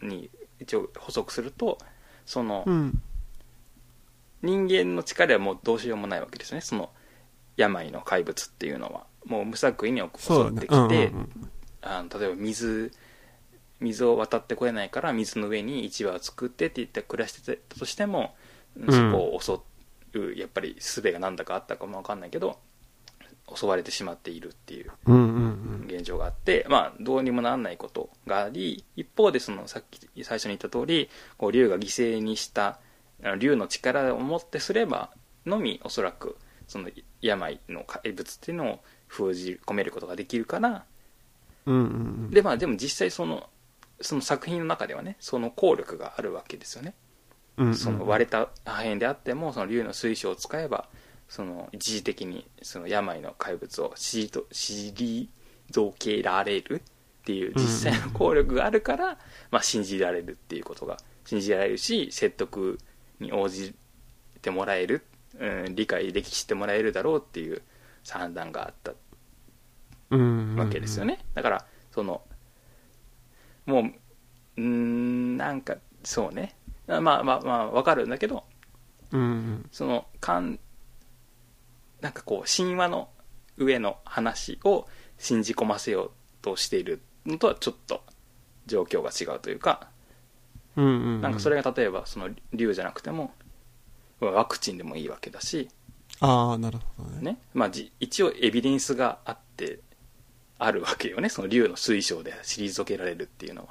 [0.00, 1.76] に一応補足すると
[2.24, 3.02] その、うん。
[4.42, 6.90] 人間の力はもうどうしようもないわけですねその
[7.56, 10.66] 病の怪物っていうのはもう無作為に襲って。
[10.66, 11.50] きて、うんうんうん
[11.88, 12.90] あの例えば水
[13.78, 18.34] 水を渡ってこれないから水の上に市場を作ってって言って暮らしてたとしても、
[18.84, 18.92] ん。
[18.92, 19.52] そこを襲
[20.18, 22.58] うやっぱり術が何だかあったかも分かんないけど
[23.54, 24.90] 襲われてしまっているっていう
[25.86, 32.80] 現状があって、まあどうにもならないことがあり一方でそのさっき最初に言った通りこう竜が犠牲にした
[33.38, 35.10] 竜の力をもってすれば
[35.44, 36.36] のみおそらく
[36.66, 36.90] その
[37.20, 40.84] 病の怪物っていうのを封じ込めることができるから
[41.66, 41.74] うん。
[41.74, 41.84] うんう
[42.28, 43.48] んでまあでも実際その
[44.00, 46.94] その作品の中ではねその効力があるわけですよね、
[47.56, 47.74] うん。
[47.74, 50.88] その割れた破片であってもその竜の水晶を使えば
[51.28, 55.28] その一時的にその病の怪物を退
[55.98, 59.18] けられるっていう実際の効力があるから、
[59.50, 62.78] まあ、信じられるっていうことが信じられるし説得
[63.18, 63.74] に応じ
[64.42, 65.02] てもらえる、
[65.38, 67.62] うん、理解できしてもらえるだろうっていう
[68.12, 68.92] 判断があった
[70.10, 71.04] うんうんうんわけですよ。
[71.04, 72.22] ね、だからその
[73.66, 73.90] も
[74.56, 76.56] うんなんかそうね
[76.86, 78.44] まあまあまあわかるんだけど
[79.12, 79.68] うんうん。
[79.72, 80.58] そのかん
[82.00, 83.08] なんかこう神話の
[83.56, 84.86] 上の話を
[85.18, 86.10] 信じ込ませよう
[86.42, 88.02] としているのとはちょっと
[88.66, 89.88] 状況が違うというか
[90.76, 91.20] うんうんうん。
[91.22, 93.32] なんかそれが例えばその竜じゃなくても
[94.20, 95.68] ワクチンでもいいわけだし、
[96.20, 97.22] ああ、なるほどね。
[97.32, 97.38] ね。
[97.54, 99.80] まあ、じ一応エビデンスがあって
[100.58, 101.28] あるわけよね。
[101.28, 103.68] その竜の水晶で退けられるっていうのは。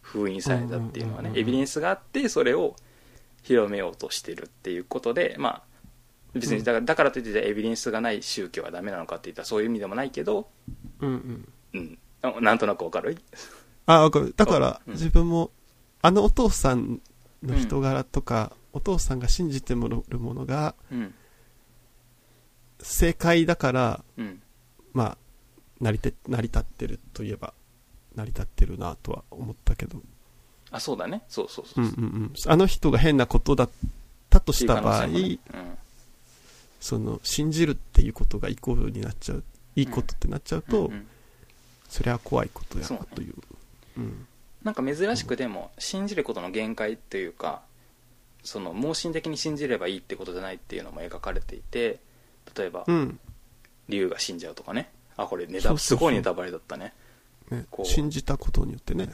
[0.00, 1.32] 封印されたっていうのはね。
[1.34, 2.76] エビデンスがあってそれを
[3.42, 5.62] 広めようとしてるっていうことでまあ
[6.34, 10.48] 別にだからだからといってエビデンスがない宗教はダメなのかって言ったらそういう意味でもないけど、
[11.00, 11.48] うんうん。
[11.72, 13.16] うん、あなんとなくわかる？
[13.86, 14.34] あ、わかる。
[14.36, 14.92] だから、うん。
[14.92, 15.50] 自分も、
[16.02, 17.00] あのお父さん
[17.42, 21.14] の人柄とか、お父さんが信じてもらうものが、うん
[22.84, 24.42] 正解だから、うん
[24.92, 25.18] まあ、
[25.80, 27.54] 成りて、成り立ってるといえば、
[28.14, 30.00] 成り立ってるなとは思ったけど。
[30.70, 32.32] あそうだねそうそうそううんそううんうん。
[32.46, 33.70] あの人が変なことだっ
[34.28, 35.78] たとした場合、っていう可能性もね
[36.80, 39.44] その、信じるっていうことがイコールになっちゃう、
[39.76, 41.06] いいことってなっちゃうと、うんうんうん
[41.94, 43.34] それは怖いことやなという。
[43.98, 44.26] うん。
[44.64, 47.62] なんか珍しくでも信じることの限界というか
[48.42, 52.00] その盲信的に信じればいいってことじゃないっていうのも描かれていて
[52.56, 53.18] 例えばうん。
[53.88, 54.90] 竜が死んじゃうとかね。
[55.16, 56.94] あこれネタすごいネタバレだったね。
[57.50, 57.86] ねこう。
[57.86, 59.10] 信じたことによってね。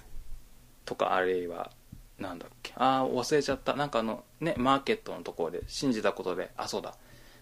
[0.84, 1.70] とかあるいは
[2.18, 2.72] なんだっけ。
[2.76, 3.74] ああ忘れちゃった。
[3.74, 6.94] なんかあのねマーケットのところで信じたことであそうだ。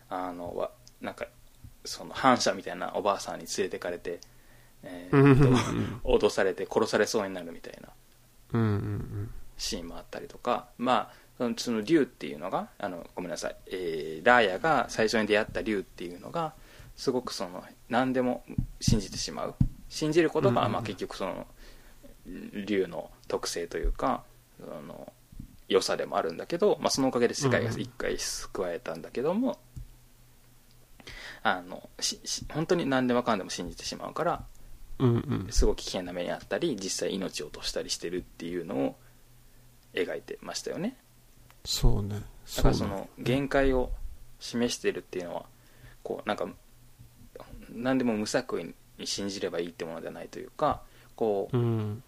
[0.09, 0.71] あのわ
[1.01, 1.27] なんか
[1.85, 4.21] その反社みたいなおばあさんに連れてかれて、
[4.83, 5.39] えーうん。
[5.39, 5.49] と
[6.27, 7.89] 脅されて殺されそうになるみたいな。
[9.57, 10.69] シーンもあったりとか。
[10.79, 16.53] まあそのその竜っていうのがあのごめんなさい、えーラーヤが最初に出会った竜っていうのが
[16.97, 18.45] すごくその何でも
[18.81, 19.55] 信じてしまう。
[19.89, 21.47] 信じることが、まあ、結局その
[22.67, 24.23] 竜の特性というか
[24.61, 25.13] あの
[25.69, 29.59] 良さでもあるんだけど、まあ、そのおかげで世界が一回救われたんだけども、
[31.43, 34.43] あのしし本当に何でもかんでも信じてしまうから。
[35.51, 38.97] すごく危険な目にあったり実際命を落としたりしてるっていうのを
[39.95, 40.97] 描いてましたよね
[41.65, 42.23] そうね。
[42.57, 43.91] だからその限界を
[44.41, 45.45] 示してるっていうのは
[46.03, 46.49] こうなんか
[47.71, 50.83] 何でも無作為に信じればいいってものじゃないというか
[51.17, 52.03] こううん。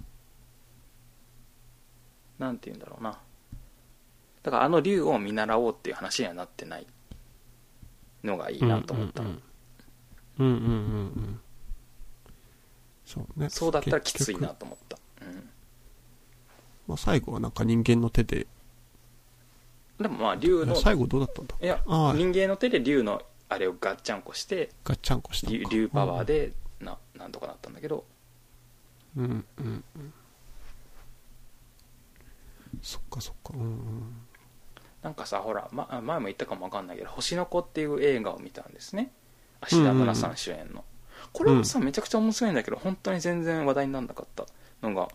[2.38, 3.18] なんて言うんだろうな
[4.42, 6.86] だからあの竜を見習おうっていう話にはなってない
[8.24, 9.42] のがいいなと思ったの、うん
[10.38, 10.70] うんうんうんう
[11.20, 11.40] ん。
[13.04, 13.50] そうね。
[13.50, 15.50] そうだったらきついなと思った、うん、
[16.86, 18.46] まあ最後はなんか人間の手で、
[20.00, 21.54] でもまあ竜の最後どうだったんだ？
[21.60, 26.24] いや人間の手で竜のあれをガッチャンコしてガッチャンコしたの竜パワー。
[26.24, 28.04] でななんとかなったんだけど。
[29.16, 30.12] うんうんうん。
[32.80, 33.52] そっかそっか。
[33.54, 34.16] うんうん。
[35.02, 39.12] なんかさほら、ま、あ前も言ったかもわかんないけど「星の子」っていう映画を見たんですね。
[39.60, 40.84] 芦田愛菜さん主演の、
[41.32, 44.46] これはさ、めちゃくちゃ面白いんだけど本当に全然話題にならなかった
[44.82, 45.08] のが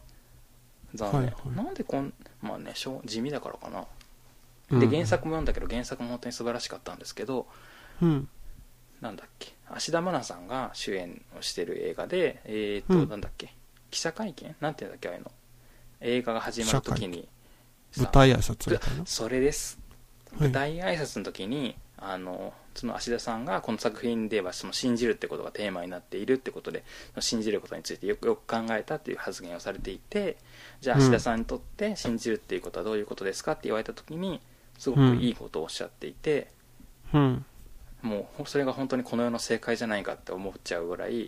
[0.93, 1.65] 残念、はいはい。
[1.65, 3.79] なんでこんまあねしょう地味だからかな。
[3.79, 3.85] うん
[4.71, 7.47] で原作も読んだけど原作も本当に素晴らしかったんですけど
[8.01, 8.27] うん。
[9.01, 13.09] なんだっけ芦田愛菜さんが主演をしてる映画でえっ、と、うん。
[13.09, 13.53] なんだっけ
[13.91, 14.55] 記者会見？
[14.59, 15.31] なんていうんだっけああいうの。
[16.01, 17.27] 映画が始まる時に
[17.91, 19.05] さ舞台挨拶。
[19.05, 19.79] それです。
[20.37, 20.49] はい。
[20.49, 26.83] 舞台挨拶の時にあのその芦田さんがこの作品ではその信じるってことがテーマになっているってことで
[27.19, 30.35] 信じることについてよくよく考えたっていう発言をされていて
[30.81, 31.03] じゃあうん。
[31.03, 34.41] 芦田さんにとって信じるっていうことはどういうことですかって言われた時に
[34.77, 36.51] すごくいいことをおっしゃっていて、
[37.13, 37.45] うん。
[38.01, 41.27] もうそれが本当にこの世の正解じゃないかって思っちゃうぐらい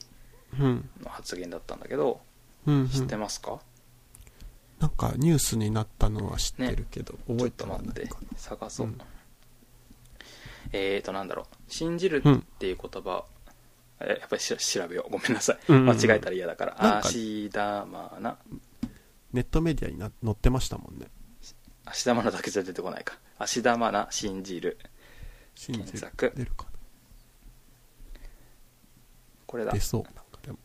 [0.60, 0.90] うん。
[1.03, 2.22] の発言だったんだけど
[2.65, 2.90] うん。
[2.90, 3.60] 知ってますか、
[4.80, 8.98] なんかニュースになったのは知ってるけど、ちょ覚えってと待ってはないか探そう、うん。
[10.74, 11.45] えーとなんだろう。
[11.68, 13.24] 信じるっていう言葉、
[13.99, 15.11] えやっぱりし調べよう。
[15.11, 15.98] ごめんなさい、うんうんうん。
[15.98, 16.76] 間違えたら嫌だから。
[16.76, 18.38] なんか芦田愛菜。
[19.34, 21.07] ネットメディアにな載ってましたもんね。
[21.89, 23.18] 芦田愛菜だけじゃ出てこないか。
[23.39, 24.77] 芦田愛菜信じる。
[25.55, 25.85] 信じる。
[25.85, 26.34] 検索。
[26.35, 26.65] 出るか
[29.45, 29.72] これだ。
[29.72, 30.03] な出そう。
[30.03, 30.57] なんかでも。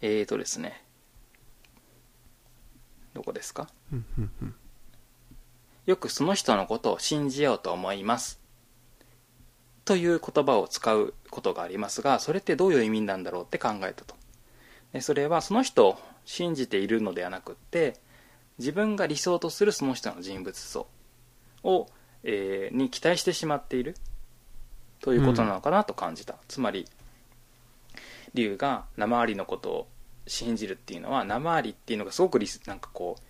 [0.00, 0.82] えーとですね。
[3.14, 3.68] どこですか？
[3.92, 4.54] うんうんうん。
[5.86, 8.40] よくその人のことを信じようと思います。
[9.84, 14.16] という言葉を使うことがありますがそれってどういう意味なんだろうって考えたと。
[14.92, 17.94] でそれはその人を信じているのではなくって
[18.58, 20.86] 自分が理想とするその人の人物像
[21.62, 21.86] を、
[22.22, 23.94] えーに期待してしまっている。
[25.00, 26.86] ということなのかなと感じた、つまり
[28.34, 29.88] 龍が生ありのことを
[30.26, 33.22] 信じるっていうのは生ありっていうのがすごくなんかこう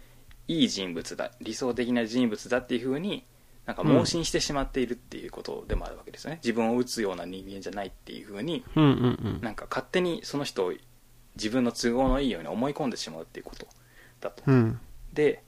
[0.49, 3.25] いい人物だ理想的な人物だっていうふうに
[3.67, 9.41] なんか盲信してしまっているっていうことでもあるわけですよね、自分を打つような人間じゃないっていうふうにうんうんうん。
[9.43, 10.73] なんか勝手にその人を
[11.35, 13.67] 自分の都合のいいように思い込んでしまうっていうこと
[14.21, 14.43] だと。
[14.47, 14.81] うん。
[15.17, 15.43] で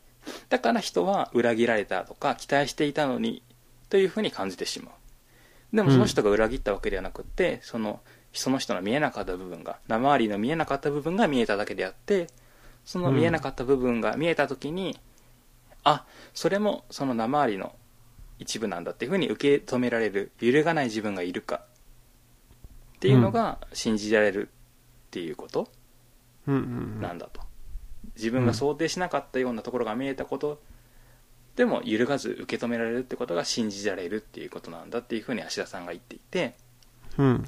[0.49, 3.43] だから人は裏切られたとか期待していたのに
[3.89, 5.77] というふうに感じてしまう。
[5.77, 8.01] でもその人が裏切ったわけではなくって、その
[8.33, 12.29] その人の見えなかった部分が生ありの見えなかった部分が見えただけであって
[12.85, 14.99] その見えなかった部分が見えた時に、
[15.85, 16.05] あ
[16.35, 17.75] それもその生ありの
[18.39, 21.63] 一部なんだっていうふうに受け止められる揺るがない自分がいるか。
[22.97, 25.71] っていうのが信じられるっていうこと
[26.49, 26.65] うんうんう
[26.99, 27.01] ん。
[27.01, 27.41] なんだと
[28.19, 30.59] 自分が想定しなかったようなところが見えたことっ
[31.59, 36.55] でも揺るがず受け止められるってことが信じられるっていうことなんだっていうふうに芦田さんが言っていて
[37.19, 37.45] うん。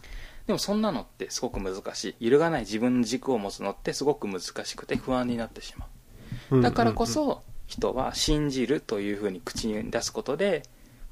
[0.48, 2.24] でもそんなのってすごく難しい。
[2.24, 5.86] 揺るがない自分の軸を持つのってすごく難しくて不安になってしま
[6.50, 6.56] う。
[6.56, 6.60] うん。
[6.60, 10.64] だからこ、そ人は信じるというふうに口に出すことで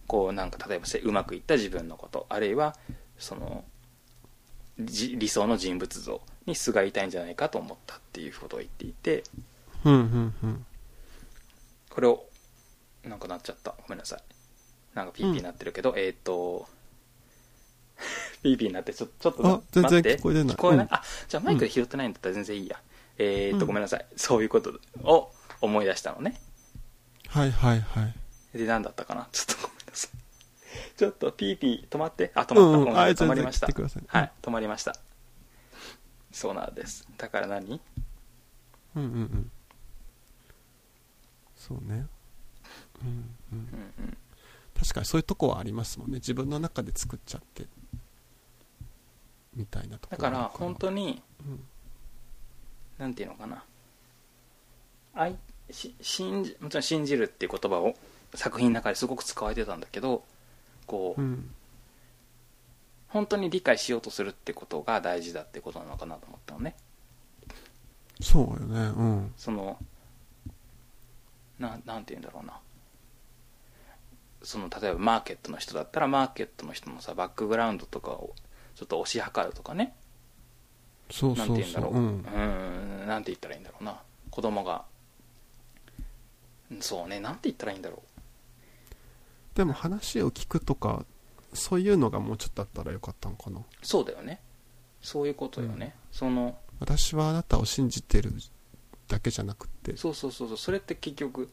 [0.08, 2.74] こうなんか例えばせうまくいった自分のことあるいは
[3.16, 3.62] その
[4.80, 9.22] じ理想の人物像にすがりたいんじゃないかと思ったっていうことを言っていて
[9.84, 10.66] うんうんうん。
[11.90, 12.24] これを
[13.04, 13.74] なんかなっちゃった。
[13.78, 14.20] ごめんなさい。
[14.94, 16.66] なんかピーピーになってるけど、えっ、と
[18.42, 20.18] ピーピーになってちょちょっとあ全然待って。
[20.18, 20.56] 聞こえてない。
[20.56, 20.94] 聞こえない、うん。
[20.94, 22.80] あじゃあマイクで拾ってないんだったら全然いいや、
[23.18, 23.66] えっ、と、うん。
[23.68, 24.06] ごめんなさい。
[24.16, 24.72] そういうこと
[25.04, 26.40] を思い出したのね。
[27.28, 28.02] はいはいは
[28.54, 28.58] い。
[28.58, 29.28] で何だったかな？
[29.32, 30.98] ちょっとごめんなさい。
[30.98, 32.32] ちょっとピーピー止まって？
[32.34, 32.96] あ止まった、うんうん。
[32.96, 33.66] 止まりました。
[33.66, 34.96] はい止まりました
[36.32, 37.80] そうなんですだから何？
[38.96, 39.50] うんうんうん。
[41.56, 42.06] そうね。
[43.02, 43.08] うん
[43.52, 43.58] うん。
[43.72, 44.16] うんうん
[44.78, 46.14] 確かにそういうとこはありますもんね。
[46.18, 47.66] 自分の中で作っちゃって。
[49.56, 51.64] みたいなところだから本当にうん
[52.96, 53.64] なんていうのかな
[55.14, 55.36] あい
[55.70, 57.96] し信じもちろん信じるっていう言葉を
[58.34, 60.22] 作品の中ですごく使われてたんだけど
[60.86, 61.50] こう、うん。
[63.08, 66.76] 本当に理解しようとするってことが大事だってことなのかなと思ったのね。
[68.20, 68.80] そうよね。
[68.96, 69.32] うん。
[69.36, 69.78] その
[71.58, 72.58] ななんて言うんだろうな。
[74.42, 78.34] その例えばマーケットの人だったらマーケットの人のさバックグラウンドとかを
[78.76, 79.94] ちょっと推し量るとかね。
[81.10, 81.56] そうなんそう。
[81.56, 81.56] そう。
[81.56, 81.94] て言うんだろう。
[81.94, 83.06] うん。
[83.06, 84.00] なんて言ったらいいんだろうな。
[84.30, 84.84] 子供が。
[86.80, 87.18] そうね。
[87.18, 88.02] なんて言ったらいいんだろ
[89.54, 91.04] でも話を聞くとか、
[91.52, 93.58] そういうのがもうちょっとあったらよかったのかな。
[93.60, 94.40] うそうだよね。
[95.00, 98.32] そういうことよね、その私はあなたを信じてる
[99.06, 100.56] だけじゃなくって、そうそうそうそう。
[100.56, 101.50] それって結局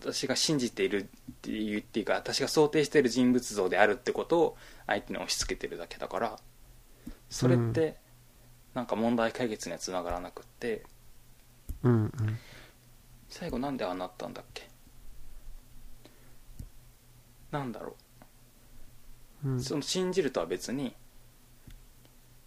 [0.00, 4.56] 私が信じているっていうっていうか私が想定している人物像であるってことを
[4.86, 6.38] 相手に押し付けてるだけだから
[7.28, 7.96] それって
[8.74, 10.84] なんか問題解決にはつながらなくって
[11.82, 12.12] うんうん。
[13.28, 14.68] 最後なんでああなったんだっけ？
[17.50, 17.94] なんだろう
[19.48, 20.94] んうその信じるとは別に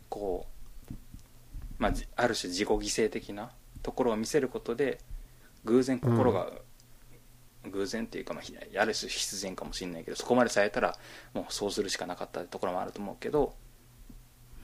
[0.10, 0.48] こ
[0.90, 0.94] う
[1.78, 3.52] まあじある種自己犠牲的な
[3.84, 5.00] ところを見せることで
[5.66, 6.52] 偶然心が、
[7.72, 10.96] 偶然っていうか、まあ、ひある種必然かもしれないけどそこまでされたら
[11.34, 13.56] もうそうするしかなかったところもあると思うけど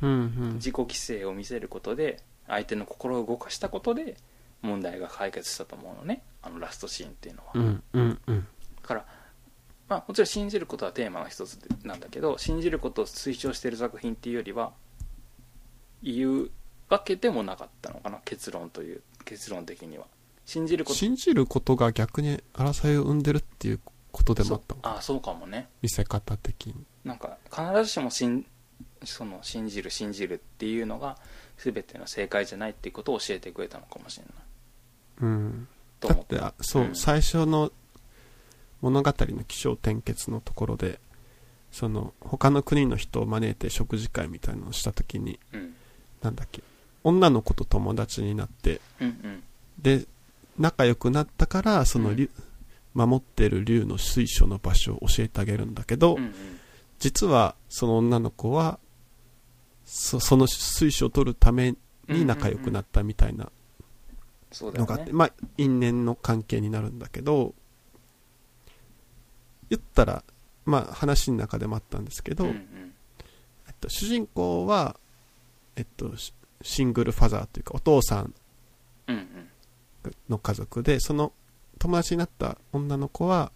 [0.02, 0.54] うんうん。
[0.56, 0.86] 自己犠
[1.22, 4.18] 牲を見せることで相手の心を動かしたことで
[4.62, 8.48] 問題が解決したと思うのねあのラストシーンっていうのは、うんうんうん。
[9.92, 14.72] まあ、もちろん信じることはテーマの一つでなんだけど信じることを推奨している作品っていうよりは
[16.02, 16.52] 言う
[16.88, 20.06] わけでもなかったのかな結論という結論的には。
[20.46, 20.96] 信じること。
[20.98, 23.80] 信じることが逆に争いを生んでるっていう
[24.14, 24.94] ことでもあったのそう。
[24.94, 25.68] あそうかもね。
[25.82, 26.76] 見せ方的に。
[27.04, 28.46] なんか必ずしも信
[29.04, 31.18] その信じる信じるっていうのが
[31.58, 34.34] 全ての正解じゃないっていうことを教えてくれたのかもしれない。
[35.22, 35.68] うん。
[36.00, 36.96] だっあそう、うん。
[36.96, 37.74] 最初の
[38.82, 41.00] 物語の起承転結のところで
[41.72, 45.74] その他の国の人を招いて食事会みたいなのをした時にうん。
[46.22, 46.62] なんだっけ
[47.04, 49.44] 女の子と友達になってうんうん。
[49.82, 50.06] で
[50.60, 52.30] 仲良くなったからその竜、
[52.94, 56.34] 守ってる竜の水晶の場所を教えてあげるんだけど、うんうん。
[57.00, 58.80] 実はその女の子は
[59.86, 61.76] そその水晶を取るため
[62.08, 63.50] に仲良くなったみたいな
[64.62, 67.56] のがあって、まあ因縁の関係になるんだけど
[69.72, 70.24] 言ったら
[70.66, 72.94] まあ話の中でもあったんですけど、うんうん。
[73.68, 74.98] えっと、主人公は、
[75.76, 78.34] えっと、シシングルファザーというかお父さん。
[80.30, 81.32] の家族でその
[81.78, 83.52] 友達になった女の子は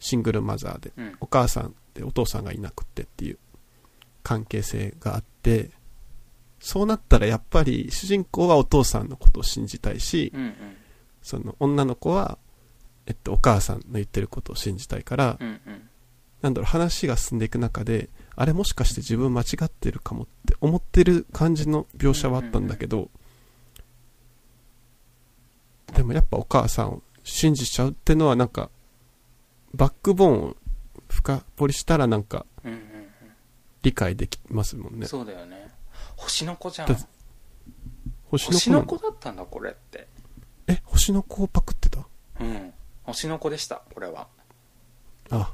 [0.00, 1.16] シングルマザーでうん。
[1.20, 3.38] お母さんでお父さんがいなくってっていう
[4.22, 5.70] 関係性があって
[6.60, 10.54] そうなったらやっぱり主人公はお父さんのことを信じたいし、うんうん。
[11.22, 12.38] その女の子は、
[13.06, 15.88] えっと、お母さんの言ってることを信じたいから、うんうん。
[16.40, 23.10] なんだろう話が進んでいく中であれもしかして自分間違ってるかもって思ってる感じの描写はあったんだけど、
[25.94, 28.70] でもやっぱお母さんを信じちゃうってのはなんか
[29.72, 30.56] バックボーンを
[31.08, 32.80] 深掘りしたらなんかうんうん
[33.82, 34.98] 理解できますもんね。
[35.02, 35.70] うんそうだよね。
[36.16, 36.88] 星の子じゃん。
[36.88, 36.96] だ
[38.30, 40.08] 星の子なの子だったんだこれって。
[40.66, 42.00] え星の子をパクってた？
[42.40, 42.72] うん
[43.04, 44.28] 星の子でしたこれは。
[45.30, 45.52] あ。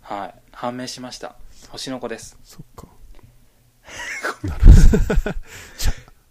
[0.00, 0.34] はい。
[0.52, 1.36] 判明しました。
[1.70, 2.38] 星の子です。
[2.44, 2.86] そっか。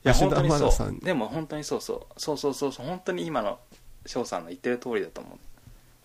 [0.03, 0.99] いや芦田本当にそう。
[1.01, 2.19] でも本当にそうそう。
[2.19, 2.85] そうそうそうそう。
[2.85, 3.59] 本当に今の
[4.05, 5.37] 翔さんの言ってる通りだと思う。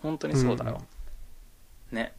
[0.01, 0.81] 本当にそうだよ、
[1.91, 2.13] ね。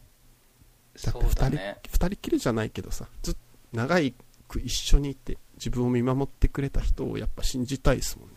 [1.03, 1.77] だってそうだね。
[1.87, 3.35] 二人きりじゃないけどさ、ずっ
[3.75, 4.13] 長い
[4.47, 8.35] く一緒にいて、自分を見守ってくれた人をやっぱ信じたいですもんね。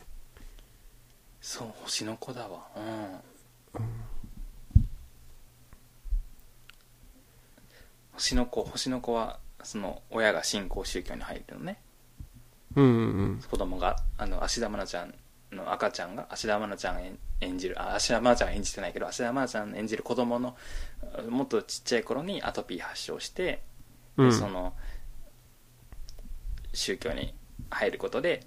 [1.41, 2.67] そう星の子だわ。
[2.77, 3.21] うん、
[8.13, 11.79] 星の子星の子はその親が信仰宗教に入るのね。
[12.75, 12.97] うんうんう
[13.35, 13.41] ん。
[13.49, 15.15] 子供があの芦田愛菜ちゃん
[15.53, 20.57] の赤ちゃんが芦田愛菜ちゃん演演じるあ芦田愛菜ちゃんは演じてないけど芦田愛菜ちゃん演じる子供の
[21.17, 23.63] あもっとちっちゃい頃にアトピー発症して、
[24.17, 24.33] でうん。
[24.33, 24.75] その
[26.75, 27.35] 宗教に
[27.71, 28.45] 入ることで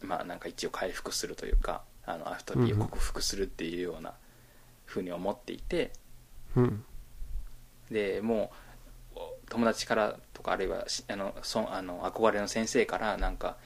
[0.00, 4.14] まあなんか一応回復するというかあのアトピーを克服するっていうような
[4.86, 5.92] ふうに思っていて、
[6.56, 6.84] うん。
[7.90, 8.50] でも
[9.14, 9.18] う
[9.48, 13.56] 友達からとかあるいはしあのそあの憧れの先生からなんか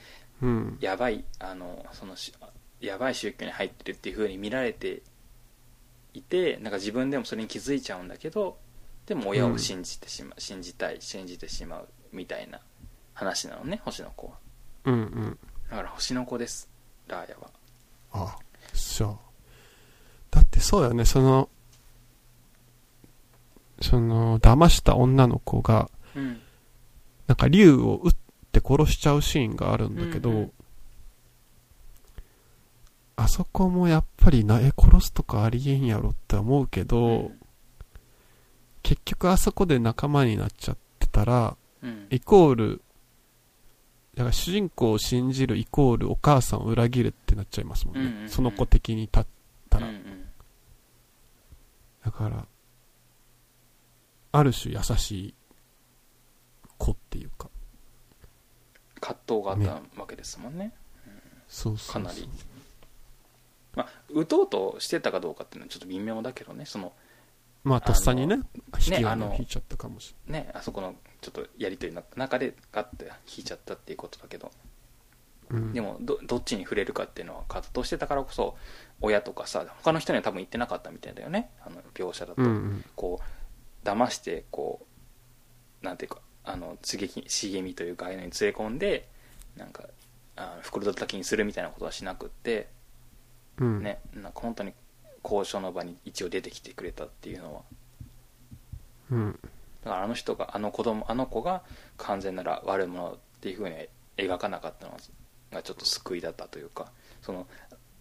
[0.41, 0.77] うん。
[0.81, 2.33] やばいあのそのし
[2.81, 5.01] やばい宗教に入ってるっていう風に見られて
[6.13, 8.57] いてなんか自分でもそれに気づいちゃうんだけど
[9.05, 12.59] でも親を信じてしまう、信じたい信じてしまうみたいな
[13.13, 14.33] 話なのね星の子は
[14.85, 15.37] うんうん。
[15.69, 16.69] だから星の子です
[17.07, 17.49] ラーヤは
[18.13, 18.37] あ、
[18.73, 19.17] そう。
[20.31, 21.49] だってそうだよね、その、
[23.81, 26.39] その、騙した女の子が、うん。
[27.27, 28.11] なんか竜を撃っ
[28.51, 30.51] て殺しちゃうシーンがあるんだけど、うんうん。
[33.15, 37.39] あそこもやっぱりな、え、殺すとかありえんやろって思うけど、うん。
[38.81, 42.07] 結局あそこで仲間になっちゃってたら、うん。
[42.09, 42.81] イコール、
[44.15, 48.01] だから主人公を信じるイコールお母さんを裏切るってなっちゃいますもんね。
[48.01, 48.29] うんうんうん。
[48.29, 49.25] その子的に立っ
[49.69, 49.87] たら。
[49.87, 50.25] うんうん。
[52.05, 52.45] だから、
[54.31, 55.33] ある種優しい
[56.77, 57.49] 子っていうか、
[58.99, 60.73] 葛藤があったわけですもんね。
[61.47, 62.03] そうそうそう。
[62.03, 62.29] かなり。
[63.75, 66.65] まあ打とうとしてたかどうかっていうのはちょっと微妙だけどね。
[66.65, 66.93] その
[67.63, 68.39] まあ、とっさにね、
[68.77, 74.51] 引き金を引いちゃったかもしねあそこのちょっとやり取りの中でガッて引いちゃったっていうことだけど。
[75.49, 78.55] うん、でもどどっちに触れるかっていうのは葛藤してたからこそ
[79.01, 82.85] 親とかさ他の人には多分言ってなかったみたいだよねあの描写だと、うんうん。
[82.95, 84.85] こう騙してこ
[85.81, 89.07] うなんていうかあの刺激茂みというかああいうのに連れ込んで
[89.57, 89.83] なんか
[90.35, 92.69] あ袋叩きにするみたいなことはしなくって、
[93.57, 93.83] うん。
[93.83, 94.73] ねなんか本当に
[95.23, 97.61] 交渉の場に一応出てきてくれたっていうのは
[99.11, 99.39] うん。
[99.83, 101.61] だからあの人があの子供あの子が
[101.97, 103.75] 完全なら悪者っていうふうに
[104.17, 104.97] 描かなかったの
[105.51, 106.91] がちょっと救いだったというか
[107.21, 107.47] その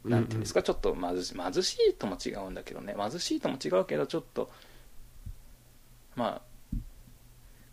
[0.05, 4.51] なんていうんですか、ちょっと貧し貧しいとも違うんだけどね貧しいとも違うけどちょっと
[6.17, 6.77] まあ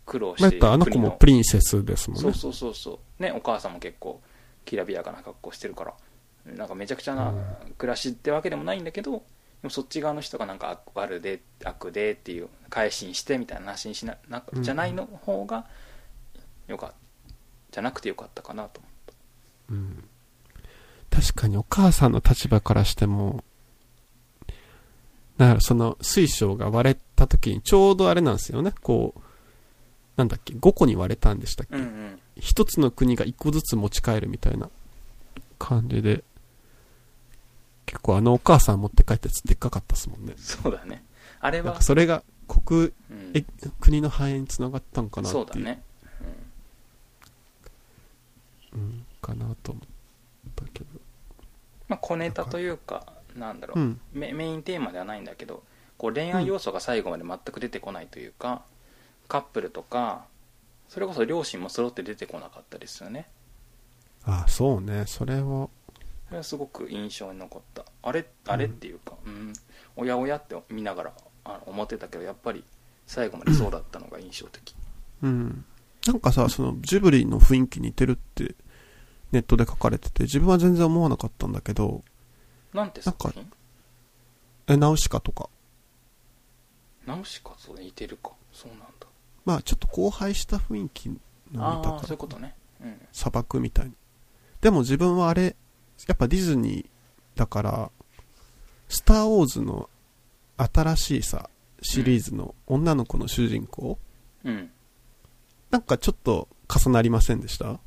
[0.06, 2.22] 苦労してっぱあの子もプリンセスですもんね。
[2.22, 3.22] そうそうそうそう。
[3.22, 4.20] ねお母さんも結構
[4.64, 5.94] きらびやかな格好してるから
[6.46, 7.32] なんかめちゃくちゃな
[7.78, 9.22] 暮らしってわけでもないんだけど、
[9.62, 15.66] でもそっち側の人がなんか悪悪で悪でっていう改心してみたいな話にしななうんじゃないの方が
[16.66, 17.00] よかった。
[17.70, 19.14] じゃなくてよかったかなと思った。
[19.70, 20.04] うん。
[21.10, 23.44] 確かにお母さんの立場からしても、
[25.36, 28.72] だからその水晶が割れた時にちょうどあれなんですよね。
[28.82, 29.20] こう、
[30.16, 32.20] なんだっけ、5個に割れたんでしたっけ、うんうん。
[32.36, 34.68] 一つの国が一個ずつ持ち帰るみたいな
[35.58, 36.24] 感じで、
[37.90, 40.34] 結構あのお母さん持って帰ったやつでっかかったですもんね。
[40.36, 41.02] そうだね
[41.40, 42.92] あれはなんか、それが国、うん
[43.34, 43.44] え、
[43.80, 45.44] 国の繁栄につながったんかなっていう。
[45.44, 45.82] そうだね、
[48.72, 49.84] うんうん、かなと思っ
[50.54, 50.86] たけど。
[51.88, 54.00] まあ、小ネタというかなんだろう、うん。
[54.12, 55.64] メメインテーマではないんだけど
[55.98, 58.62] こう恋愛要素が最後まで全く出てこないというか、
[59.26, 60.26] カップルとか
[60.88, 63.26] それこそ両親も揃って出てこなかったですよね
[64.24, 65.04] あ、そうね。
[65.06, 65.70] それは、そ
[66.32, 67.84] れはすごく印象に残った。
[68.02, 69.52] あれあれっていうか、うん、
[69.96, 71.12] おやおやって見ながら
[71.44, 72.64] あの思ってたけどやっぱり
[73.06, 74.74] 最後までそうだったのが印象的。
[75.22, 75.64] うん。
[76.06, 78.54] なんかさ、そのジブリの雰囲気似てるって
[79.32, 82.02] ネットで書かれてて、自分は全然思わなかったんだけど、
[82.72, 83.46] なんて作品？
[84.68, 85.50] え、ナウシカとか。
[87.06, 88.30] ナウシカと似てるか。
[88.52, 89.06] そうなんだ。
[89.44, 91.16] まあちょっと荒廃した雰囲気の
[91.50, 92.54] 見たああからそういうことね。
[92.82, 93.00] うん。
[93.12, 93.92] 砂漠みたいな。
[94.60, 95.56] でも自分はあれ、
[96.08, 97.90] やっぱディズニーだから、
[98.88, 99.88] スター・ウォーズの
[100.56, 101.48] 新しいさ、
[101.82, 103.98] シリーズの女の子の主人公、
[104.44, 104.70] うん。
[105.70, 107.78] なんかちょっと重なりませんでした？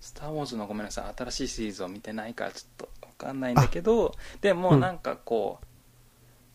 [0.00, 4.80] スター・ウォーズのごめんなさい新しいシリーズを見てないからちょっと分かんないんだけどでもうん。
[4.80, 5.66] なんかこう、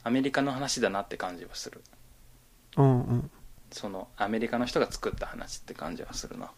[0.03, 1.81] アメリカの話だなって感じはする。
[2.77, 3.31] うんうん。
[3.71, 6.51] そのアメリカの人が作った話って感じはするな、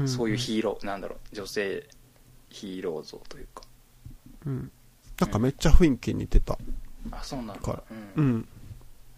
[0.00, 0.08] うん。
[0.08, 1.88] そういうヒーローなんだろう女性
[2.56, 3.62] ヒーロー像というか
[4.46, 4.72] うん。
[5.20, 6.58] なんかめっちゃ雰囲気似てた。
[7.10, 7.82] あそうなんだから
[8.16, 8.48] うんうん。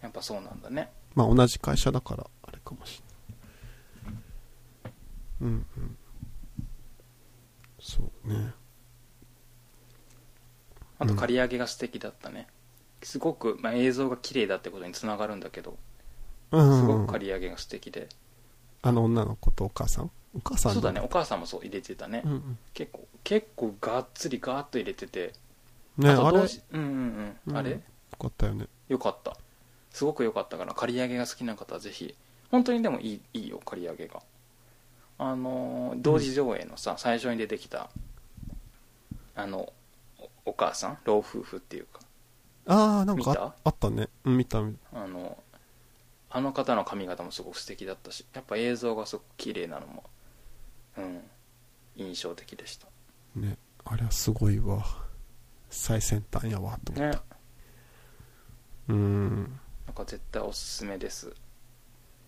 [0.01, 4.93] やっぱそうなんだねまあ同じ会社だから、あれかもしれない。
[5.41, 5.97] うんうん。
[7.79, 8.53] そうね。
[10.99, 12.47] あと刈り上げが素敵だったね、
[13.03, 15.77] すごく、まあ、映像が綺麗だってことにつながるんだけど
[16.51, 17.05] うんすご。
[17.05, 18.09] く刈り上げが素敵で、
[18.81, 20.11] あの女の子とお母さん？
[20.35, 22.57] お母さんそうだねお母さんもそう入れてたね、うんうん。
[22.73, 25.33] 結構結構がっつりガーッと入れてて。
[25.97, 27.57] ね、あれ、よと同時うんうんうん、うん。
[27.57, 27.79] あれ？
[28.17, 28.67] かったよね。
[28.87, 29.35] よかった。
[29.91, 32.13] すごく良かったから刈り上げが好きな方はぜひ。
[32.51, 34.21] 本当にでもいいいいよ刈り上げが。
[35.17, 37.89] あのー同時上映のさ、最初に出てきた
[39.35, 39.73] あの
[40.45, 40.97] おお母さん？
[41.05, 41.99] 老夫婦っていうか。
[42.67, 44.07] ああ、なんかあったね。
[44.23, 45.01] うん、見た見た。
[45.03, 45.37] あの
[46.29, 50.03] あの方の髪型もすごく素敵だったしやっぱ映像がすごく綺麗なのも
[51.03, 51.21] うん
[51.95, 52.87] 印象的でした
[53.35, 53.57] ね。
[53.83, 54.85] あれはすごいわ。
[55.69, 57.23] 最先端やわ、と思ねった。
[58.89, 59.59] うーん。
[59.85, 61.33] なんか絶対おすすめです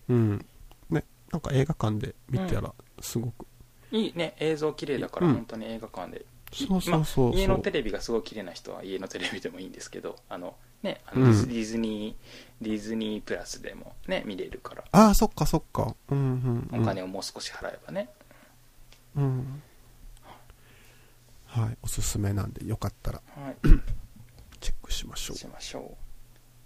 [0.08, 0.44] うん。
[0.90, 3.46] ね、なんか映画館で見たら、すごく。
[3.92, 7.34] いいね映像綺麗だからうん本当に映画館でそうそうそうそう。
[7.34, 15.94] 家のテレビがすごい綺麗な人は家のテレビでもいいんですけどあのねあのうんディズニー、ディズニープラスでもね見れるからああ、そっかそっか。
[16.10, 16.82] うんうん、うん。
[16.82, 18.08] お金をもう少し払えばね、
[19.16, 19.62] うん。
[21.46, 23.22] はい、おすすめなんで、よかったら。
[23.36, 23.56] はい。
[24.60, 25.36] チェックしましょう。
[25.36, 25.96] しましょ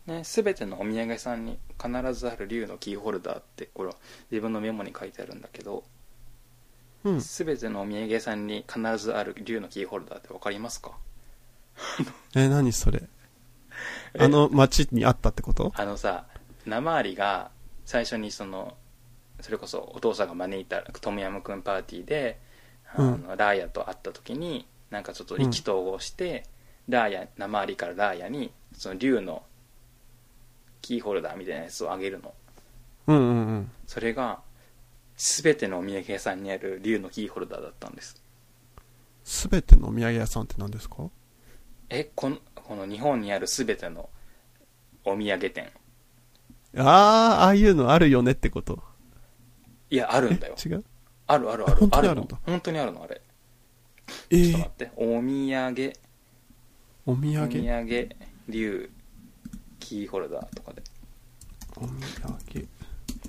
[0.06, 0.10] う。
[0.10, 3.97] ね全てのお土産屋さんに必ずある竜のキーホルダーってこれは
[4.31, 5.82] 自分のメモに書いてあるんだけど
[7.02, 7.18] うん。
[7.18, 10.93] 全てのお土産屋さんに必ずある竜のキーホルダーって分かりますか？
[12.36, 13.02] え、何それ？
[14.14, 14.24] え。
[14.24, 15.73] あの街にあったってこと？
[15.74, 16.27] あのさ
[16.66, 17.51] 生りが
[17.85, 18.77] 最初にその
[19.40, 22.38] それこそお父さんが招いたトムヤムクンパーティーで、
[22.94, 23.26] あのうん。
[23.36, 26.44] ラーヤと会った時になんかちょっと意気投合して、
[26.88, 29.42] ラーヤ生りからラーヤにその竜の
[30.80, 32.32] キーホルダーみたいなやつをあげるの。
[33.08, 33.70] うんうんうん。
[33.86, 34.40] それが
[35.16, 38.22] 全てのお土産屋さんにある竜のキーホルダーだったんです。
[39.24, 41.10] すべてのお土産屋さんって何ですか？
[41.88, 44.08] えこのこの日本にある全ての
[45.04, 45.70] お土産店。
[46.76, 48.82] ああ、ああいうのあるよねってこと
[49.90, 50.56] いやあるんだよ。
[50.64, 50.84] 違う？
[51.26, 51.76] あるあるある。
[51.76, 52.40] 本当にああるんだの？
[52.46, 53.20] 本当にあるのあれ。
[54.30, 54.90] えちょっと待ーっ、て。
[54.96, 55.92] お土産。
[57.06, 58.08] お土お土産産
[58.48, 58.90] 竜
[59.78, 60.82] キーホルダーとかで。
[61.76, 62.68] お土産。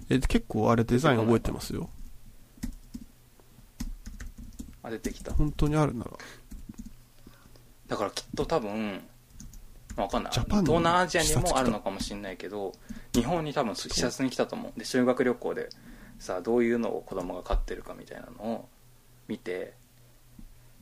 [0.09, 1.89] え、結構あれデザイン覚えてますよ。
[4.83, 5.33] あ出てきた。
[5.33, 6.11] 本当にあるなら。
[7.87, 9.01] だからきっと多分
[9.95, 10.33] わかんない。
[10.33, 12.73] 東南アジアにもあるのかもしれないけど
[13.13, 14.79] 日本に多分視察に来たと思う。
[14.79, 15.69] で修学旅行で
[16.19, 18.69] さどういうのを子供が飼ってるかみたいなのを
[19.27, 19.73] 見て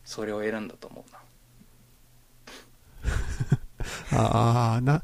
[0.04, 1.20] それを選んだと思うな。
[4.18, 5.04] ああ、な、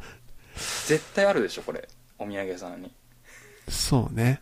[0.88, 1.88] 絶対あるでしょこれ。
[2.18, 2.92] お土産屋さんに。
[3.68, 4.42] そうね。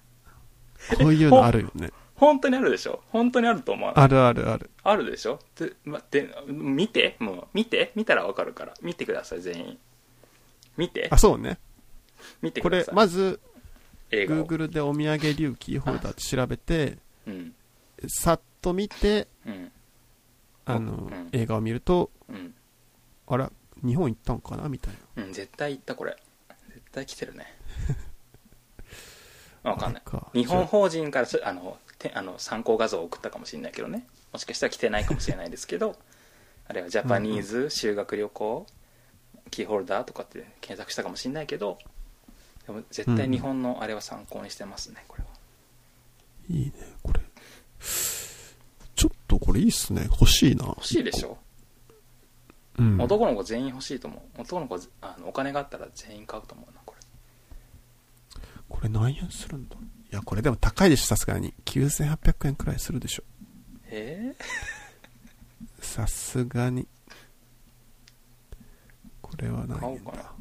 [0.98, 1.92] こういうのあるよね。
[2.16, 3.02] 本当にあるでしょ。
[3.12, 4.06] 本当にあると思わない？
[4.06, 4.70] あるあるある。
[4.84, 5.40] あるでしょ？
[5.58, 7.16] で、ま、で見て？
[7.20, 7.92] もう見て？
[7.96, 8.74] 見たらわかるから。
[8.82, 9.78] 見てください全員。
[10.78, 11.08] 見て？
[11.12, 11.58] あ、そうね。
[12.18, 13.40] これ見てください、まず、
[14.12, 14.46] 映画を。
[14.46, 17.54] Google でお土産竜キーホルダーって調べて、うん
[18.08, 19.72] さっと見て、うん。
[20.64, 21.30] あの、うん。
[21.34, 22.54] 映画を見ると、うん。
[23.28, 23.52] あら、
[23.86, 25.24] 日本行ったんかなみたいな。
[25.24, 26.16] うん絶対行ったこれ。
[26.70, 27.46] 絶対来てるね。
[29.64, 30.04] わかんない。
[30.34, 34.08] 日本法人からすあのてあの参考画像を送ったかもしれないけどね。
[34.32, 35.96] もしかしたら来てないかもしれないですけど
[36.68, 38.66] あれはジャパニーズ修学旅行
[39.52, 41.80] キーホルダーとかって検索したかもしれないけど
[42.70, 45.30] でも絶対日本のあれは参考にしてますねこれは
[46.52, 47.20] いいね、これ。
[48.96, 50.04] ちょっとこれいいっすね。
[50.10, 50.66] 欲しいな。
[50.66, 51.38] 欲しいでしょ、
[52.78, 53.02] うん。
[53.02, 57.02] 男の子全員欲しいと思う男の子あのお金があったら全員買うと思うなこれ
[58.68, 59.76] これ何円するんだ？
[59.76, 59.80] い
[60.16, 61.56] や、これでも高いでしょ、さすがに。
[61.66, 63.24] 9800円くらいするでしょ。
[63.86, 64.36] え
[65.82, 66.88] さすがに。
[69.22, 69.88] これは何円だ？
[69.88, 70.32] おうかな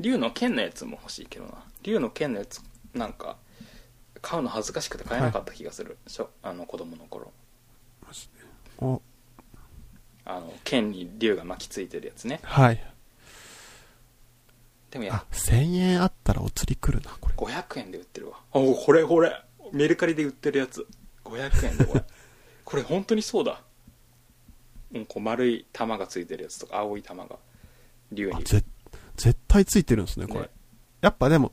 [0.00, 1.52] 竜の剣のやつも欲しいけどな。
[1.82, 2.60] 竜の剣のやつ
[2.94, 3.36] なんか
[4.20, 7.32] 買うの恥ずかしくて買えなかった気がする、しょあの子供の頃。
[8.06, 8.28] マジで。
[8.78, 9.00] お、
[10.24, 12.40] あの剣に竜が巻きついてるやつね。
[12.42, 12.84] はい。
[14.90, 17.34] でもやあ、1000円あったらお釣り来るな、これ。
[17.36, 18.38] 500円で売ってるわ。
[18.52, 19.32] おこれこれ。
[19.72, 20.86] メルカリで売ってるやつ。
[21.24, 22.04] 500円でこれ。
[22.64, 23.62] これ本当にそうだ。
[24.92, 27.36] うんこう丸い玉がついてるやつとか青い玉が
[28.12, 28.64] 竜に、あぜ、
[29.16, 30.40] 絶対ついてるんですね、これ。
[30.42, 30.48] ね
[31.00, 31.52] やっぱでも、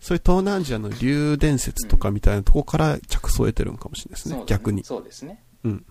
[0.00, 4.84] そういう東南アジアの竜伝説とかみたいなとこから着想を得てるんかもしれないですね、そうだ逆に。
[4.84, 5.42] そうですね。
[5.64, 5.86] うん。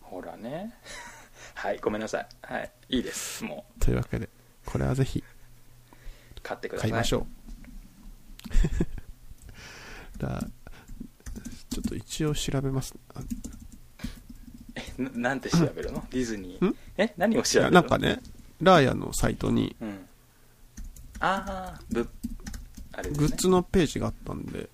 [0.00, 0.74] ほらね。
[1.54, 2.28] はいごめんなさい。
[2.42, 3.42] はいいいです。
[3.42, 4.28] もというわけで、
[4.66, 6.90] これはぜひう買ってください。
[6.90, 7.26] 買いましょう。
[10.18, 10.46] だ
[11.70, 12.94] ちょっと一応調べます。
[13.14, 13.20] あ
[14.98, 16.06] ななんて調べるの？
[16.10, 16.66] ディズニー。
[16.66, 16.76] ん？
[16.96, 17.80] え何を調べるの？
[17.80, 18.20] なんかね、
[18.60, 20.06] ラーヤのサイトにうん
[21.20, 22.08] ああぶ
[22.92, 24.68] あれですねグッズのページがあったんで、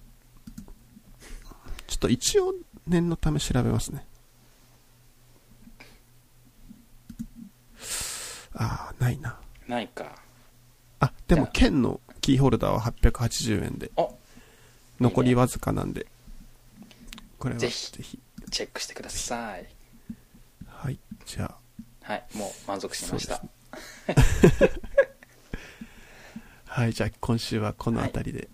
[1.86, 2.54] ちょっと一応
[2.86, 4.06] 念のため調べますね。
[8.54, 9.38] ああ、ないな。
[9.66, 10.16] ないか
[11.00, 14.14] あ、でも剣のキーホルダーは880円で、お
[15.00, 16.06] 残りわずかなんで、
[17.38, 18.02] これはぜぜひ。
[18.02, 18.18] ひ
[18.50, 19.66] チェックしてください
[20.66, 20.98] はい。
[21.24, 21.54] じゃ
[22.04, 23.42] あ、はいもう満足しました、
[26.66, 26.92] はい。
[26.92, 28.48] じゃあ今週はこの辺りで。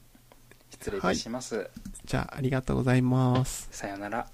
[0.71, 1.69] 失礼いたします、
[2.05, 3.69] じゃあありがとうございます。
[3.73, 4.29] さよなら